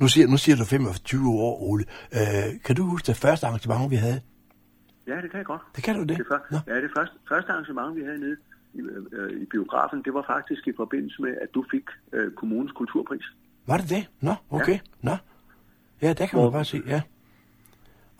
Nu 0.00 0.08
siger, 0.08 0.26
nu 0.26 0.36
siger 0.36 0.56
du 0.56 0.64
25 0.64 1.28
år, 1.46 1.62
Ole. 1.70 1.84
Øh, 2.12 2.60
kan 2.64 2.76
du 2.76 2.82
huske 2.82 3.06
det 3.06 3.16
første 3.16 3.46
arrangement, 3.46 3.90
vi 3.90 3.96
havde? 3.96 4.20
Ja, 5.06 5.16
det 5.22 5.30
kan 5.30 5.38
jeg 5.38 5.46
godt. 5.46 5.62
Det 5.76 5.84
kan 5.84 5.94
du 5.94 6.00
det? 6.04 6.18
Det, 6.18 6.26
Nå. 6.50 6.58
ja, 6.66 6.76
det 6.80 6.90
første, 6.96 7.14
første 7.28 7.52
arrangement, 7.52 7.96
vi 7.96 8.02
havde 8.02 8.18
nede 8.20 8.36
i, 8.74 8.80
øh, 9.12 9.42
i 9.42 9.44
biografen, 9.44 10.02
det 10.04 10.14
var 10.14 10.24
faktisk 10.34 10.66
i 10.66 10.72
forbindelse 10.76 11.22
med, 11.22 11.32
at 11.42 11.48
du 11.54 11.64
fik 11.70 11.84
øh, 12.12 12.32
kommunens 12.32 12.72
kulturpris. 12.72 13.26
Var 13.66 13.76
det 13.76 13.90
det? 13.90 14.08
Nå, 14.20 14.34
okay. 14.50 14.72
Ja. 14.72 14.78
Nå. 15.02 15.16
Ja, 16.02 16.08
der 16.08 16.26
kan 16.26 16.38
Hvor- 16.38 16.42
man 16.42 16.52
bare 16.52 16.64
se, 16.64 16.82
ja. 16.86 17.02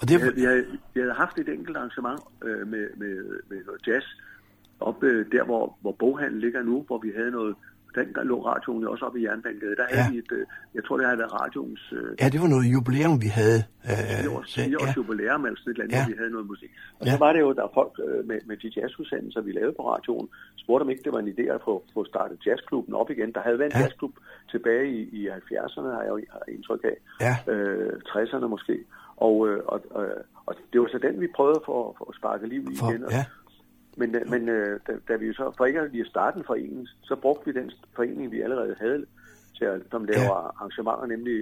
Og 0.00 0.08
det, 0.08 0.16
Vi 0.36 0.42
havde, 0.44 0.64
vi 0.94 1.00
havde, 1.00 1.14
haft 1.14 1.38
et 1.38 1.48
enkelt 1.48 1.76
arrangement 1.76 2.20
øh, 2.44 2.68
med, 2.68 2.84
med, 2.96 3.14
med 3.50 3.58
jazz 3.86 4.04
op 4.80 5.02
øh, 5.02 5.26
der, 5.32 5.44
hvor, 5.44 5.76
hvor 5.80 5.92
boghandlen 5.92 6.40
ligger 6.40 6.62
nu, 6.62 6.84
hvor 6.86 6.98
vi 6.98 7.12
havde 7.16 7.30
noget, 7.30 7.54
dengang 7.94 8.26
lå 8.26 8.36
radioen 8.46 8.86
også 8.86 9.04
oppe 9.04 9.20
i 9.20 9.24
Jernbanegade. 9.24 9.76
Der 9.76 9.86
havde 9.90 10.04
Ja. 10.04 10.10
vi 10.12 10.18
et, 10.18 10.32
øh, 10.32 10.46
jeg 10.74 10.84
tror 10.84 10.96
det 10.96 11.06
havde 11.06 11.18
været 11.18 11.34
radioens 11.42 11.92
øh, 11.92 12.10
ja, 12.20 12.26
det 12.28 12.40
var 12.40 12.48
noget 12.54 12.64
jubilæum, 12.74 13.16
vi 13.26 13.30
havde. 13.40 13.60
Øh, 13.90 14.02
fire 14.20 14.30
års, 14.36 14.50
så- 14.50 14.64
fire 14.64 14.76
års 14.82 14.88
ja. 14.88 14.92
jubilæum 14.96 15.44
eller 15.46 15.58
sådan 15.58 15.70
et 15.70 15.74
eller 15.74 15.84
andet, 15.84 15.96
Ja. 15.96 16.02
hvor 16.04 16.10
vi 16.12 16.18
havde 16.20 16.30
noget 16.36 16.46
musik. 16.46 16.70
Og 16.98 17.06
Ja. 17.06 17.12
så 17.12 17.18
var 17.24 17.32
det 17.32 17.40
jo, 17.40 17.48
der 17.58 17.64
er 17.68 17.72
folk 17.80 17.92
øh, 18.08 18.20
med, 18.30 18.38
med 18.50 18.56
de 18.62 18.68
jazzudsendelser, 18.76 19.40
vi 19.40 19.52
lavede 19.52 19.74
på 19.78 19.82
radioen, 19.92 20.28
spurgte 20.62 20.82
om 20.82 20.90
ikke 20.90 21.02
det 21.06 21.12
var 21.12 21.18
en 21.26 21.32
idé 21.36 21.44
at 21.56 21.60
få, 21.64 21.74
få 21.94 22.00
startet 22.12 22.46
jazzklubben 22.46 22.94
op 22.94 23.10
igen. 23.10 23.32
Der 23.36 23.40
havde 23.46 23.58
været 23.58 23.70
en 23.72 23.76
Ja. 23.76 23.78
ja. 23.78 23.84
jazzklub 23.84 24.14
tilbage 24.52 24.86
i, 24.98 25.00
i 25.18 25.28
70'erne, 25.28 25.88
har 25.96 26.02
jeg 26.06 26.10
jo 26.14 26.18
har 26.34 26.42
indtryk 26.48 26.82
af. 26.92 26.96
Ja. 27.26 27.34
Øh, 27.52 27.92
60'erne 28.12 28.46
måske. 28.46 28.76
Og, 29.16 29.48
øh, 29.48 29.60
og, 29.66 29.78
og, 29.90 30.06
og 30.46 30.54
det 30.72 30.80
var 30.80 30.88
så 30.92 30.98
den, 30.98 31.20
vi 31.20 31.28
prøvede 31.36 31.56
at 31.60 31.66
få, 31.66 31.94
få 31.98 32.12
sparket 32.18 32.48
liv 32.48 32.62
i 32.72 32.76
For, 32.80 32.90
igen. 32.90 33.04
Og, 33.04 33.10
ja, 33.12 33.24
Men, 34.00 34.14
øh, 34.14 34.30
men 34.30 34.48
øh, 34.48 34.80
da, 34.86 34.92
da 35.08 35.16
vi 35.16 35.32
så, 35.32 35.52
for 35.56 35.64
ikke 35.66 35.80
at 35.80 35.92
lige 35.92 36.06
starte 36.06 36.38
en 36.38 36.44
forening, 36.44 36.88
så 37.02 37.16
brugte 37.16 37.44
vi 37.52 37.60
den 37.60 37.70
forening, 37.96 38.32
vi 38.32 38.40
allerede 38.40 38.76
havde, 38.80 39.04
til 39.58 39.64
at, 39.64 39.80
som 39.90 40.04
laver 40.04 40.24
ja. 40.24 40.46
arrangementer, 40.60 41.06
nemlig 41.06 41.36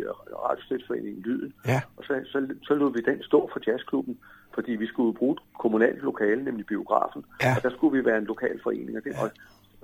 Radiostøtsforeningen 0.44 1.22
Lyden. 1.22 1.52
Ja. 1.66 1.80
Og 1.96 2.04
så, 2.04 2.20
så, 2.32 2.38
så 2.62 2.74
lod 2.74 2.92
vi 2.92 3.00
den 3.11 3.22
stå 3.22 3.50
for 3.52 3.61
jazzklubben, 3.66 4.18
fordi 4.54 4.72
vi 4.72 4.86
skulle 4.86 5.14
bruge 5.18 5.32
et 5.32 5.38
kommunalt 5.62 6.02
lokale, 6.02 6.44
nemlig 6.44 6.66
biografen. 6.66 7.24
Ja. 7.42 7.52
Og 7.57 7.62
der 7.62 7.70
skulle 7.70 7.98
vi 7.98 8.04
være 8.04 8.18
en 8.18 8.24
lokal 8.24 8.61
forening. 8.62 8.96
Og 8.98 9.04
det, 9.04 9.12
ja. 9.12 9.22
og 9.22 9.30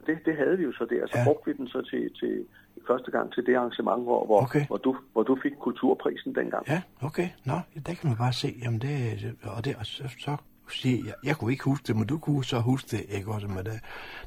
det, 0.06 0.18
det 0.26 0.36
havde 0.36 0.56
vi 0.58 0.64
jo 0.64 0.72
så 0.72 0.84
der. 0.90 1.06
Så 1.06 1.18
Ja. 1.18 1.24
brugte 1.24 1.50
vi 1.50 1.56
den 1.56 1.68
så 1.68 1.82
til, 1.90 2.10
til 2.20 2.44
første 2.86 3.10
gang 3.10 3.32
til 3.32 3.46
det 3.46 3.54
arrangement, 3.54 4.02
hvor, 4.02 4.26
hvor, 4.26 4.42
Okay. 4.42 4.66
hvor, 4.66 4.76
du, 4.76 4.96
hvor 5.12 5.22
du 5.22 5.38
fik 5.42 5.52
kulturprisen 5.60 6.34
dengang. 6.34 6.64
Ja, 6.68 6.82
okay. 7.02 7.28
Nå, 7.44 7.52
ja, 7.74 7.80
der 7.86 7.94
kan 7.94 8.08
man 8.10 8.16
bare 8.16 8.32
se. 8.32 8.48
Jamen, 8.62 8.80
det, 8.80 9.20
det- 9.22 9.36
og 9.56 9.64
det, 9.64 9.76
og 9.76 9.86
så, 9.86 10.02
så 10.18 10.36
sige, 10.74 11.02
jeg, 11.06 11.14
jeg 11.24 11.36
kunne 11.36 11.52
ikke 11.52 11.64
huske 11.64 11.84
det, 11.86 11.96
men 11.96 12.06
du 12.06 12.18
kunne 12.18 12.44
så 12.44 12.58
huske 12.60 12.88
det, 12.96 13.04
ikke 13.08 13.30
også? 13.32 13.48
Men 13.48 13.64
det, 13.64 13.80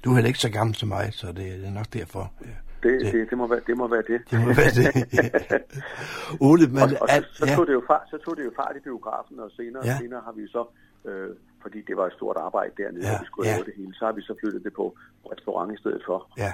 du 0.04 0.10
er 0.10 0.14
heller 0.16 0.28
ikke 0.28 0.40
så 0.40 0.50
gammel 0.50 0.76
som 0.76 0.90
mig, 0.90 1.14
så 1.14 1.28
det, 1.28 1.36
det 1.36 1.66
er 1.68 1.72
nok 1.72 1.94
derfor. 1.94 2.32
Ja. 2.42 2.48
Det, 2.84 3.02
det, 3.02 3.14
det, 3.14 3.30
det, 3.30 3.38
må 3.38 3.48
være, 3.48 3.62
det 3.68 3.78
må 3.78 3.88
være 3.88 4.04
det. 4.08 4.22
Det 4.32 4.40
må 4.40 4.46
være 4.62 4.72
det. 4.80 4.92
Ole, 6.50 6.68
men... 6.68 6.82
og, 6.84 6.90
og 7.02 7.08
så, 7.10 7.24
så, 7.34 7.56
tog 7.56 7.68
det 7.68 7.74
jo 7.74 7.84
fart, 7.88 8.06
så 8.10 8.18
tog 8.26 8.38
det 8.38 8.46
jo 8.46 8.52
fart 8.56 8.74
i 8.78 8.80
biografen, 8.80 9.40
og 9.40 9.52
senere, 9.52 9.86
Ja. 9.86 9.92
ja. 9.92 9.98
senere 9.98 10.22
har 10.26 10.32
vi 10.40 10.48
så, 10.48 10.66
øh, 11.06 11.30
fordi 11.62 11.80
det 11.88 11.98
var 11.98 12.06
et 12.08 12.14
stort 12.14 12.38
arbejde 12.38 12.72
dernede, 12.78 13.04
Ja, 13.06 13.10
ja. 13.12 13.16
og 13.16 13.22
vi 13.22 13.26
skulle 13.26 13.50
ja. 13.50 13.56
lave 13.56 13.66
det 13.66 13.74
hele, 13.78 13.94
så 13.94 14.06
har 14.06 14.12
vi 14.12 14.22
så 14.22 14.34
flyttet 14.42 14.64
det 14.64 14.74
på 14.74 14.98
restaurant 15.32 15.74
i 15.74 15.78
stedet 15.78 16.02
for. 16.06 16.18
Ja, 16.38 16.54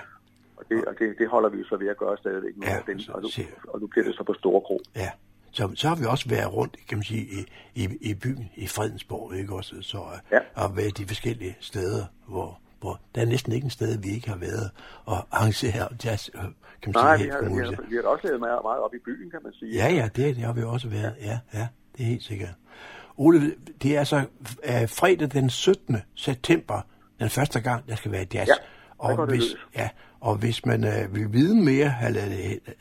Og 0.58 0.64
det, 0.70 0.86
og 0.86 0.94
det, 1.00 1.08
det 1.20 1.28
holder 1.28 1.50
vi 1.50 1.58
jo 1.58 1.66
så 1.72 1.78
ved 1.78 1.88
at 1.88 1.98
gøre 1.98 2.18
stadigvæk 2.18 2.54
nu, 2.58 2.64
Ja, 2.66 2.74
ja, 2.74 2.82
den, 2.94 3.02
og, 3.14 3.22
nu, 3.22 3.30
og 3.68 3.80
nu 3.82 3.88
bliver 3.88 4.06
det 4.06 4.16
så 4.16 4.24
på 4.24 4.34
Store 4.34 4.62
Kro. 4.62 4.80
ja. 4.96 5.10
Så, 5.52 5.72
så 5.76 5.88
har 5.88 5.96
vi 5.96 6.06
også 6.06 6.30
været 6.30 6.54
rundt, 6.54 6.78
kan 6.90 6.98
man 6.98 7.04
sige, 7.04 7.22
i, 7.22 7.46
i, 7.84 7.90
i 8.02 8.14
byen, 8.14 8.50
i 8.56 8.68
Fredensborg, 8.68 9.36
ikke 9.36 9.54
også? 9.54 9.76
Så, 9.82 9.98
Ja. 10.32 10.40
Og 10.56 10.78
været 10.78 10.98
de 10.98 11.08
forskellige 11.08 11.58
steder, 11.60 12.06
hvor, 12.28 12.60
hvor 12.80 13.00
der 13.16 13.22
er 13.22 13.26
næsten 13.26 13.54
ikke 13.54 13.66
en 13.66 13.72
sted, 13.72 13.98
vi 13.98 14.10
ikke 14.10 14.30
har 14.30 14.38
været 14.38 14.72
og 15.06 15.18
arrangere 15.32 15.88
jazz, 16.06 16.30
øh, 16.36 16.42
kan 16.42 16.52
man 16.86 16.94
Nej, 16.94 17.18
sige, 17.18 17.26
vi 17.26 17.32
har, 17.32 17.42
vi, 17.42 17.66
har, 17.66 17.84
vi 17.90 17.96
har 17.96 18.04
også 18.04 18.28
lavet 18.28 18.40
meget, 18.40 18.60
meget 18.64 18.80
op 18.80 18.94
i 18.94 19.00
byen, 19.06 19.32
kan 19.32 19.40
man 19.44 19.54
sige. 19.54 19.76
Ja, 19.76 19.94
ja, 19.94 20.10
det, 20.16 20.36
det 20.36 20.44
har 20.44 20.54
vi 20.54 20.64
også 20.64 20.88
været. 20.88 21.16
Ja, 21.22 21.40
ja, 21.54 21.68
det 21.98 22.04
er 22.04 22.08
helt 22.08 22.24
sikkert. 22.24 22.50
Ole, 23.18 23.56
det 23.82 23.96
er 23.96 24.00
altså 24.00 24.18
øh, 24.64 24.90
fredag 24.90 25.32
den 25.32 25.50
17. 25.50 25.98
september, 26.16 26.82
den 27.20 27.30
første 27.30 27.60
gang, 27.60 27.88
der 27.90 27.96
skal 27.96 28.12
være 28.12 28.26
jazz. 28.34 28.50
Ja, 28.50 28.54
og 29.10 29.26
hvis, 29.26 29.40
løs. 29.42 29.56
ja, 29.76 29.90
og 30.20 30.36
hvis 30.36 30.66
man 30.66 30.84
øh, 30.84 31.16
vil 31.16 31.34
vide 31.34 31.56
mere, 31.56 31.94
eller 32.08 32.24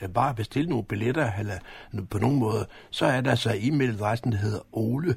øh, 0.02 0.08
bare 0.08 0.34
bestille 0.34 0.68
nogle 0.70 0.84
billetter, 0.84 1.32
eller 1.38 1.54
på 2.10 2.18
nogen 2.18 2.38
måde, 2.38 2.66
så 2.90 3.06
er 3.06 3.20
der 3.20 3.30
altså 3.30 3.50
e-mailadressen, 3.50 4.30
der 4.32 4.36
hedder 4.38 4.60
ole 4.72 5.14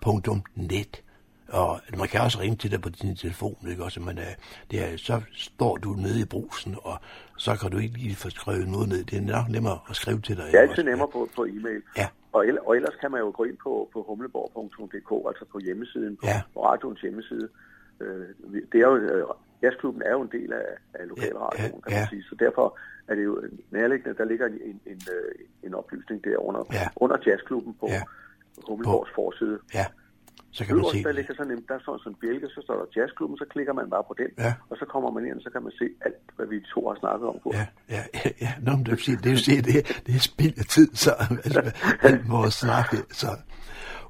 holte.net. 0.00 1.02
Og 1.48 1.80
man 1.98 2.08
kan 2.08 2.20
også 2.20 2.40
ringe 2.40 2.56
til 2.56 2.70
dig 2.70 2.80
på 2.82 2.88
din 2.88 3.16
telefon, 3.16 3.56
ikke 3.70 3.84
også? 3.84 4.00
Men, 4.00 4.18
øh, 4.18 4.24
det 4.70 4.92
er, 4.92 4.96
så 4.96 5.20
står 5.32 5.76
du 5.76 5.92
nede 5.92 6.20
i 6.20 6.24
brusen, 6.24 6.76
og 6.82 6.98
så 7.36 7.56
kan 7.56 7.70
du 7.70 7.78
ikke 7.78 7.98
lige 7.98 8.16
få 8.16 8.30
skrevet 8.30 8.68
noget 8.68 8.88
ned. 8.88 9.04
Det 9.04 9.18
er 9.18 9.22
nok 9.22 9.48
nemmere 9.48 9.78
at 9.90 9.96
skrive 9.96 10.20
til 10.20 10.36
dig. 10.36 10.44
Det 10.44 10.54
er 10.54 10.60
altid 10.60 10.70
også? 10.78 10.82
nemmere 10.82 11.08
på, 11.12 11.28
på 11.36 11.44
e-mail. 11.44 11.82
Ja. 11.96 12.06
Og, 12.32 12.44
og 12.66 12.76
ellers 12.76 12.94
kan 13.00 13.10
man 13.10 13.20
jo 13.20 13.32
gå 13.36 13.44
ind 13.44 13.56
på, 13.62 13.88
på 13.92 14.04
humleborg.dk, 14.08 15.28
altså 15.28 15.44
på 15.52 15.58
hjemmesiden, 15.58 16.16
på, 16.16 16.26
Ja. 16.26 16.40
på 16.54 16.64
radioens 16.66 17.00
hjemmeside. 17.00 17.48
Øh, 18.00 18.26
det 18.72 18.78
er 18.80 18.86
jo, 18.88 18.96
øh, 18.96 19.24
jazzklubben 19.62 20.02
er 20.02 20.10
jo 20.12 20.20
en 20.22 20.32
del 20.32 20.52
af, 20.52 20.66
af 20.94 21.08
lokalradioen, 21.08 21.72
Ja, 21.74 21.80
kan 21.80 21.92
ja. 21.92 21.98
man 21.98 22.08
sige. 22.08 22.22
Så 22.22 22.34
derfor 22.38 22.78
er 23.08 23.14
det 23.14 23.24
jo 23.24 23.42
nærliggende, 23.70 24.18
der 24.18 24.24
ligger 24.24 24.46
en, 24.46 24.52
en, 24.70 24.80
en, 24.86 25.00
øh, 25.14 25.32
en 25.62 25.74
oplysning 25.74 26.24
der 26.24 26.36
under, 26.48 26.62
Ja. 26.72 26.88
under 26.96 27.16
jazzklubben 27.26 27.74
på 27.80 27.86
Ja. 27.88 27.94
ja. 27.94 28.02
Humleborgs 28.68 29.10
forside. 29.14 29.58
Ja, 29.74 29.86
så 30.50 30.64
kan 30.64 30.74
man 30.76 30.84
Øverst, 30.84 30.96
se 30.96 31.02
der 31.04 31.12
ligger 31.12 31.34
sådan 31.34 31.52
en, 31.52 31.64
der 31.68 31.74
er 31.74 31.78
sådan 31.84 32.00
en 32.12 32.14
bjælke, 32.14 32.48
så 32.48 32.60
står 32.64 32.74
der 32.80 32.86
jazzklubben, 32.96 33.38
så 33.38 33.44
klikker 33.50 33.72
man 33.72 33.90
bare 33.90 34.04
på 34.08 34.14
den, 34.18 34.30
Ja. 34.38 34.54
og 34.70 34.76
så 34.76 34.84
kommer 34.84 35.10
man 35.10 35.26
ind, 35.26 35.34
og 35.36 35.42
så 35.42 35.50
kan 35.50 35.62
man 35.62 35.72
se 35.72 35.86
alt, 36.06 36.14
hvad 36.36 36.46
vi 36.46 36.60
to 36.74 36.88
har 36.88 36.96
snakket 37.02 37.28
om. 37.28 37.36
På. 37.42 37.50
Ja, 37.54 37.66
ja, 37.94 38.02
ja, 38.14 38.30
ja. 38.40 38.50
Nå, 38.62 38.70
men 38.76 38.84
det 38.84 38.90
vil 38.90 38.98
sige, 39.08 39.16
det, 39.16 39.30
vil 39.30 39.38
sige, 39.38 39.62
det, 39.62 40.02
det 40.06 40.14
er 40.14 40.18
spild 40.32 40.58
af 40.58 40.64
tid, 40.64 40.88
så 40.94 41.10
altså, 41.44 41.62
alt 42.08 42.30
vores 42.30 42.54
snakke. 42.54 42.96
Så. 43.22 43.26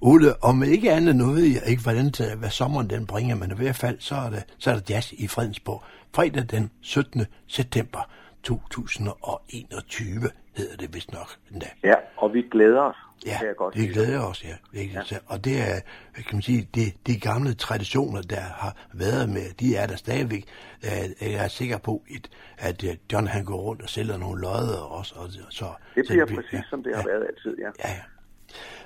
Ole, 0.01 0.43
om 0.45 0.63
ikke 0.63 0.93
andet 0.93 1.17
nu 1.17 1.25
ved 1.31 1.45
jeg 1.45 1.63
ikke, 1.67 1.83
hvordan 1.83 2.05
det, 2.05 2.39
hvad 2.39 2.51
sommeren 2.51 2.91
den 2.91 3.07
bringer, 3.07 3.37
men 3.37 3.51
i 3.51 3.55
hvert 3.55 3.77
fald, 3.77 3.97
så 4.01 4.15
er, 4.15 4.31
det, 4.31 4.45
så 4.59 4.71
er 4.71 4.75
der 4.75 4.83
jazz 4.91 5.13
i 5.13 5.27
Fredensborg. 5.29 5.83
Fredag 6.15 6.45
den 6.51 6.71
17. 6.81 7.27
september 7.47 8.11
2021 8.43 10.31
hedder 10.57 10.77
det 10.77 10.95
vist 10.95 11.13
nok 11.13 11.29
endda. 11.53 11.67
ja, 11.85 11.95
og 12.17 12.35
vi 12.35 12.43
glæder 12.51 12.81
os, 12.81 12.97
Ja, 13.27 13.39
godt 13.57 13.77
vi 13.77 13.87
glæder 13.87 14.21
os, 14.21 14.45
ja. 14.45 14.81
Ikke? 14.81 15.01
Ja. 15.11 15.17
Og 15.27 15.45
det 15.45 15.61
er, 15.61 15.81
kan 16.15 16.25
man 16.33 16.43
sige, 16.43 16.69
de, 16.75 16.93
de 17.07 17.21
gamle 17.21 17.55
traditioner, 17.55 18.23
der 18.23 18.41
har 18.41 18.77
været 18.93 19.29
med, 19.29 19.53
de 19.61 19.77
er 19.77 19.87
der 19.87 19.97
stadigvæk. 19.97 20.45
Øh, 20.85 21.33
Jeg 21.33 21.45
er 21.45 21.49
sikker 21.49 21.79
på, 21.79 22.03
at, 22.17 22.29
at 22.59 22.85
øh, 22.85 22.91
John 23.13 23.27
han 23.27 23.45
går 23.45 23.57
rundt 23.61 23.83
og 23.83 23.89
sælger 23.89 24.17
nogle 24.17 24.41
lodder 24.41 24.79
også. 24.79 25.15
Og, 25.17 25.29
så, 25.31 25.65
Det 25.95 26.07
så 26.07 26.13
bliver 26.13 26.27
præcis, 26.27 26.61
som 26.71 26.83
det 26.83 26.95
har 26.97 27.03
ja, 27.03 27.09
været 27.13 27.27
altid, 27.29 27.57
ja. 27.59 27.71
Ja, 27.85 27.91
ja. 27.95 28.01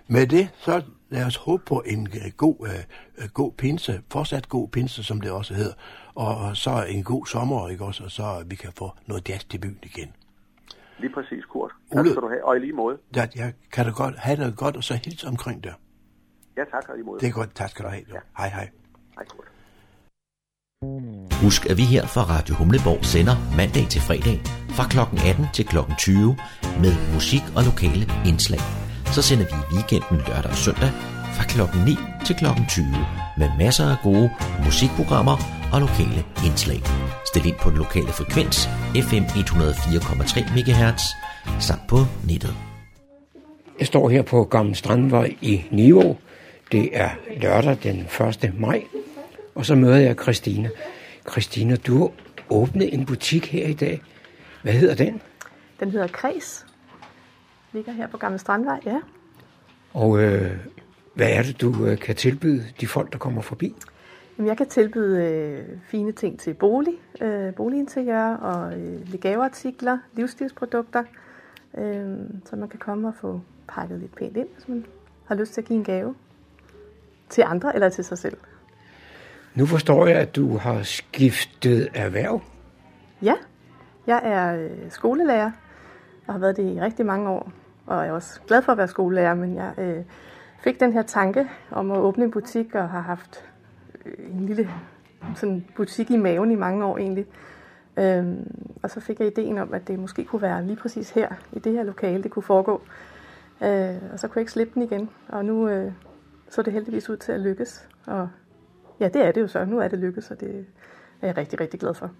Med 0.07 0.27
det, 0.27 0.49
så 0.59 0.83
lad 1.11 1.25
os 1.27 1.37
håbe 1.37 1.63
på 1.67 1.83
en 1.87 2.07
øh, 2.07 2.33
god, 2.37 2.69
øh, 3.19 3.29
god 3.29 3.53
pinse, 3.53 4.01
fortsat 4.11 4.49
god 4.49 4.69
pinse, 4.69 5.05
som 5.05 5.21
det 5.21 5.31
også 5.31 5.55
hedder, 5.55 5.75
og 6.15 6.57
så 6.57 6.85
en 6.89 7.05
god 7.05 7.27
sommer, 7.27 7.69
ikke 7.69 7.85
også, 7.85 8.05
og 8.05 8.11
så 8.11 8.45
vi 8.47 8.55
kan 8.57 8.73
få 8.79 8.91
noget 9.07 9.29
jazz 9.29 9.45
til 9.45 9.59
byen 9.59 9.79
igen. 9.83 10.13
Lige 10.99 11.13
præcis, 11.15 11.45
Kurt. 11.45 11.71
Tak 11.93 11.99
Ole- 12.05 12.11
skal 12.11 12.23
du 12.23 12.29
have, 12.29 12.45
og 12.45 12.57
i 12.57 12.61
lige 12.61 12.73
måde. 12.73 12.97
Jeg, 13.17 13.29
jeg 13.37 13.53
kan 13.73 13.87
du 13.87 13.93
godt 13.93 14.19
have 14.19 14.45
det 14.45 14.57
godt, 14.57 14.77
og 14.77 14.85
så 14.85 14.95
hils 15.05 15.25
omkring 15.25 15.65
det. 15.65 15.73
Ja, 16.57 16.65
tak, 16.65 16.89
og 16.89 16.99
i 16.99 17.03
måde. 17.03 17.21
Det 17.21 17.29
er 17.29 17.33
godt, 17.33 17.55
tak 17.55 17.71
skal 17.71 17.85
du 17.85 17.91
have. 17.91 18.05
Ja. 18.13 18.19
Hej, 18.39 18.49
hej. 18.49 18.69
Hej, 19.15 19.25
Kurt. 19.25 19.47
Husk, 21.43 21.67
at 21.71 21.77
vi 21.77 21.83
her 21.95 22.07
fra 22.07 22.23
Radio 22.35 22.55
Humleborg 22.55 23.05
sender 23.05 23.37
mandag 23.57 23.87
til 23.95 24.01
fredag 24.09 24.37
fra 24.77 24.85
kl. 24.93 24.99
18 25.31 25.47
til 25.57 25.65
kl. 25.73 25.77
20 25.99 26.37
med 26.85 26.95
musik 27.15 27.45
og 27.57 27.63
lokale 27.71 28.05
indslag. 28.31 28.63
Så 29.17 29.23
sender 29.23 29.45
vi 29.45 29.57
i 29.71 29.75
weekenden 29.75 30.19
lørdag 30.29 30.51
og 30.51 30.57
søndag 30.67 30.91
fra 31.37 31.45
kl. 31.53 31.61
9 31.87 31.97
til 32.27 32.37
kl. 32.37 32.47
20 32.69 32.87
med 33.39 33.49
masser 33.59 33.87
af 33.91 33.97
gode 34.03 34.31
musikprogrammer 34.65 35.37
og 35.73 35.81
lokale 35.81 36.25
indslag. 36.47 36.81
Stil 37.27 37.47
ind 37.47 37.57
på 37.63 37.71
den 37.71 37.79
lokale 37.79 38.13
frekvens 38.19 38.57
FM 39.09 39.25
104,3 39.25 40.39
MHz 40.57 41.03
samt 41.67 41.87
på 41.89 41.99
nettet. 42.29 42.55
Jeg 43.79 43.87
står 43.87 44.09
her 44.09 44.23
på 44.23 44.45
Gamle 44.45 44.75
Strandvej 44.75 45.37
i 45.41 45.65
Niveau. 45.71 46.17
Det 46.73 46.91
er 46.93 47.11
lørdag 47.37 47.77
den 47.83 47.99
1. 48.45 48.53
maj. 48.59 48.83
Og 49.55 49.67
så 49.67 49.75
møder 49.75 49.97
jeg 49.97 50.17
Christina. 50.23 50.69
Christina, 51.31 51.77
du 51.77 51.99
har 51.99 52.11
åbnet 52.51 52.95
en 52.95 53.07
butik 53.07 53.47
her 53.47 53.67
i 53.67 53.75
dag. 53.75 54.01
Hvad 54.63 54.73
hedder 54.73 54.95
den? 54.95 55.21
Den 55.81 55.91
hedder 55.91 56.07
Kreds. 56.07 56.67
Ligger 57.73 57.93
her 57.93 58.07
på 58.07 58.17
Gamle 58.17 58.39
Strandvej, 58.39 58.81
ja. 58.87 59.01
Og 59.93 60.23
øh, 60.23 60.57
hvad 61.15 61.31
er 61.31 61.43
det, 61.43 61.61
du 61.61 61.87
øh, 61.87 61.99
kan 61.99 62.17
tilbyde 62.17 62.65
de 62.81 62.87
folk, 62.87 63.13
der 63.13 63.19
kommer 63.19 63.43
forbi? 63.43 63.75
Jamen, 64.39 64.49
jeg 64.49 64.57
kan 64.57 64.69
tilbyde 64.69 65.25
øh, 65.25 65.79
fine 65.85 66.13
ting 66.13 66.41
til 66.41 66.55
bolig, 66.55 66.95
øh, 67.21 67.55
boliginteriør 67.55 68.35
og 68.35 68.79
øh, 68.79 69.09
lidt 69.09 69.23
gaveartikler, 69.23 69.99
livsstilsprodukter, 70.13 71.05
øh, 71.79 72.17
så 72.45 72.57
man 72.57 72.69
kan 72.69 72.79
komme 72.79 73.09
og 73.09 73.15
få 73.21 73.41
pakket 73.69 73.99
lidt 73.99 74.17
pænt 74.17 74.37
ind, 74.37 74.49
hvis 74.55 74.69
man 74.69 74.87
har 75.25 75.35
lyst 75.35 75.55
til 75.55 75.61
at 75.61 75.67
give 75.67 75.77
en 75.77 75.85
gave 75.85 76.15
til 77.29 77.45
andre 77.47 77.75
eller 77.75 77.89
til 77.89 78.05
sig 78.05 78.19
selv. 78.19 78.37
Nu 79.55 79.67
forstår 79.67 80.07
jeg, 80.07 80.17
at 80.17 80.37
du 80.37 80.57
har 80.57 80.83
skiftet 80.83 81.89
erhverv. 81.95 82.41
Ja, 83.23 83.35
jeg 84.07 84.21
er 84.25 84.65
øh, 84.65 84.91
skolelærer 84.91 85.51
og 86.27 86.35
har 86.35 86.39
været 86.39 86.57
det 86.57 86.75
i 86.77 86.81
rigtig 86.81 87.07
mange 87.07 87.31
år, 87.31 87.53
og 87.87 88.07
er 88.07 88.13
også 88.13 88.41
glad 88.47 88.63
for 88.63 88.73
at 88.73 88.79
være 88.79 88.89
skolelærer, 88.89 89.35
men 89.35 89.57
jeg 89.57 89.73
øh, 89.79 90.05
fik 90.61 90.81
den 90.81 90.93
her 90.93 91.03
tanke 91.03 91.49
om 91.71 91.91
at 91.91 91.99
åbne 91.99 92.25
en 92.25 92.31
butik 92.31 92.75
og 92.75 92.89
har 92.89 93.01
haft 93.01 93.45
øh, 94.07 94.31
en 94.31 94.47
lille 94.47 94.71
sådan 95.35 95.65
butik 95.77 96.11
i 96.11 96.17
maven 96.17 96.51
i 96.51 96.55
mange 96.55 96.85
år 96.85 96.99
egentlig. 96.99 97.27
Øhm, 97.97 98.69
og 98.83 98.91
så 98.91 99.01
fik 99.01 99.21
jeg 99.21 99.27
ideen 99.27 99.59
om, 99.59 99.75
at 99.75 99.89
det 99.89 99.99
måske 99.99 100.25
kunne 100.25 100.43
være 100.43 100.67
lige 100.67 100.77
præcis 100.77 101.11
her, 101.11 101.29
i 101.53 101.59
det 101.59 101.73
her 101.73 101.83
lokale, 101.83 102.23
det 102.23 102.31
kunne 102.31 102.43
foregå. 102.43 102.83
Øh, 103.63 103.95
og 104.13 104.19
så 104.19 104.29
kunne 104.29 104.39
jeg 104.39 104.43
ikke 104.43 104.53
slippe 104.53 104.75
den 104.75 104.83
igen, 104.83 105.11
og 105.29 105.45
nu 105.45 105.69
øh, 105.69 105.93
så 106.51 106.63
det 106.63 106.73
heldigvis 106.73 107.11
ud 107.11 107.17
til 107.17 107.33
at 107.33 107.41
lykkes. 107.41 107.89
Og 108.07 108.29
ja, 109.01 109.09
det 109.09 109.27
er 109.27 109.33
det 109.33 109.41
jo 109.41 109.47
så. 109.47 109.65
Nu 109.65 109.79
er 109.79 109.89
det 109.89 109.99
lykkes, 109.99 110.31
og 110.31 110.41
det 110.41 110.67
er 111.23 111.27
jeg 111.27 111.37
rigtig, 111.37 111.61
rigtig 111.61 111.81
glad 111.81 111.95
for. 111.95 112.11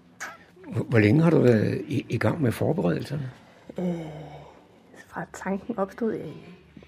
Hvor 0.89 0.99
længe 0.99 1.21
har 1.21 1.29
du 1.29 1.39
været 1.39 1.81
i, 1.87 2.05
i 2.09 2.17
gang 2.17 2.41
med 2.41 2.51
forberedelserne? 2.51 3.31
Fra 5.13 5.25
tanken 5.33 5.77
opstod 5.79 6.13
i, 6.13 6.17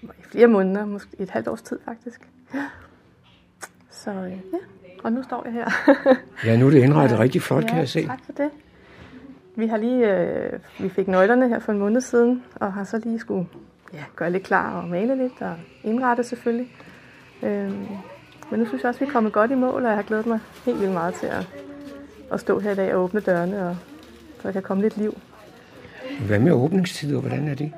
i 0.02 0.08
flere 0.30 0.46
måneder, 0.46 0.86
måske 0.86 1.10
et 1.18 1.30
halvt 1.30 1.48
års 1.48 1.62
tid 1.62 1.78
faktisk. 1.84 2.28
Ja. 2.54 2.64
Så 3.90 4.10
øh, 4.10 4.30
ja, 4.30 4.58
og 5.04 5.12
nu 5.12 5.22
står 5.22 5.42
jeg 5.44 5.52
her. 5.52 5.70
Ja, 6.44 6.56
nu 6.56 6.66
er 6.66 6.70
det 6.70 6.82
indrettet 6.82 7.18
rigtig 7.18 7.42
flot, 7.42 7.62
kan 7.62 7.72
ja, 7.72 7.78
jeg 7.78 7.88
se. 7.88 8.06
tak 8.06 8.18
for 8.24 8.32
det. 8.32 8.50
Vi 9.56 9.66
har 9.66 9.76
lige, 9.76 10.14
øh, 10.16 10.52
vi 10.78 10.88
fik 10.88 11.08
nøglerne 11.08 11.48
her 11.48 11.58
for 11.58 11.72
en 11.72 11.78
måned 11.78 12.00
siden, 12.00 12.42
og 12.54 12.72
har 12.72 12.84
så 12.84 12.98
lige 13.04 13.18
skulle 13.18 13.46
ja, 13.92 14.04
gøre 14.16 14.30
lidt 14.30 14.42
klar 14.42 14.80
og 14.82 14.88
male 14.88 15.16
lidt 15.16 15.32
og 15.40 15.54
indrette 15.84 16.24
selvfølgelig. 16.24 16.72
Øhm, 17.42 17.86
Men 18.50 18.60
nu 18.60 18.66
synes 18.66 18.82
jeg 18.82 18.88
også, 18.88 19.00
vi 19.00 19.06
er 19.06 19.12
kommet 19.12 19.32
godt 19.32 19.50
i 19.50 19.54
mål, 19.54 19.82
og 19.82 19.88
jeg 19.88 19.96
har 19.96 20.02
glædet 20.02 20.26
mig 20.26 20.40
helt 20.64 20.80
vildt 20.80 20.92
meget 20.92 21.14
til 21.14 21.26
at, 21.26 21.48
at 22.32 22.40
stå 22.40 22.58
her 22.58 22.70
i 22.70 22.74
dag 22.74 22.94
og 22.94 23.02
åbne 23.04 23.20
dørene, 23.20 23.68
og 23.68 23.76
så 24.40 24.48
der 24.48 24.52
kan 24.52 24.62
komme 24.62 24.82
lidt 24.82 24.96
liv. 24.96 25.14
Hvad 26.26 26.38
med 26.38 26.52
åbningstider? 26.52 27.20
Hvordan 27.20 27.48
er 27.48 27.54
det? 27.54 27.72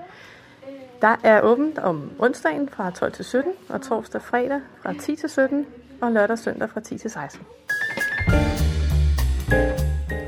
Der 1.01 1.16
er 1.22 1.40
åbent 1.40 1.78
om 1.78 2.11
onsdagen 2.18 2.68
fra 2.68 2.90
12 2.90 3.12
til 3.12 3.24
17, 3.24 3.53
og 3.68 3.82
torsdag 3.82 4.20
og 4.20 4.24
fredag 4.24 4.61
fra 4.82 4.92
10 5.01 5.16
til 5.16 5.28
17, 5.28 5.66
og 6.01 6.12
lørdag 6.12 6.30
og 6.30 6.38
søndag 6.38 6.70
fra 6.70 6.80
10 6.80 6.99
til 6.99 7.11
16. 7.11 7.40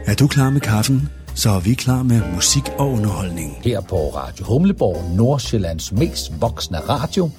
Er 0.07 0.15
du 0.21 0.29
klar 0.29 0.51
med 0.51 0.61
kaffen? 0.61 1.09
Så 1.35 1.49
er 1.51 1.61
vi 1.61 1.75
klar 1.75 2.03
med 2.03 2.35
musik 2.35 2.63
og 2.79 2.89
underholdning. 2.91 3.51
Her 3.65 3.81
på 3.81 3.97
Radio 3.97 4.45
Humleborg, 4.45 5.17
Nordsjællands 5.17 5.93
mest 5.93 6.41
voksne 6.41 6.79
radio. 6.79 7.31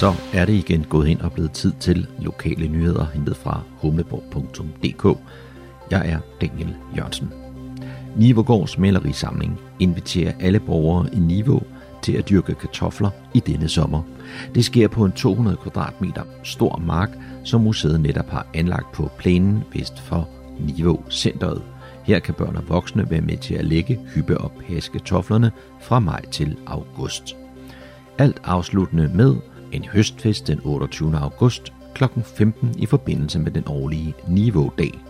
Så 0.00 0.14
er 0.34 0.44
det 0.44 0.52
igen 0.52 0.84
gået 0.84 1.08
hen 1.08 1.20
og 1.22 1.32
blevet 1.32 1.52
tid 1.52 1.72
til 1.80 2.06
lokale 2.18 2.68
nyheder 2.68 3.06
hentet 3.14 3.36
fra 3.36 3.60
humleborg.dk. 3.80 5.18
Jeg 5.90 6.08
er 6.08 6.18
Daniel 6.40 6.76
Jørgensen. 6.96 7.39
Nivegårds 8.16 8.78
malerisamling 8.78 9.58
inviterer 9.78 10.32
alle 10.40 10.60
borgere 10.60 11.08
i 11.12 11.18
Niveau 11.18 11.62
til 12.02 12.12
at 12.12 12.28
dyrke 12.28 12.54
kartofler 12.54 13.10
i 13.34 13.40
denne 13.40 13.68
sommer. 13.68 14.02
Det 14.54 14.64
sker 14.64 14.88
på 14.88 15.04
en 15.04 15.12
200 15.12 15.56
kvadratmeter 15.56 16.22
stor 16.42 16.82
mark, 16.86 17.10
som 17.44 17.60
museet 17.60 18.00
netop 18.00 18.28
har 18.28 18.46
anlagt 18.54 18.92
på 18.92 19.10
plænen 19.18 19.62
vest 19.74 19.98
for 19.98 20.28
Niveau 20.60 21.04
Centeret. 21.10 21.62
Her 22.04 22.18
kan 22.18 22.34
børn 22.34 22.56
og 22.56 22.68
voksne 22.68 23.10
være 23.10 23.20
med 23.20 23.36
til 23.36 23.54
at 23.54 23.64
lægge, 23.64 24.00
hyppe 24.14 24.38
og 24.38 24.52
passe 24.68 24.90
kartoflerne 24.92 25.50
fra 25.80 25.98
maj 25.98 26.24
til 26.30 26.56
august. 26.66 27.36
Alt 28.18 28.40
afsluttende 28.44 29.10
med 29.14 29.36
en 29.72 29.84
høstfest 29.84 30.46
den 30.46 30.60
28. 30.64 31.16
august 31.18 31.72
kl. 31.94 32.04
15 32.24 32.74
i 32.78 32.86
forbindelse 32.86 33.38
med 33.38 33.52
den 33.52 33.64
årlige 33.66 34.14
Niveau-dag. 34.28 35.09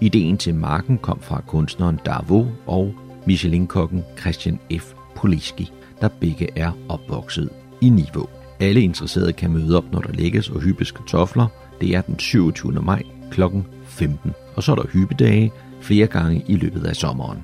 Ideen 0.00 0.38
til 0.38 0.54
marken 0.54 0.98
kom 0.98 1.20
fra 1.20 1.42
kunstneren 1.46 2.00
Darvo 2.06 2.46
og 2.66 2.94
Michelin-kokken 3.26 4.04
Christian 4.20 4.58
F. 4.78 4.92
Poliski, 5.16 5.72
der 6.00 6.08
begge 6.20 6.48
er 6.56 6.72
opvokset 6.88 7.50
i 7.80 7.88
Niveau. 7.88 8.28
Alle 8.60 8.80
interesserede 8.80 9.32
kan 9.32 9.52
møde 9.52 9.76
op, 9.76 9.92
når 9.92 10.00
der 10.00 10.12
lægges 10.12 10.48
og 10.48 10.60
hyppes 10.60 10.90
kartofler. 10.90 11.46
Det 11.80 11.94
er 11.94 12.00
den 12.00 12.18
27. 12.18 12.72
maj 12.72 13.02
kl. 13.30 13.42
15. 13.84 14.32
Og 14.56 14.62
så 14.62 14.72
er 14.72 14.76
der 14.76 14.86
hyppedage 14.92 15.52
flere 15.80 16.06
gange 16.06 16.44
i 16.48 16.56
løbet 16.56 16.84
af 16.84 16.96
sommeren. 16.96 17.38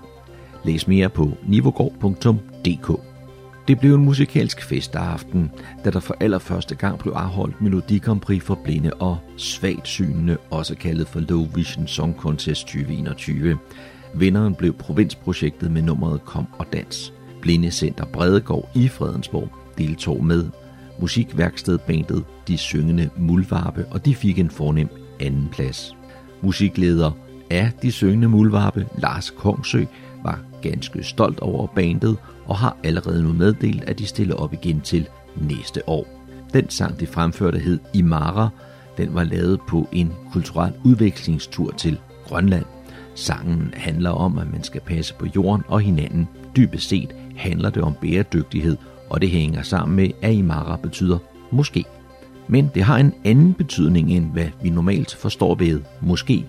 Læs 0.65 0.89
mere 0.89 1.09
på 1.09 1.31
nivogård.dk. 1.47 3.12
Det 3.69 3.81
blev 3.81 3.95
en 3.95 4.05
musikalsk 4.05 4.63
festaften, 4.63 5.51
da 5.85 5.91
der 5.91 6.01
for 6.01 6.17
allerførste 6.21 6.75
gang 6.75 6.99
blev 6.99 7.13
afholdt 7.13 7.61
Melodi 7.61 7.99
Grand 7.99 8.21
Prix 8.21 8.43
for 8.43 8.59
blinde 8.65 8.91
og 8.93 9.19
svagt 9.37 9.89
synende, 9.89 10.37
også 10.51 10.75
kaldet 10.75 11.09
for 11.09 11.21
Low 11.21 11.47
Vision 11.55 11.87
Song 11.87 12.17
Contest 12.19 12.67
2021. 12.67 13.59
Vinderen 14.15 14.55
blev 14.55 14.73
provinsprojektet 14.73 15.71
med 15.71 15.83
nummeret 15.83 16.25
Kom 16.25 16.47
og 16.59 16.67
Dans. 16.73 17.13
Blindecenter 17.43 18.05
Bredegård 18.05 18.71
i 18.75 18.89
Fredensborg 18.89 19.49
deltog 19.79 20.25
med 20.25 20.51
musikværkstedbandet 21.01 22.25
De 22.49 22.59
Syngende 22.59 23.11
Muldvarpe, 23.17 23.87
og 23.91 24.05
de 24.05 24.15
fik 24.15 24.39
en 24.39 24.51
fornem 24.51 24.89
anden 25.21 25.49
plads. 25.53 25.97
Musikleder 26.41 27.11
af 27.51 27.73
De 27.83 27.93
Syngende 27.93 28.29
Muldvarpe, 28.29 28.87
Lars 28.99 29.31
Kongsø, 29.31 29.85
var 30.25 30.41
ganske 30.63 31.05
stolt 31.05 31.41
over 31.41 31.67
bandet 31.67 32.17
og 32.47 32.57
har 32.57 32.76
allerede 32.84 33.22
nu 33.22 33.32
meddelt, 33.32 33.84
at 33.84 33.99
de 33.99 34.07
stiller 34.07 34.34
op 34.34 34.53
igen 34.53 34.80
til 34.80 35.09
næste 35.36 35.88
år. 35.88 36.07
Den 36.53 36.70
sang, 36.70 37.01
de 37.01 37.07
fremførte, 37.07 37.59
hed 37.59 37.78
Imara. 37.95 38.49
Den 38.97 39.14
var 39.14 39.24
lavet 39.24 39.61
på 39.68 39.88
en 39.93 40.12
kulturel 40.32 40.72
udvekslingstur 40.84 41.70
til 41.70 41.99
Grønland. 42.24 42.64
Sangen 43.14 43.74
handler 43.76 44.11
om, 44.11 44.38
at 44.38 44.53
man 44.53 44.62
skal 44.62 44.80
passe 44.80 45.14
på 45.14 45.26
jorden 45.36 45.64
og 45.68 45.80
hinanden. 45.80 46.28
Dybest 46.57 46.88
set 46.88 47.14
handler 47.36 47.70
det 47.70 47.82
om 47.82 47.95
bæredygtighed, 48.01 48.76
og 49.11 49.20
det 49.20 49.30
hænger 49.30 49.62
sammen 49.62 49.97
med, 49.97 50.11
at 50.22 50.34
Imara 50.34 50.76
betyder 50.76 51.18
måske. 51.51 51.84
Men 52.49 52.70
det 52.74 52.82
har 52.82 52.97
en 52.97 53.14
anden 53.24 53.55
betydning, 53.55 54.12
end 54.12 54.32
hvad 54.32 54.49
vi 54.62 54.70
normalt 54.70 55.14
forstår 55.14 55.55
ved 55.55 55.80
måske, 56.01 56.47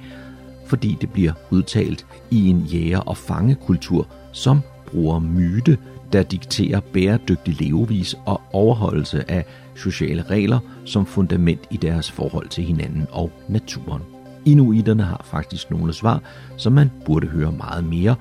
fordi 0.67 0.97
det 1.01 1.11
bliver 1.11 1.33
udtalt 1.51 2.05
i 2.31 2.49
en 2.49 2.59
jæger- 2.59 2.99
og 2.99 3.17
fangekultur, 3.17 4.07
som 4.31 4.61
bruger 4.93 5.19
myte, 5.19 5.77
der 6.13 6.23
dikterer 6.23 6.79
bæredygtig 6.79 7.61
levevis 7.61 8.15
og 8.25 8.41
overholdelse 8.53 9.31
af 9.31 9.45
sociale 9.75 10.21
regler 10.21 10.59
som 10.85 11.05
fundament 11.05 11.59
i 11.71 11.77
deres 11.77 12.11
forhold 12.11 12.47
til 12.47 12.63
hinanden 12.63 13.07
og 13.11 13.31
naturen. 13.49 14.01
Inuiterne 14.45 15.03
har 15.03 15.21
faktisk 15.25 15.71
nogle 15.71 15.93
svar, 15.93 16.21
som 16.57 16.73
man 16.73 16.91
burde 17.05 17.27
høre 17.27 17.51
meget 17.51 17.83
mere 17.83 18.15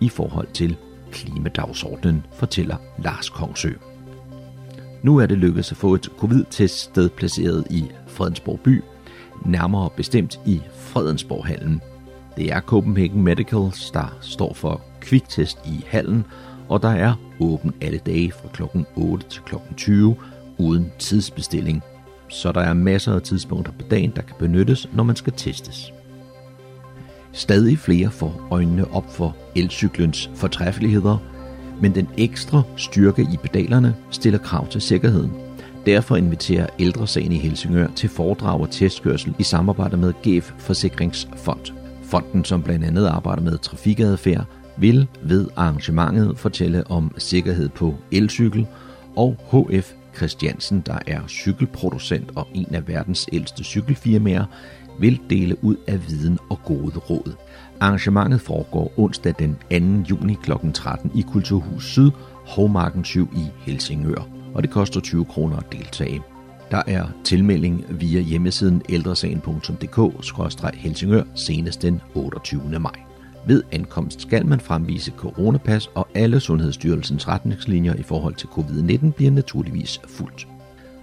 i 0.00 0.08
forhold 0.08 0.48
til 0.52 0.76
klimadagsordenen, 1.12 2.26
fortæller 2.32 2.76
Lars 2.98 3.28
Kongsø. 3.28 3.70
Nu 5.02 5.16
er 5.16 5.26
det 5.26 5.38
lykkedes 5.38 5.70
at 5.70 5.76
få 5.76 5.94
et 5.94 6.08
covid-teststed 6.18 7.10
placeret 7.10 7.64
i 7.70 7.84
Fredensborg 8.06 8.60
by, 8.60 8.82
nærmere 9.44 9.90
bestemt 9.96 10.40
i 10.46 10.60
Fredensborghallen. 10.74 11.80
Det 12.36 12.52
er 12.52 12.60
Copenhagen 12.60 13.22
Medicals, 13.22 13.90
der 13.90 14.18
står 14.20 14.54
for 14.54 14.80
kviktest 15.04 15.58
i 15.66 15.84
hallen, 15.86 16.24
og 16.68 16.82
der 16.82 16.88
er 16.88 17.14
åben 17.40 17.74
alle 17.80 17.98
dage 17.98 18.32
fra 18.32 18.48
kl. 18.52 18.62
8 18.96 19.26
til 19.28 19.42
kl. 19.42 19.54
20 19.76 20.16
uden 20.58 20.92
tidsbestilling. 20.98 21.82
Så 22.28 22.52
der 22.52 22.60
er 22.60 22.74
masser 22.74 23.14
af 23.14 23.22
tidspunkter 23.22 23.72
på 23.72 23.84
dagen, 23.90 24.12
der 24.16 24.22
kan 24.22 24.36
benyttes, 24.38 24.88
når 24.92 25.04
man 25.04 25.16
skal 25.16 25.32
testes. 25.36 25.92
Stadig 27.32 27.78
flere 27.78 28.10
får 28.10 28.48
øjnene 28.50 28.94
op 28.94 29.12
for 29.12 29.36
elcyklens 29.56 30.30
fortræffeligheder, 30.34 31.18
men 31.80 31.94
den 31.94 32.08
ekstra 32.18 32.62
styrke 32.76 33.22
i 33.22 33.36
pedalerne 33.36 33.94
stiller 34.10 34.38
krav 34.38 34.68
til 34.68 34.80
sikkerheden. 34.80 35.32
Derfor 35.86 36.16
inviterer 36.16 36.66
Ældresagen 36.78 37.32
i 37.32 37.38
Helsingør 37.38 37.88
til 37.96 38.08
foredrag 38.08 38.60
og 38.60 38.70
testkørsel 38.70 39.34
i 39.38 39.42
samarbejde 39.42 39.96
med 39.96 40.12
GF 40.12 40.52
Forsikringsfond. 40.58 41.72
Fonden, 42.02 42.44
som 42.44 42.62
blandt 42.62 42.84
andet 42.84 43.06
arbejder 43.06 43.42
med 43.42 43.58
trafikadfærd, 43.58 44.46
vil 44.76 45.06
ved 45.22 45.48
arrangementet 45.56 46.38
fortælle 46.38 46.90
om 46.90 47.14
sikkerhed 47.18 47.68
på 47.68 47.94
elcykel, 48.12 48.66
og 49.16 49.36
HF 49.52 49.92
Christiansen, 50.16 50.82
der 50.86 50.98
er 51.06 51.20
cykelproducent 51.28 52.30
og 52.34 52.48
en 52.54 52.74
af 52.74 52.88
verdens 52.88 53.26
ældste 53.32 53.64
cykelfirmaer, 53.64 54.44
vil 55.00 55.20
dele 55.30 55.64
ud 55.64 55.76
af 55.86 56.08
viden 56.08 56.38
og 56.50 56.58
gode 56.64 56.98
råd. 56.98 57.32
Arrangementet 57.80 58.40
foregår 58.40 58.92
onsdag 58.96 59.34
den 59.38 59.56
2. 59.70 59.76
juni 60.10 60.34
kl. 60.42 60.52
13 60.74 61.10
i 61.14 61.24
Kulturhus 61.32 61.84
Syd, 61.84 62.10
Hovmarken 62.46 63.04
7 63.04 63.28
i 63.36 63.46
Helsingør, 63.66 64.28
og 64.54 64.62
det 64.62 64.70
koster 64.70 65.00
20 65.00 65.24
kroner 65.24 65.56
at 65.56 65.72
deltage. 65.72 66.22
Der 66.70 66.82
er 66.86 67.06
tilmelding 67.24 67.84
via 67.90 68.20
hjemmesiden 68.20 68.82
ældresagen.dk-helsingør 68.88 71.22
senest 71.34 71.82
den 71.82 72.00
28. 72.14 72.78
maj. 72.78 73.03
Ved 73.46 73.62
ankomst 73.72 74.20
skal 74.20 74.46
man 74.46 74.60
fremvise 74.60 75.12
coronapas, 75.16 75.90
og 75.94 76.08
alle 76.14 76.40
Sundhedsstyrelsens 76.40 77.28
retningslinjer 77.28 77.94
i 77.94 78.02
forhold 78.02 78.34
til 78.34 78.46
covid-19 78.46 79.10
bliver 79.10 79.30
naturligvis 79.30 80.00
fuldt. 80.08 80.48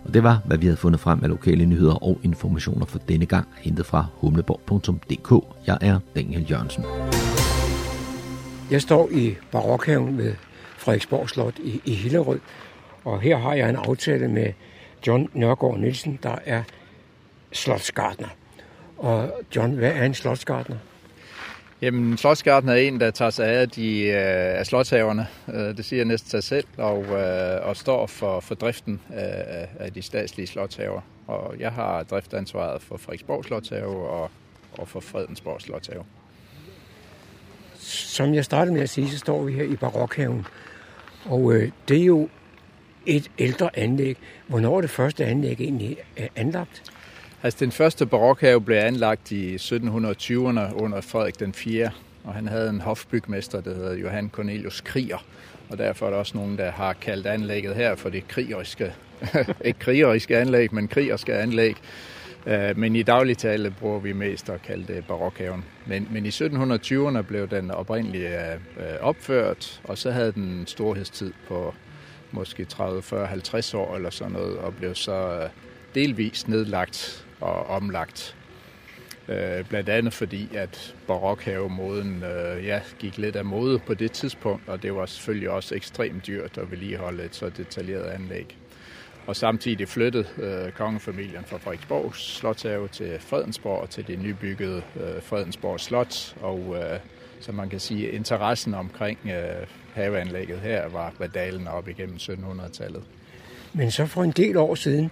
Og 0.06 0.14
det 0.14 0.24
var, 0.24 0.42
hvad 0.46 0.58
vi 0.58 0.66
havde 0.66 0.78
fundet 0.78 1.00
frem 1.00 1.24
af 1.24 1.30
lokale 1.30 1.66
nyheder 1.66 2.04
og 2.04 2.20
informationer 2.24 2.86
for 2.86 3.00
denne 3.00 3.26
gang, 3.26 3.48
hentet 3.58 3.86
fra 3.86 4.06
humleborg.dk. 4.14 5.46
Jeg 5.68 5.78
er 5.82 6.00
Daniel 6.16 6.52
Jørgensen. 6.52 6.84
Jeg 8.72 8.82
står 8.82 9.10
i 9.12 9.36
barokhaven 9.52 10.18
ved 10.18 10.34
Frederiksborg 10.78 11.30
Slot 11.30 11.60
i, 11.60 11.82
i 11.86 11.94
Hillerød, 11.94 12.40
og 13.04 13.22
her 13.22 13.38
har 13.38 13.54
jeg 13.54 13.70
en 13.70 13.76
aftale 13.76 14.28
med 14.28 14.54
John 15.08 15.30
Nørgaard 15.34 15.80
Nielsen, 15.80 16.20
der 16.24 16.36
er 16.46 16.64
slotsgartner. 17.52 18.28
Og 18.98 19.32
John, 19.56 19.72
hvad 19.72 19.92
er 19.92 20.06
en 20.06 20.14
slotsgartner? 20.14 20.76
Jamen, 21.82 22.18
slotsgarten 22.18 22.70
er 22.70 22.76
en, 22.76 23.00
der 23.00 23.12
tager 23.12 23.32
sig 23.32 23.48
af, 23.48 23.70
de, 23.70 24.02
øh, 24.04 24.60
af 24.60 24.66
slotshaverne. 24.66 25.28
Øh, 25.54 25.78
det 25.78 25.86
siger 25.86 26.06
næsten 26.06 26.30
sig 26.30 26.44
selv, 26.44 26.68
og, 26.78 27.04
øh, 27.06 27.68
og 27.68 27.78
står 27.78 28.08
for, 28.08 28.40
for 28.40 28.56
driften 28.56 29.02
af, 29.10 29.68
af 29.80 29.94
de 29.94 30.02
statslige 30.02 30.48
slotshaver. 30.48 31.02
Og 31.28 31.56
jeg 31.60 31.72
har 31.72 32.04
driftansvaret 32.04 32.82
for 32.82 32.98
Frederiksborg 32.98 33.46
Slotshave 33.46 34.10
og, 34.10 34.32
og 34.74 34.88
for 34.88 35.00
Fredensborg 35.00 35.62
Slotshave. 35.62 36.04
Som 37.80 38.34
jeg 38.34 38.46
startede 38.46 38.74
med 38.74 38.82
at 38.82 38.90
sige, 38.90 39.10
så 39.10 39.18
står 39.18 39.44
vi 39.44 39.54
her 39.54 39.64
i 39.64 39.76
barokhaven. 39.76 40.46
Og 41.26 41.54
øh, 41.54 41.72
det 41.88 42.02
er 42.02 42.06
jo 42.06 42.30
et 43.06 43.32
ældre 43.40 43.80
anlæg. 43.80 44.18
Hvornår 44.48 44.78
er 44.78 44.82
det 44.82 44.90
første 44.90 45.26
anlæg 45.26 45.62
egentlig 45.62 45.98
øh, 46.18 46.28
anlagt? 46.36 46.91
Altså, 47.44 47.66
den 47.66 47.72
første 47.72 48.06
barokhave 48.06 48.62
blev 48.62 48.78
anlagt 48.78 49.32
i 49.32 49.56
1720'erne 49.56 50.74
under 50.74 51.02
Frederik 51.02 51.40
den 51.40 51.54
4., 51.54 51.90
og 52.24 52.34
han 52.34 52.48
havde 52.48 52.70
en 52.70 52.82
hofbygmester, 52.82 53.62
der 53.62 53.76
hedder 53.76 53.94
Johan 53.94 54.30
Cornelius 54.34 54.82
Krier, 54.82 55.26
og 55.70 55.78
derfor 55.78 56.06
er 56.06 56.10
der 56.10 56.18
også 56.18 56.38
nogen, 56.38 56.58
der 56.58 56.72
har 56.72 56.94
kaldt 56.94 57.28
anlægget 57.28 57.76
her 57.76 57.96
for 57.96 58.10
det 58.10 58.28
krigeriske 58.28 58.94
ikke 59.66 59.80
krigeriske 59.80 60.38
anlæg, 60.38 60.74
men 60.74 60.88
krigerske 60.88 61.36
anlæg. 61.36 61.76
Øh, 62.46 62.78
men 62.78 62.96
i 62.96 63.04
daglig 63.04 63.38
tale 63.38 63.76
bruger 63.80 64.00
vi 64.00 64.14
mest 64.14 64.50
at 64.50 64.62
kalde 64.62 64.94
det 64.94 65.06
barokhaven. 65.06 65.66
Men, 65.86 66.08
men 66.12 66.26
i 66.26 66.30
1720'erne 66.30 67.22
blev 67.22 67.48
den 67.48 67.72
oprindeligt 67.72 68.26
øh, 68.78 68.86
opført, 69.02 69.82
og 69.84 69.98
så 69.98 70.12
havde 70.12 70.32
den 70.32 70.64
storhedstid 70.68 71.34
på 71.48 71.74
måske 72.32 72.66
30, 72.66 73.02
40, 73.02 73.28
50 73.28 73.74
år 73.74 73.96
eller 73.96 74.10
sådan 74.10 74.34
noget, 74.34 74.58
og 74.58 74.74
blev 74.76 74.96
så 74.96 75.40
øh, 75.42 75.50
delvist 75.96 76.48
nedlagt 76.48 77.26
og 77.42 77.66
omlagt. 77.68 78.36
Øh, 79.28 79.66
blandt 79.70 79.90
andet 79.90 80.14
fordi, 80.14 80.56
at 80.56 80.96
barokhavemoden 81.08 82.24
øh, 82.24 82.66
ja, 82.66 82.82
gik 83.00 83.18
lidt 83.18 83.36
af 83.36 83.46
mode 83.46 83.80
på 83.80 83.94
det 83.94 84.12
tidspunkt, 84.12 84.70
og 84.70 84.84
det 84.84 84.96
var 84.96 85.06
selvfølgelig 85.06 85.50
også 85.50 85.76
ekstremt 85.76 86.28
dyrt 86.28 86.58
at 86.58 86.72
vedligeholde 86.72 87.24
et 87.24 87.36
så 87.36 87.50
detaljeret 87.50 88.06
anlæg. 88.06 88.58
Og 89.28 89.36
samtidig 89.36 89.88
flyttede 89.88 90.28
øh, 90.38 90.72
kongefamilien 90.72 91.44
fra 91.46 91.58
Frederiksborg 91.58 92.16
Slotshave 92.16 92.88
til 92.88 93.20
Fredensborg, 93.20 93.90
til 93.90 94.08
det 94.08 94.20
nybyggede 94.20 94.82
øh, 94.96 95.22
Fredensborg 95.22 95.80
Slot, 95.80 96.36
og 96.42 96.76
øh, 96.78 97.00
så 97.40 97.52
man 97.52 97.70
kan 97.70 97.80
sige, 97.80 98.12
interessen 98.12 98.74
omkring 98.74 99.20
øh, 99.26 99.68
haveanlægget 99.94 100.60
her 100.60 100.88
var, 100.88 101.14
var 101.20 101.28
dalen 101.28 101.68
op 101.68 101.88
igennem 101.88 102.16
1700-tallet. 102.16 103.04
Men 103.74 103.92
så 103.92 104.06
for 104.06 104.24
en 104.24 104.32
del 104.32 104.58
år 104.58 104.76
siden, 104.76 105.12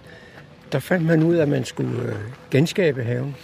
der 0.72 0.78
fandt 0.78 1.06
man 1.06 1.22
ud 1.22 1.34
af, 1.34 1.42
at 1.42 1.48
man 1.48 1.64
skulle 1.64 2.02
øh, 2.02 2.14
genskabe 2.50 3.04
haven. 3.04 3.36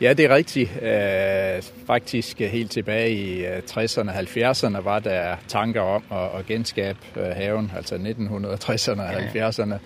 Ja, 0.00 0.12
det 0.12 0.24
er 0.24 0.34
rigtigt. 0.34 0.70
Øh, 0.82 1.62
faktisk 1.86 2.38
helt 2.38 2.70
tilbage 2.70 3.10
i 3.10 3.44
60'erne 3.44 4.10
og 4.10 4.18
70'erne 4.18 4.84
var 4.84 4.98
der 4.98 5.36
tanker 5.48 5.80
om 5.80 6.02
at, 6.12 6.38
at 6.38 6.46
genskabe 6.46 6.98
øh, 7.16 7.26
haven, 7.26 7.72
altså 7.76 7.94
1960'erne 7.94 9.00
og 9.00 9.14
70'erne. 9.14 9.78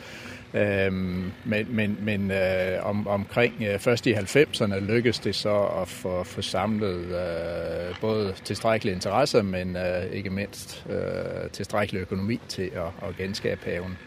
Øhm, 0.55 1.33
men 1.45 1.67
men, 1.69 1.99
men 2.01 2.31
øh, 2.31 2.79
om, 2.83 3.07
omkring 3.07 3.55
øh, 3.61 3.79
først 3.79 4.07
i 4.07 4.13
90'erne 4.13 4.79
lykkedes 4.79 5.19
det 5.19 5.35
så 5.35 5.63
at 5.83 5.89
få, 5.89 6.25
få 6.25 6.43
samlet 6.43 6.99
øh, 6.99 7.95
både 8.01 8.35
tilstrækkelige 8.45 8.95
interesser, 8.95 9.43
men 9.43 9.77
øh, 9.77 10.05
ikke 10.13 10.31
mindst 10.31 10.87
øh, 10.91 11.51
tilstrækkelig 11.53 12.01
økonomi 12.01 12.41
til 12.49 12.71
at, 12.75 13.09
at 13.09 13.17
genskabe 13.17 13.61
haven. 13.65 13.99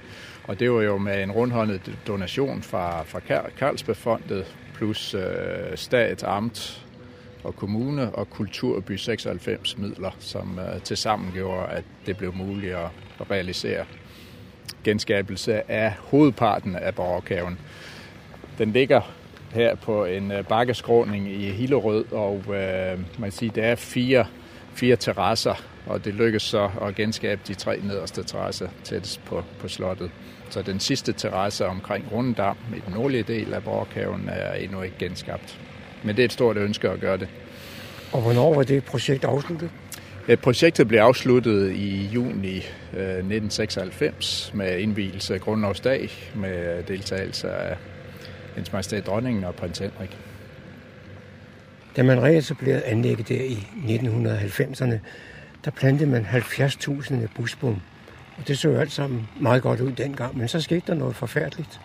Og 0.52 0.60
det 0.60 0.72
var 0.72 0.82
jo 0.82 0.98
med 0.98 1.24
en 1.24 1.32
rundhåndet 1.32 1.98
donation 2.08 2.62
fra, 2.62 3.04
fra 3.04 3.20
Carlsbergfondet, 3.58 4.56
plus 4.74 5.14
øh, 5.14 5.22
stat, 5.76 6.24
amt 6.24 6.86
og 7.44 7.56
kommune 7.56 8.16
og 8.16 8.30
Kulturby 8.30 8.92
96 8.92 9.78
midler, 9.78 10.12
som 10.20 10.60
øh, 10.60 10.82
tilsammen 10.82 11.32
gjorde, 11.34 11.68
at 11.68 11.84
det 12.06 12.18
blev 12.18 12.36
muligt 12.36 12.76
at, 12.76 12.90
at 13.20 13.32
realisere 13.32 13.86
genskabelse 14.84 15.72
af 15.72 15.94
hovedparten 16.00 16.76
af 16.76 16.96
borgerkaven. 16.96 17.60
Den 18.58 18.72
ligger 18.72 19.02
her 19.54 19.76
på 19.76 20.06
en 20.06 20.32
øh, 20.32 20.46
bakkeskråning 20.46 21.32
i 21.32 21.52
Hillerød, 21.52 22.12
og 22.12 22.38
øh, 22.38 23.00
man 23.00 23.30
kan 23.30 23.32
sige, 23.32 23.52
der 23.56 23.64
er 23.64 23.76
fire, 23.76 24.26
fire 24.74 24.96
terrasser, 24.96 25.56
og 25.86 26.06
det 26.06 26.14
lykkedes 26.14 26.44
så 26.44 26.70
at 26.82 26.96
genskabe 26.96 27.42
de 27.48 27.54
tre 27.54 27.80
nederste 27.84 28.24
terrasser 28.24 28.70
tættest 28.84 29.26
på, 29.26 29.44
på 29.60 29.68
slottet. 29.68 30.12
Så 30.52 30.62
den 30.62 30.80
sidste 30.80 31.14
terrasse 31.14 31.66
omkring 31.66 32.06
Rundendam 32.12 32.58
i 32.76 32.80
den 32.86 32.94
nordlige 32.94 33.24
del 33.24 33.54
af 33.54 33.64
Borghaven 33.64 34.30
er 34.30 34.54
endnu 34.54 34.82
ikke 34.82 34.96
genskabt. 35.00 35.60
Men 36.04 36.16
det 36.16 36.22
er 36.22 36.26
et 36.26 36.34
stort 36.34 36.58
ønske 36.58 36.90
at 36.90 37.00
gøre 37.00 37.18
det. 37.18 37.28
Og 38.12 38.22
hvornår 38.22 38.54
var 38.56 38.64
det 38.64 38.84
projekt 38.84 39.24
afsluttet? 39.24 39.70
Projektet 40.42 40.88
blev 40.88 41.00
afsluttet 41.00 41.72
i 41.72 42.06
juni 42.14 42.58
1996 42.58 44.52
med 44.54 44.80
indvielse 44.80 45.34
af 45.34 45.42
Grundlovsdag 45.42 46.10
med 46.36 46.84
deltagelse 46.84 47.52
af 47.52 47.78
Hendes 48.56 48.74
Majestæt 48.74 49.06
Dronningen 49.06 49.44
og 49.44 49.56
prins 49.56 49.80
Henrik. 49.80 50.18
Da 51.96 52.04
man 52.04 52.24
reetablerede 52.24 52.84
anlægget 52.84 53.30
der 53.30 53.42
i 53.44 53.68
1990'erne, 53.88 54.96
der 55.66 55.72
plantede 55.72 56.10
man 56.10 56.26
70.000 56.26 57.16
busbom. 57.36 57.82
Og 58.42 58.48
det 58.48 58.58
så 58.58 58.70
jo 58.70 58.78
alt 58.78 58.92
sammen 58.92 59.28
meget 59.40 59.62
godt 59.62 59.82
ud 59.82 59.92
dengang, 59.92 60.38
men 60.38 60.48
så 60.48 60.62
skete 60.62 60.82
der 60.88 60.94
noget 60.94 61.16
forfærdeligt. 61.16 61.80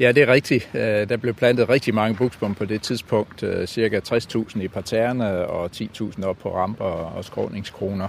Ja, 0.00 0.12
det 0.12 0.22
er 0.22 0.32
rigtigt. 0.32 0.70
Øh, 0.74 1.08
der 1.08 1.16
blev 1.16 1.34
plantet 1.34 1.68
rigtig 1.68 1.94
mange 1.94 2.16
buksbom 2.16 2.54
på 2.54 2.64
det 2.64 2.82
tidspunkt. 2.82 3.42
Øh, 3.42 3.66
cirka 3.66 4.00
60.000 4.08 4.62
i 4.62 4.68
parterne 4.68 5.46
og 5.46 5.70
10.000 5.76 6.24
op 6.24 6.38
på 6.38 6.56
ramper 6.56 6.84
og 6.84 7.24
skråningskroner. 7.24 8.08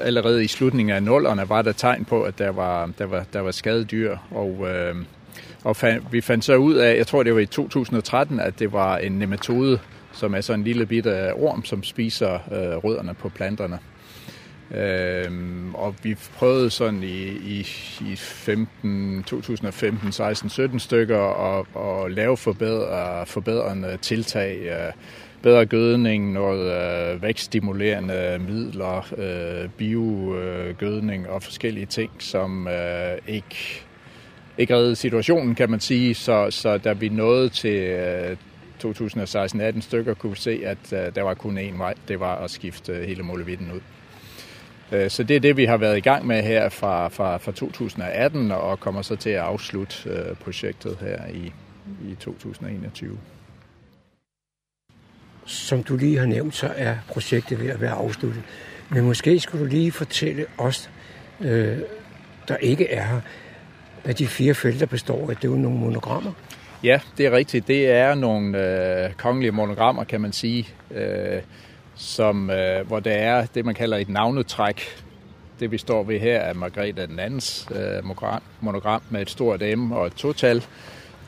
Allerede 0.00 0.44
i 0.44 0.46
slutningen 0.46 0.96
af 0.96 1.02
nullerne 1.02 1.48
var 1.48 1.62
der 1.62 1.72
tegn 1.72 2.04
på, 2.04 2.22
at 2.22 2.38
der 2.38 2.50
var, 2.50 2.90
der 2.98 3.04
var, 3.04 3.24
der 3.32 3.40
var 3.40 3.50
skadedyr, 3.50 4.16
og, 4.30 4.68
øh, 4.68 4.96
og 5.64 5.76
fand, 5.76 6.02
vi 6.10 6.20
fandt 6.20 6.44
så 6.44 6.56
ud 6.56 6.74
af, 6.74 6.96
jeg 6.96 7.06
tror 7.06 7.22
det 7.22 7.34
var 7.34 7.40
i 7.40 7.46
2013, 7.46 8.40
at 8.40 8.58
det 8.58 8.72
var 8.72 8.98
en 8.98 9.12
nematode, 9.12 9.78
som 10.12 10.34
er 10.34 10.40
sådan 10.40 10.60
en 10.60 10.64
lille 10.64 10.86
bitte 10.86 11.34
orm, 11.34 11.64
som 11.64 11.82
spiser 11.82 12.34
øh, 12.34 12.76
rødderne 12.84 13.14
på 13.14 13.28
planterne. 13.28 13.78
Øhm, 14.74 15.74
og 15.74 15.94
vi 16.02 16.16
prøvede 16.36 16.70
sådan 16.70 17.02
i, 17.02 17.28
i, 17.28 17.66
i 18.12 18.16
15, 18.16 19.24
2015, 19.26 20.12
16, 20.12 20.50
17 20.50 20.80
stykker 20.80 21.20
at, 21.20 21.66
at 21.76 22.12
lave 22.12 22.36
forbedre, 22.36 23.26
forbedrende 23.26 23.98
tiltag, 24.02 24.58
øh, 24.62 24.92
bedre 25.42 25.66
gødning, 25.66 26.32
noget 26.32 26.72
øh, 27.14 27.22
vækststimulerende 27.22 28.38
midler, 28.48 29.14
øh, 29.18 29.68
biogødning 29.70 31.28
og 31.28 31.42
forskellige 31.42 31.86
ting, 31.86 32.10
som 32.18 32.68
øh, 32.68 33.18
ikke, 33.28 33.84
ikke 34.58 34.76
redde 34.76 34.96
situationen, 34.96 35.54
kan 35.54 35.70
man 35.70 35.80
sige. 35.80 36.14
Så, 36.14 36.50
så 36.50 36.78
da 36.78 36.92
vi 36.92 37.08
nåede 37.08 37.48
til 37.48 37.82
øh, 37.82 38.36
2016-18 38.84 39.80
stykker, 39.80 40.14
kunne 40.14 40.32
vi 40.32 40.38
se, 40.38 40.60
at 40.64 40.92
øh, 40.92 41.14
der 41.14 41.22
var 41.22 41.34
kun 41.34 41.58
én 41.58 41.78
vej, 41.78 41.94
det 42.08 42.20
var 42.20 42.36
at 42.36 42.50
skifte 42.50 43.04
hele 43.06 43.22
målevitten 43.22 43.72
ud. 43.72 43.80
Øh, 44.92 45.10
så 45.10 45.22
det 45.22 45.36
er 45.36 45.40
det, 45.40 45.56
vi 45.56 45.64
har 45.64 45.76
været 45.76 45.96
i 45.96 46.00
gang 46.00 46.26
med 46.26 46.42
her 46.42 46.68
fra, 46.68 47.08
fra, 47.08 47.36
fra 47.36 47.52
2018, 47.52 48.52
og 48.52 48.80
kommer 48.80 49.02
så 49.02 49.16
til 49.16 49.30
at 49.30 49.40
afslutte 49.40 50.10
øh, 50.10 50.36
projektet 50.36 50.98
her 51.00 51.26
i, 51.26 51.52
i 52.10 52.14
2021. 52.20 53.18
Som 55.44 55.82
du 55.82 55.96
lige 55.96 56.18
har 56.18 56.26
nævnt, 56.26 56.54
så 56.54 56.72
er 56.76 56.96
projektet 57.08 57.60
ved 57.60 57.70
at 57.70 57.80
være 57.80 57.92
afsluttet. 57.92 58.42
Men 58.90 59.04
måske 59.04 59.40
skulle 59.40 59.64
du 59.64 59.70
lige 59.70 59.92
fortælle 59.92 60.46
os, 60.58 60.90
øh, 61.40 61.78
der 62.48 62.56
ikke 62.56 62.90
er 62.90 63.06
her, 63.06 63.20
hvad 64.04 64.14
de 64.14 64.26
fire 64.26 64.54
felter 64.54 64.86
består 64.86 65.30
af. 65.30 65.36
Det 65.36 65.44
er 65.44 65.48
jo 65.48 65.56
nogle 65.56 65.78
monogrammer. 65.78 66.32
Ja, 66.84 67.00
det 67.18 67.26
er 67.26 67.30
rigtigt. 67.30 67.68
Det 67.68 67.90
er 67.90 68.14
nogle 68.14 68.58
øh, 69.04 69.12
kongelige 69.12 69.52
monogrammer, 69.52 70.04
kan 70.04 70.20
man 70.20 70.32
sige. 70.32 70.68
Øh, 70.90 71.42
som, 71.98 72.50
øh, 72.50 72.86
hvor 72.86 73.00
der 73.00 73.12
er 73.12 73.46
det, 73.54 73.64
man 73.64 73.74
kalder 73.74 73.96
et 73.96 74.08
navnetræk. 74.08 74.82
Det 75.60 75.70
vi 75.70 75.78
står 75.78 76.02
ved 76.02 76.20
her 76.20 76.38
er 76.38 76.54
Margrethe 76.54 77.06
den 77.06 77.18
andens 77.18 77.68
øh, 77.70 78.04
monogram 78.60 79.02
med 79.10 79.22
et 79.22 79.30
stort 79.30 79.62
M 79.76 79.92
og 79.92 80.06
et 80.06 80.14
total. 80.14 80.64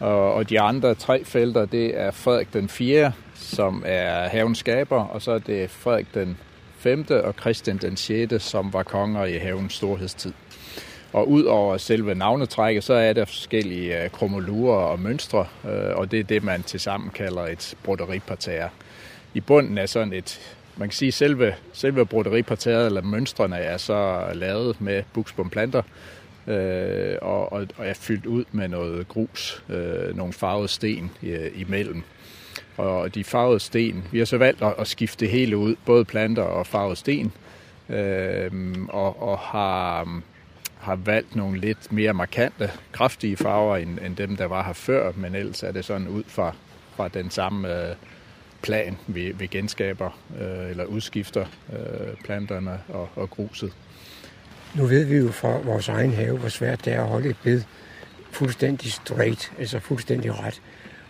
Og, 0.01 0.35
og 0.35 0.51
de 0.51 0.61
andre 0.61 0.95
tre 0.95 1.25
felter, 1.25 1.65
det 1.65 2.01
er 2.01 2.11
Frederik 2.11 2.53
den 2.53 2.69
4., 2.69 3.13
som 3.35 3.83
er 3.87 4.29
havens 4.29 4.59
skaber, 4.59 5.05
og 5.05 5.23
så 5.23 5.33
er 5.33 5.39
det 5.39 5.71
Frederik 5.71 6.15
den 6.15 6.39
5. 6.79 7.07
og 7.11 7.35
Christian 7.41 7.77
den 7.77 7.97
6., 7.97 8.45
som 8.45 8.73
var 8.73 8.83
konger 8.83 9.25
i 9.25 9.39
havens 9.39 9.73
storhedstid. 9.73 10.33
Og 11.13 11.29
ud 11.29 11.45
over 11.45 11.77
selve 11.77 12.15
navnetrækket, 12.15 12.85
så 12.85 12.95
er 12.95 13.13
der 13.13 13.25
forskellige 13.25 14.05
øh, 14.05 14.11
kromolurer 14.11 14.79
og 14.79 15.01
mønstre, 15.01 15.47
øh, 15.65 15.97
og 15.97 16.11
det 16.11 16.21
er 16.21 16.25
det, 16.25 16.45
man 16.45 16.63
til 16.63 16.81
sammen 16.81 17.11
kalder 17.11 17.47
et 17.47 17.75
broderiparterre. 17.85 18.69
I 19.35 19.41
bunden 19.41 19.79
er 19.79 19.87
sådan 19.87 20.13
et 20.13 20.57
man 20.77 20.89
kan 20.89 20.97
sige, 20.97 21.09
at 21.09 21.15
selve, 21.15 21.55
selve 21.73 22.07
broderiparteret 22.07 22.87
eller 22.87 23.03
mønstrene 23.03 23.57
er 23.57 23.77
så 23.77 24.31
lavet 24.35 24.81
med 24.81 25.03
buksbomplanter 25.13 25.83
øh, 26.47 27.17
og, 27.23 27.53
og, 27.53 27.67
og 27.77 27.87
er 27.87 27.95
fyldt 27.95 28.27
ud 28.27 28.45
med 28.53 28.69
noget 28.69 29.09
grus, 29.09 29.65
øh, 29.69 30.17
nogle 30.17 30.33
farvede 30.33 30.69
sten 30.69 31.11
øh, 31.23 31.51
imellem. 31.55 32.03
Og 32.77 33.15
de 33.15 33.25
farvede 33.25 33.61
sten, 33.61 34.05
vi 34.13 34.19
har 34.19 34.25
så 34.25 34.39
valgt 34.39 34.63
at, 34.63 34.75
at 34.79 34.89
skifte 34.89 35.25
det 35.25 35.33
hele 35.33 35.57
ud, 35.57 35.77
både 35.87 36.05
planter 36.05 36.43
og 36.43 36.67
farvede 36.67 36.97
sten, 36.97 37.33
øh, 37.89 38.51
og, 38.89 39.23
og 39.23 39.39
har, 39.39 40.21
har 40.79 40.97
valgt 40.97 41.37
nogle 41.37 41.61
lidt 41.61 41.93
mere 41.93 42.13
markante, 42.13 42.71
kraftige 42.93 43.37
farver 43.37 43.77
end, 43.77 43.99
end 44.07 44.17
dem, 44.17 44.37
der 44.37 44.47
var 44.47 44.63
her 44.63 44.73
før, 44.73 45.13
men 45.17 45.35
ellers 45.35 45.63
er 45.63 45.73
det 45.73 45.85
sådan 45.85 46.09
ud 46.09 46.25
fra, 46.27 46.55
fra 46.97 47.09
den 47.09 47.31
samme 47.31 47.89
øh, 47.89 47.95
plan, 48.63 48.99
vi, 49.07 49.33
vi 49.39 49.47
genskaber 49.47 50.19
øh, 50.41 50.71
eller 50.71 50.85
udskifter 50.85 51.47
øh, 51.73 52.17
planterne 52.25 52.79
og, 52.89 53.09
og 53.15 53.31
gruset. 53.31 53.73
Nu 54.75 54.87
ved 54.87 55.05
vi 55.05 55.17
jo 55.17 55.31
fra 55.31 55.59
vores 55.59 55.89
egen 55.89 56.13
have, 56.13 56.39
hvor 56.39 56.49
svært 56.49 56.85
det 56.85 56.93
er 56.93 57.03
at 57.03 57.09
holde 57.09 57.29
et 57.29 57.37
bed 57.43 57.63
fuldstændig 58.31 58.93
straight, 58.93 59.53
altså 59.59 59.79
fuldstændig 59.79 60.41
ret. 60.41 60.63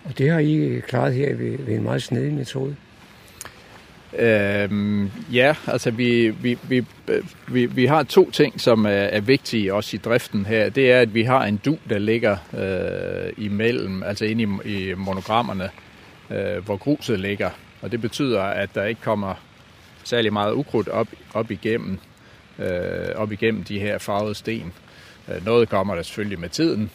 Og 0.05 0.19
det 0.19 0.31
har 0.31 0.39
I 0.39 0.81
klaret 0.89 1.15
her 1.15 1.35
ved, 1.35 1.59
ved 1.59 1.75
en 1.75 1.83
meget 1.83 2.03
snedig 2.03 2.33
metode. 2.33 2.77
Øhm, 4.19 5.11
ja, 5.33 5.55
altså 5.67 5.91
vi, 5.91 6.29
vi, 6.29 6.59
vi, 6.63 6.85
vi, 7.49 7.67
vi 7.67 7.87
har 7.87 8.03
to 8.03 8.31
ting, 8.31 8.61
som 8.61 8.85
er, 8.85 8.91
er 8.91 9.21
vigtige 9.21 9.75
også 9.75 9.97
i 9.97 9.99
driften 9.99 10.47
her. 10.47 10.69
Det 10.69 10.93
er, 10.93 11.01
at 11.01 11.15
vi 11.15 11.23
har 11.23 11.45
en 11.45 11.57
du, 11.57 11.79
der 11.89 11.99
ligger 11.99 12.37
øh, 12.55 13.45
imellem, 13.45 14.03
altså 14.03 14.25
inde 14.25 14.61
i, 14.65 14.73
i 14.73 14.95
monogrammerne, 14.95 15.69
øh, 16.31 16.65
hvor 16.65 16.77
gruset 16.77 17.21
ligger. 17.21 17.51
Og 17.83 17.93
det 17.93 18.01
betyder, 18.01 18.43
at 18.43 18.75
der 18.75 18.85
ikke 18.85 19.01
kommer 19.01 19.35
særlig 20.05 20.33
meget 20.33 20.53
ukrudt 20.53 20.89
op, 20.89 21.09
op, 21.35 21.51
igennem, 21.51 21.99
øh, 22.59 23.09
op 23.15 23.33
igennem 23.33 23.65
de 23.65 23.81
her 23.81 23.99
farvede 23.99 24.35
sten. 24.35 24.73
Øh, 25.29 25.45
noget 25.45 25.69
kommer 25.69 25.95
der 25.95 26.03
selvfølgelig 26.03 26.41
med 26.41 26.49
tiden, 26.49 26.91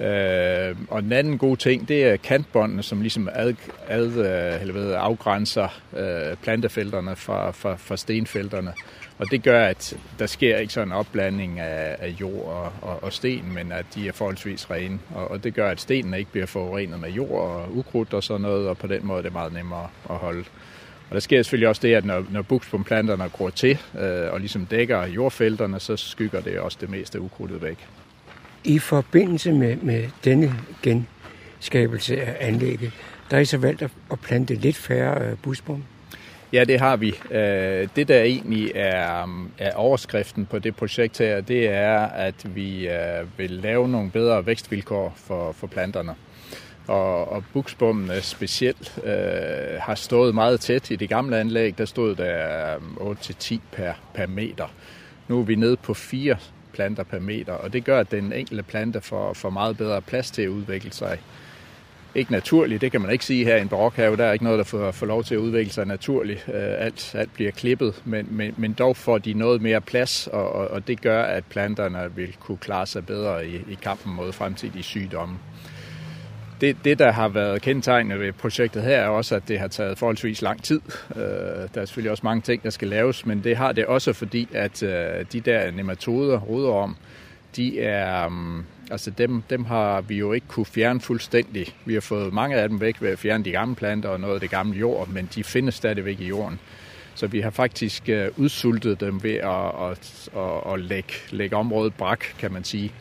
Øh, 0.00 0.76
og 0.88 0.98
en 0.98 1.12
anden 1.12 1.38
god 1.38 1.56
ting, 1.56 1.88
det 1.88 2.04
er 2.04 2.16
kantbåndene, 2.16 2.82
som 2.82 3.00
ligesom 3.00 3.28
ad, 3.32 3.54
ad, 3.88 4.06
øh, 4.06 4.60
eller 4.60 4.74
ved, 4.74 4.94
afgrænser 4.98 5.80
øh, 5.96 6.36
plantefelterne 6.36 7.16
fra, 7.16 7.50
fra, 7.50 7.76
fra 7.76 7.96
stenfelterne. 7.96 8.72
Og 9.18 9.30
det 9.30 9.42
gør, 9.42 9.64
at 9.64 9.96
der 10.18 10.26
sker 10.26 10.56
ikke 10.56 10.72
sådan 10.72 10.88
en 10.88 10.92
opblanding 10.92 11.60
af, 11.60 11.96
af 11.98 12.08
jord 12.08 12.44
og, 12.44 12.72
og, 12.82 13.02
og 13.02 13.12
sten, 13.12 13.54
men 13.54 13.72
at 13.72 13.86
de 13.94 14.08
er 14.08 14.12
forholdsvis 14.12 14.70
rene. 14.70 14.98
Og, 15.14 15.30
og 15.30 15.44
det 15.44 15.54
gør, 15.54 15.70
at 15.70 15.80
stenene 15.80 16.18
ikke 16.18 16.30
bliver 16.30 16.46
forurenet 16.46 17.00
med 17.00 17.10
jord 17.10 17.40
og 17.40 17.76
ukrudt 17.76 18.14
og 18.14 18.24
sådan 18.24 18.40
noget, 18.40 18.68
og 18.68 18.78
på 18.78 18.86
den 18.86 19.06
måde 19.06 19.18
er 19.18 19.22
det 19.22 19.32
meget 19.32 19.52
nemmere 19.52 19.88
at 20.10 20.16
holde. 20.16 20.44
Og 21.10 21.14
der 21.14 21.20
sker 21.20 21.42
selvfølgelig 21.42 21.68
også 21.68 21.82
det, 21.82 21.94
at 21.94 22.04
når, 22.04 22.24
når 22.30 22.42
buksbomplanterne 22.42 23.28
gror 23.28 23.50
til 23.50 23.78
øh, 23.98 24.32
og 24.32 24.40
ligesom 24.40 24.66
dækker 24.66 25.06
jordfelterne, 25.06 25.80
så 25.80 25.96
skygger 25.96 26.40
det 26.40 26.58
også 26.58 26.78
det 26.80 26.90
meste 26.90 27.20
ukrudtet 27.20 27.62
væk. 27.62 27.86
I 28.64 28.78
forbindelse 28.78 29.52
med, 29.52 29.76
med 29.76 30.08
denne 30.24 30.54
genskabelse 30.82 32.22
af 32.22 32.36
anlægget, 32.48 32.92
der 33.30 33.36
er 33.36 33.40
I 33.40 33.44
så 33.44 33.58
valgt 33.58 33.82
at 33.82 34.20
plante 34.22 34.54
lidt 34.54 34.76
færre 34.76 35.30
øh, 35.30 35.36
busbom? 35.42 35.84
Ja, 36.52 36.64
det 36.64 36.80
har 36.80 36.96
vi. 36.96 37.14
Øh, 37.30 37.88
det, 37.96 38.08
der 38.08 38.22
egentlig 38.22 38.72
er, 38.74 39.48
er 39.58 39.74
overskriften 39.74 40.46
på 40.46 40.58
det 40.58 40.76
projekt 40.76 41.18
her, 41.18 41.40
det 41.40 41.68
er, 41.68 41.98
at 42.00 42.54
vi 42.54 42.88
øh, 42.88 43.38
vil 43.38 43.50
lave 43.50 43.88
nogle 43.88 44.10
bedre 44.10 44.46
vækstvilkår 44.46 45.12
for, 45.16 45.52
for 45.52 45.66
planterne. 45.66 46.14
Og, 46.86 47.32
og 47.32 47.44
buksbommene 47.52 48.20
specielt 48.20 48.98
øh, 49.04 49.80
har 49.80 49.94
stået 49.94 50.34
meget 50.34 50.60
tæt 50.60 50.90
i 50.90 50.96
det 50.96 51.08
gamle 51.08 51.38
anlæg. 51.38 51.78
Der 51.78 51.84
stod 51.84 52.14
der 52.14 52.74
øh, 53.00 53.10
8-10 53.10 53.58
per, 53.72 53.92
per 54.14 54.26
meter. 54.26 54.66
Nu 55.28 55.40
er 55.40 55.44
vi 55.44 55.54
nede 55.54 55.76
på 55.76 55.94
4 55.94 56.36
planter 56.72 57.02
per 57.02 57.18
meter, 57.18 57.52
og 57.52 57.72
det 57.72 57.84
gør, 57.84 58.00
at 58.00 58.10
den 58.10 58.32
enkelte 58.32 58.62
plante 58.62 59.00
får, 59.00 59.32
får 59.32 59.50
meget 59.50 59.76
bedre 59.76 60.02
plads 60.02 60.30
til 60.30 60.42
at 60.42 60.48
udvikle 60.48 60.92
sig. 60.92 61.18
Ikke 62.14 62.32
naturligt, 62.32 62.80
det 62.80 62.92
kan 62.92 63.00
man 63.00 63.10
ikke 63.10 63.24
sige 63.24 63.44
her 63.44 63.56
i 63.56 63.60
en 63.60 63.68
barokhave. 63.68 64.16
Der 64.16 64.24
er 64.24 64.32
ikke 64.32 64.44
noget, 64.44 64.58
der 64.58 64.64
får, 64.64 64.90
får 64.90 65.06
lov 65.06 65.24
til 65.24 65.34
at 65.34 65.38
udvikle 65.38 65.72
sig 65.72 65.86
naturligt. 65.86 66.44
Øh, 66.48 66.54
alt, 66.78 67.14
alt 67.14 67.34
bliver 67.34 67.50
klippet, 67.50 68.02
men, 68.04 68.28
men, 68.30 68.54
men 68.56 68.72
dog 68.72 68.96
får 68.96 69.18
de 69.18 69.32
noget 69.32 69.62
mere 69.62 69.80
plads, 69.80 70.26
og, 70.26 70.52
og, 70.52 70.68
og 70.68 70.88
det 70.88 71.00
gør, 71.00 71.22
at 71.22 71.44
planterne 71.44 72.10
vil 72.16 72.36
kunne 72.40 72.58
klare 72.58 72.86
sig 72.86 73.06
bedre 73.06 73.46
i, 73.46 73.54
i 73.54 73.78
kampen 73.82 74.14
mod 74.14 74.32
fremtidige 74.32 74.82
sygdomme 74.82 75.38
det, 76.60 76.76
det, 76.84 76.98
der 76.98 77.12
har 77.12 77.28
været 77.28 77.62
kendetegnende 77.62 78.20
ved 78.20 78.32
projektet 78.32 78.82
her, 78.82 78.96
er 78.96 79.08
også, 79.08 79.34
at 79.34 79.48
det 79.48 79.58
har 79.58 79.68
taget 79.68 79.98
forholdsvis 79.98 80.42
lang 80.42 80.62
tid. 80.62 80.80
Øh, 81.16 81.22
der 81.74 81.80
er 81.80 81.84
selvfølgelig 81.84 82.10
også 82.10 82.20
mange 82.24 82.40
ting, 82.40 82.62
der 82.62 82.70
skal 82.70 82.88
laves, 82.88 83.26
men 83.26 83.44
det 83.44 83.56
har 83.56 83.72
det 83.72 83.86
også, 83.86 84.12
fordi 84.12 84.48
at 84.52 84.82
øh, 84.82 85.24
de 85.32 85.40
der 85.40 85.70
nematoder, 85.70 86.38
roderorm, 86.38 86.96
de 87.56 87.80
er, 87.80 88.26
um, 88.26 88.64
altså 88.90 89.10
dem, 89.10 89.42
dem 89.50 89.64
har 89.64 90.00
vi 90.00 90.16
jo 90.16 90.32
ikke 90.32 90.46
kunne 90.46 90.66
fjerne 90.66 91.00
fuldstændig. 91.00 91.66
Vi 91.84 91.94
har 91.94 92.00
fået 92.00 92.32
mange 92.32 92.56
af 92.56 92.68
dem 92.68 92.80
væk 92.80 93.02
ved 93.02 93.10
at 93.10 93.18
fjerne 93.18 93.44
de 93.44 93.50
gamle 93.50 93.74
planter 93.74 94.08
og 94.08 94.20
noget 94.20 94.34
af 94.34 94.40
det 94.40 94.50
gamle 94.50 94.78
jord, 94.78 95.08
men 95.08 95.28
de 95.34 95.44
findes 95.44 95.74
stadigvæk 95.74 96.20
i 96.20 96.26
jorden. 96.26 96.58
Så 97.14 97.26
vi 97.26 97.40
har 97.40 97.50
faktisk 97.50 98.08
uh, 98.08 98.42
udsultet 98.42 99.00
dem 99.00 99.22
ved 99.22 99.34
at, 99.34 99.90
at, 99.90 100.28
at, 100.36 100.72
at 100.72 100.80
lægge, 100.80 101.12
lægge 101.30 101.56
området 101.56 101.94
brak, 101.94 102.24
kan 102.38 102.52
man 102.52 102.64
sige 102.64 102.92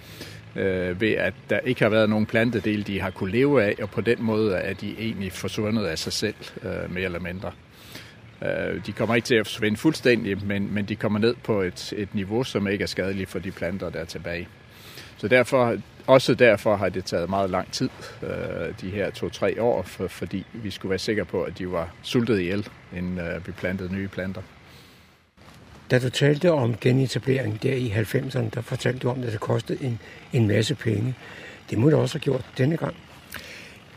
øh, 0.57 1.01
ved 1.01 1.11
at 1.11 1.33
der 1.49 1.59
ikke 1.59 1.81
har 1.81 1.89
været 1.89 2.09
nogen 2.09 2.25
plantedel, 2.25 2.87
de 2.87 3.01
har 3.01 3.09
kunne 3.09 3.31
leve 3.31 3.63
af, 3.63 3.75
og 3.81 3.89
på 3.89 4.01
den 4.01 4.23
måde 4.23 4.55
er 4.55 4.73
de 4.73 4.95
egentlig 4.99 5.31
forsvundet 5.31 5.85
af 5.85 5.99
sig 5.99 6.13
selv, 6.13 6.35
øh, 6.63 6.93
mere 6.93 7.03
eller 7.03 7.19
mindre. 7.19 7.51
Øh, 8.41 8.85
de 8.85 8.91
kommer 8.91 9.15
ikke 9.15 9.25
til 9.25 9.35
at 9.35 9.47
forsvinde 9.47 9.77
fuldstændig, 9.77 10.45
men, 10.45 10.73
men 10.73 10.85
de 10.85 10.95
kommer 10.95 11.19
ned 11.19 11.35
på 11.43 11.61
et, 11.61 11.93
et 11.97 12.15
niveau, 12.15 12.43
som 12.43 12.67
ikke 12.67 12.83
er 12.83 12.88
skadeligt 12.88 13.29
for 13.29 13.39
de 13.39 13.51
planter, 13.51 13.89
der 13.89 13.99
er 13.99 14.05
tilbage. 14.05 14.47
Så 15.17 15.27
derfor, 15.27 15.77
også 16.07 16.33
derfor 16.33 16.75
har 16.75 16.89
det 16.89 17.05
taget 17.05 17.29
meget 17.29 17.49
lang 17.49 17.71
tid, 17.71 17.89
øh, 18.23 18.29
de 18.81 18.89
her 18.89 19.09
to-tre 19.09 19.61
år, 19.61 19.81
for, 19.81 20.07
fordi 20.07 20.45
vi 20.53 20.71
skulle 20.71 20.89
være 20.89 20.99
sikre 20.99 21.25
på, 21.25 21.43
at 21.43 21.57
de 21.57 21.71
var 21.71 21.89
sultet 22.01 22.39
ihjel, 22.39 22.67
inden 22.95 23.19
øh, 23.19 23.47
vi 23.47 23.51
plantede 23.51 23.93
nye 23.93 24.07
planter. 24.07 24.41
Da 25.91 25.99
du 25.99 26.09
talte 26.09 26.51
om 26.51 26.75
genetablering 26.81 27.63
der 27.63 27.73
i 27.73 27.89
90'erne, 27.89 28.49
der 28.53 28.61
fortalte 28.61 28.99
du 28.99 29.09
om, 29.09 29.23
at 29.23 29.31
det 29.31 29.39
kostede 29.39 29.83
en, 29.83 29.99
en 30.33 30.47
masse 30.47 30.75
penge. 30.75 31.15
Det 31.69 31.77
må 31.77 31.89
du 31.89 31.97
også 31.97 32.17
have 32.17 32.23
gjort 32.23 32.45
denne 32.57 32.77
gang. 32.77 32.95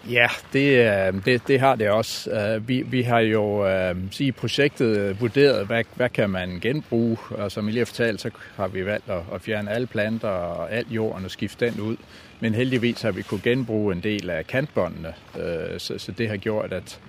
Ja, 0.09 0.27
det, 0.53 0.69
øh, 0.79 1.25
det, 1.25 1.49
det 1.49 1.61
har 1.61 1.75
det 1.75 1.91
også. 1.91 2.31
Øh, 2.31 2.69
vi, 2.69 2.83
vi 2.83 3.03
har 3.03 3.21
jo 3.21 3.67
øh, 3.67 3.97
i 3.97 4.09
sige, 4.11 4.33
projektet 4.33 5.21
vurderet, 5.21 5.67
hvad, 5.67 5.85
hvad 5.95 6.09
kan 6.09 6.31
man 6.31 6.61
genbruge. 6.61 7.19
Og 7.31 7.53
som 7.53 7.69
I 7.69 7.71
lige 7.71 7.81
har 7.81 7.85
fortalt, 7.85 8.21
så 8.21 8.31
har 8.57 8.69
vi 8.69 8.87
valgt 8.87 9.11
at, 9.11 9.23
at 9.35 9.43
fjerne 9.43 9.71
alle 9.71 9.87
planter 9.87 10.29
og 10.29 10.73
al 10.73 10.87
jorden 10.91 11.25
og 11.25 11.31
skifte 11.31 11.71
den 11.71 11.81
ud. 11.81 11.97
Men 12.41 12.55
heldigvis 12.55 13.03
har 13.03 13.11
vi 13.11 13.23
kunne 13.23 13.41
genbruge 13.43 13.95
en 13.95 14.01
del 14.01 14.31
af 14.31 14.47
kantbåndene, 14.47 15.15
så, 15.79 15.99
så 15.99 16.13
det 16.13 16.29
har 16.29 16.37
gjort, 16.37 16.73
at, 16.73 17.01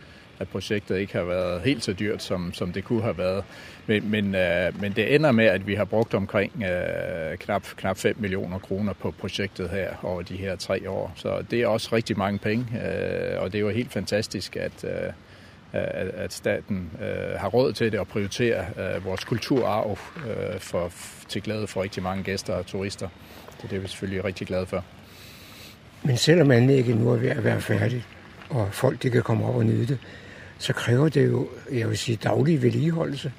at 0.41 0.47
projektet 0.47 0.97
ikke 0.97 1.13
har 1.13 1.23
været 1.23 1.61
helt 1.61 1.83
så 1.83 1.93
dyrt, 1.93 2.23
som, 2.23 2.53
som 2.53 2.71
det 2.71 2.83
kunne 2.83 3.01
have 3.01 3.17
været. 3.17 3.43
Men, 3.87 4.11
men, 4.11 4.35
øh, 4.35 4.81
men 4.81 4.91
det 4.91 5.15
ender 5.15 5.31
med, 5.31 5.45
at 5.45 5.67
vi 5.67 5.75
har 5.75 5.85
brugt 5.85 6.13
omkring 6.13 6.63
øh, 6.63 7.37
knap, 7.37 7.63
knap 7.77 7.97
5 7.97 8.15
millioner 8.19 8.59
kroner 8.59 8.93
på 8.93 9.11
projektet 9.11 9.69
her 9.69 9.89
over 10.03 10.21
de 10.21 10.35
her 10.35 10.55
tre 10.55 10.89
år. 10.89 11.13
Så 11.15 11.43
det 11.51 11.61
er 11.61 11.67
også 11.67 11.95
rigtig 11.95 12.17
mange 12.17 12.39
penge, 12.39 12.65
øh, 12.73 13.41
og 13.41 13.51
det 13.51 13.57
er 13.57 13.61
jo 13.61 13.69
helt 13.69 13.91
fantastisk, 13.91 14.55
at, 14.55 14.83
øh, 14.83 15.13
at 16.23 16.33
staten 16.33 16.91
øh, 17.01 17.39
har 17.39 17.47
råd 17.47 17.73
til 17.73 17.91
det 17.91 17.99
og 17.99 18.07
prioriterer 18.07 18.95
øh, 18.95 19.05
vores 19.05 19.23
kulturarv 19.23 19.97
øh, 20.27 20.59
for, 20.59 20.91
til 21.27 21.41
glæde 21.41 21.67
for 21.67 21.83
rigtig 21.83 22.03
mange 22.03 22.23
gæster 22.23 22.53
og 22.53 22.65
turister. 22.65 23.07
Så 23.59 23.67
det 23.69 23.75
er 23.75 23.79
vi 23.79 23.87
selvfølgelig 23.87 24.25
rigtig 24.25 24.47
glade 24.47 24.65
for. 24.65 24.83
Men 26.03 26.17
selvom 26.17 26.51
anlægget 26.51 26.97
nu 26.97 27.09
er 27.09 27.17
ved 27.17 27.29
at 27.29 27.43
være 27.43 27.61
færdigt, 27.61 28.07
og 28.49 28.69
folk 28.71 29.03
de 29.03 29.09
kan 29.09 29.21
komme 29.21 29.45
op 29.45 29.55
og 29.55 29.65
nyde 29.65 29.87
det, 29.87 29.99
så 30.61 30.73
kræver 30.73 31.09
det 31.09 31.27
jo, 31.27 31.47
jeg 31.71 31.89
vil 31.89 31.97
sige, 31.97 32.15
daglig 32.23 32.61
vedligeholdelse. 32.61 33.31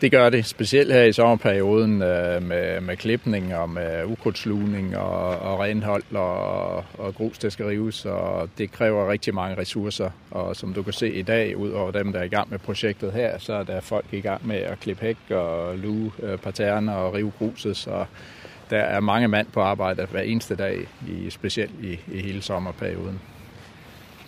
Det 0.00 0.10
gør 0.10 0.30
det, 0.30 0.46
specielt 0.46 0.92
her 0.92 1.02
i 1.02 1.12
sommerperioden 1.12 2.02
øh, 2.02 2.42
med, 2.42 2.80
med 2.80 2.96
klipning 2.96 3.54
og 3.54 3.70
med 3.70 4.04
ukrudtslugning 4.04 4.96
og, 4.96 5.38
og 5.38 5.60
renhold 5.60 6.02
og, 6.14 6.76
og 6.98 7.14
grus, 7.14 7.38
der 7.38 7.48
skal 7.48 7.66
rives, 7.66 8.06
og 8.06 8.48
det 8.58 8.72
kræver 8.72 9.10
rigtig 9.10 9.34
mange 9.34 9.56
ressourcer. 9.56 10.10
Og 10.30 10.56
som 10.56 10.74
du 10.74 10.82
kan 10.82 10.92
se 10.92 11.12
i 11.12 11.22
dag, 11.22 11.56
ud 11.56 11.70
over 11.70 11.90
dem, 11.90 12.12
der 12.12 12.18
er 12.18 12.24
i 12.24 12.28
gang 12.28 12.50
med 12.50 12.58
projektet 12.58 13.12
her, 13.12 13.38
så 13.38 13.52
er 13.52 13.62
der 13.62 13.80
folk 13.80 14.06
i 14.12 14.20
gang 14.20 14.46
med 14.46 14.56
at 14.56 14.80
klippe 14.80 15.04
hæk 15.04 15.16
og 15.30 15.78
luge 15.78 16.12
øh, 16.22 16.38
parterner 16.38 16.92
og 16.92 17.14
rive 17.14 17.32
gruset, 17.38 17.76
så 17.76 18.04
der 18.70 18.78
er 18.78 19.00
mange 19.00 19.28
mand 19.28 19.46
på 19.52 19.60
arbejde 19.60 20.06
hver 20.10 20.20
eneste 20.20 20.56
dag, 20.56 20.86
i, 21.08 21.30
specielt 21.30 21.74
i, 21.82 22.00
i 22.12 22.20
hele 22.20 22.42
sommerperioden. 22.42 23.20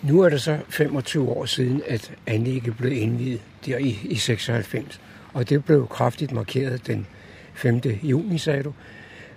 Nu 0.03 0.21
er 0.21 0.29
det 0.29 0.41
så 0.41 0.57
25 0.69 1.29
år 1.29 1.45
siden, 1.45 1.81
at 1.87 2.11
anlægget 2.27 2.77
blev 2.77 2.91
indvidet 2.91 3.41
der 3.65 3.77
i, 3.77 3.99
i 4.03 4.15
96. 4.15 5.01
Og 5.33 5.49
det 5.49 5.65
blev 5.65 5.87
kraftigt 5.87 6.31
markeret 6.31 6.87
den 6.87 7.07
5. 7.53 7.81
juni, 8.03 8.37
sagde 8.37 8.63
du. 8.63 8.73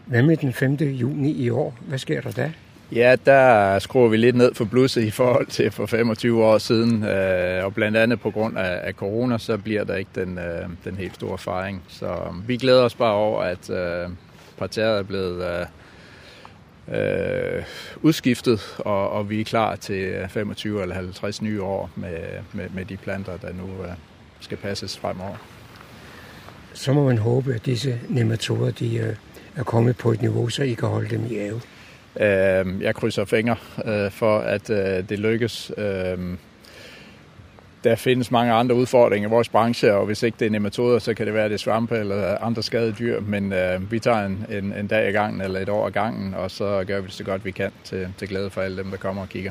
Hvad 0.07 0.23
med 0.23 0.37
den 0.37 0.53
5. 0.53 0.75
juni 0.75 1.31
i 1.33 1.51
år? 1.51 1.77
Hvad 1.89 1.99
sker 1.99 2.21
der 2.21 2.31
da? 2.31 2.53
Ja, 2.93 3.17
der 3.27 3.79
skruer 3.79 4.09
vi 4.09 4.17
lidt 4.17 4.37
ned 4.37 4.55
for 4.55 4.65
blusset 4.65 5.03
i 5.03 5.11
forhold 5.11 5.47
til 5.47 5.71
for 5.71 5.87
25 5.87 6.45
år 6.45 6.59
siden. 6.59 7.05
Øh, 7.05 7.65
og 7.65 7.75
blandt 7.75 7.97
andet 7.97 8.21
på 8.21 8.31
grund 8.31 8.59
af, 8.59 8.95
corona, 8.95 9.39
så 9.39 9.57
bliver 9.59 9.85
der 9.85 9.95
ikke 9.95 10.11
den, 10.15 10.39
øh, 10.39 10.69
den 10.85 10.97
helt 10.97 11.15
store 11.15 11.39
fejring. 11.39 11.83
Så 11.89 12.07
øh, 12.07 12.49
vi 12.49 12.57
glæder 12.57 12.83
os 12.83 12.95
bare 12.95 13.15
over, 13.15 13.43
at 13.43 13.71
øh, 13.71 14.09
partiet 14.59 14.87
er 14.87 15.03
blevet 15.03 15.67
øh, 16.95 17.65
udskiftet, 18.03 18.77
og, 18.79 19.11
og 19.11 19.31
vi 19.31 19.41
er 19.41 19.45
klar 19.45 19.77
til 19.77 20.27
25 20.29 20.83
eller 20.83 20.95
50 20.95 21.43
nye 21.43 21.63
år 21.63 21.91
med, 21.97 22.19
med, 22.53 22.69
med 22.75 22.85
de 22.85 22.97
planter, 22.97 23.37
der 23.37 23.53
nu 23.53 23.85
øh, 23.85 23.91
skal 24.41 24.57
passes 24.57 24.99
fremover. 24.99 25.37
Så 26.73 26.93
må 26.93 27.05
man 27.05 27.19
håbe, 27.19 27.55
at 27.55 27.67
disse 27.67 28.01
nematoder 28.09 28.71
de, 28.71 28.97
øh, 28.97 29.17
er 29.57 29.63
kommet 29.63 29.97
på 29.97 30.13
et 30.13 30.23
niveau, 30.23 30.49
så 30.49 30.63
I 30.63 30.73
kan 30.73 30.89
holde 30.89 31.09
dem 31.09 31.27
i 31.31 31.37
ave. 31.37 31.61
Øh, 32.21 32.83
jeg 32.83 32.95
krydser 32.95 33.25
fingre 33.25 33.57
øh, 33.85 34.11
for, 34.11 34.39
at 34.39 34.71
øh, 34.71 35.09
det 35.09 35.19
lykkes. 35.19 35.73
Øh, 35.79 36.19
der 37.87 37.97
findes 37.97 38.31
mange 38.31 38.53
andre 38.53 38.75
udfordringer 38.75 39.29
i 39.29 39.31
vores 39.31 39.49
branche, 39.49 39.95
og 39.95 40.07
hvis 40.07 40.23
ikke 40.23 40.37
det 40.41 40.47
er 40.47 40.51
nematoder, 40.51 40.99
så 40.99 41.15
kan 41.15 41.27
det 41.27 41.35
være 41.35 41.49
det 41.49 41.61
svampe 41.61 41.97
eller 41.97 42.39
andre 42.39 42.63
skadede 42.63 42.93
dyr, 42.99 43.21
men 43.21 43.53
øh, 43.53 43.93
vi 43.93 43.99
tager 43.99 44.27
en, 44.27 44.47
en, 44.51 44.73
en 44.73 44.87
dag 44.87 45.09
i 45.09 45.13
gangen 45.13 45.41
eller 45.41 45.61
et 45.61 45.69
år 45.69 45.89
i 45.89 45.91
gangen, 45.91 46.35
og 46.35 46.51
så 46.51 46.85
gør 46.87 47.01
vi 47.01 47.07
det 47.07 47.15
så 47.15 47.25
godt 47.25 47.45
vi 47.45 47.51
kan 47.51 47.71
til, 47.85 48.09
til 48.19 48.29
glæde 48.29 48.51
for 48.51 48.61
alle 48.61 48.77
dem, 48.77 48.91
der 48.91 48.97
kommer 48.97 49.23
og 49.23 49.29
kigger. 49.29 49.51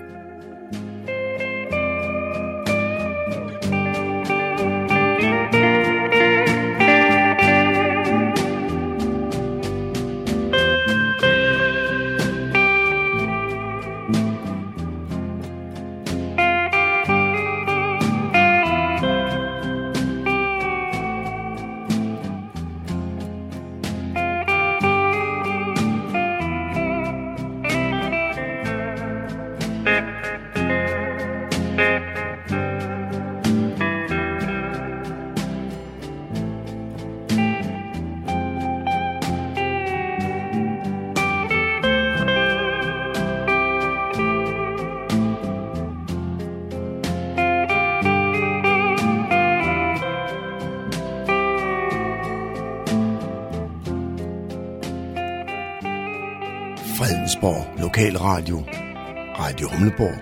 Radio 59.81 59.89
Humleborg, 59.89 60.19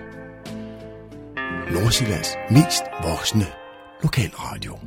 Nordsjællands 1.72 2.36
mest 2.50 2.82
voksne 3.02 3.46
lokalradio. 4.02 4.78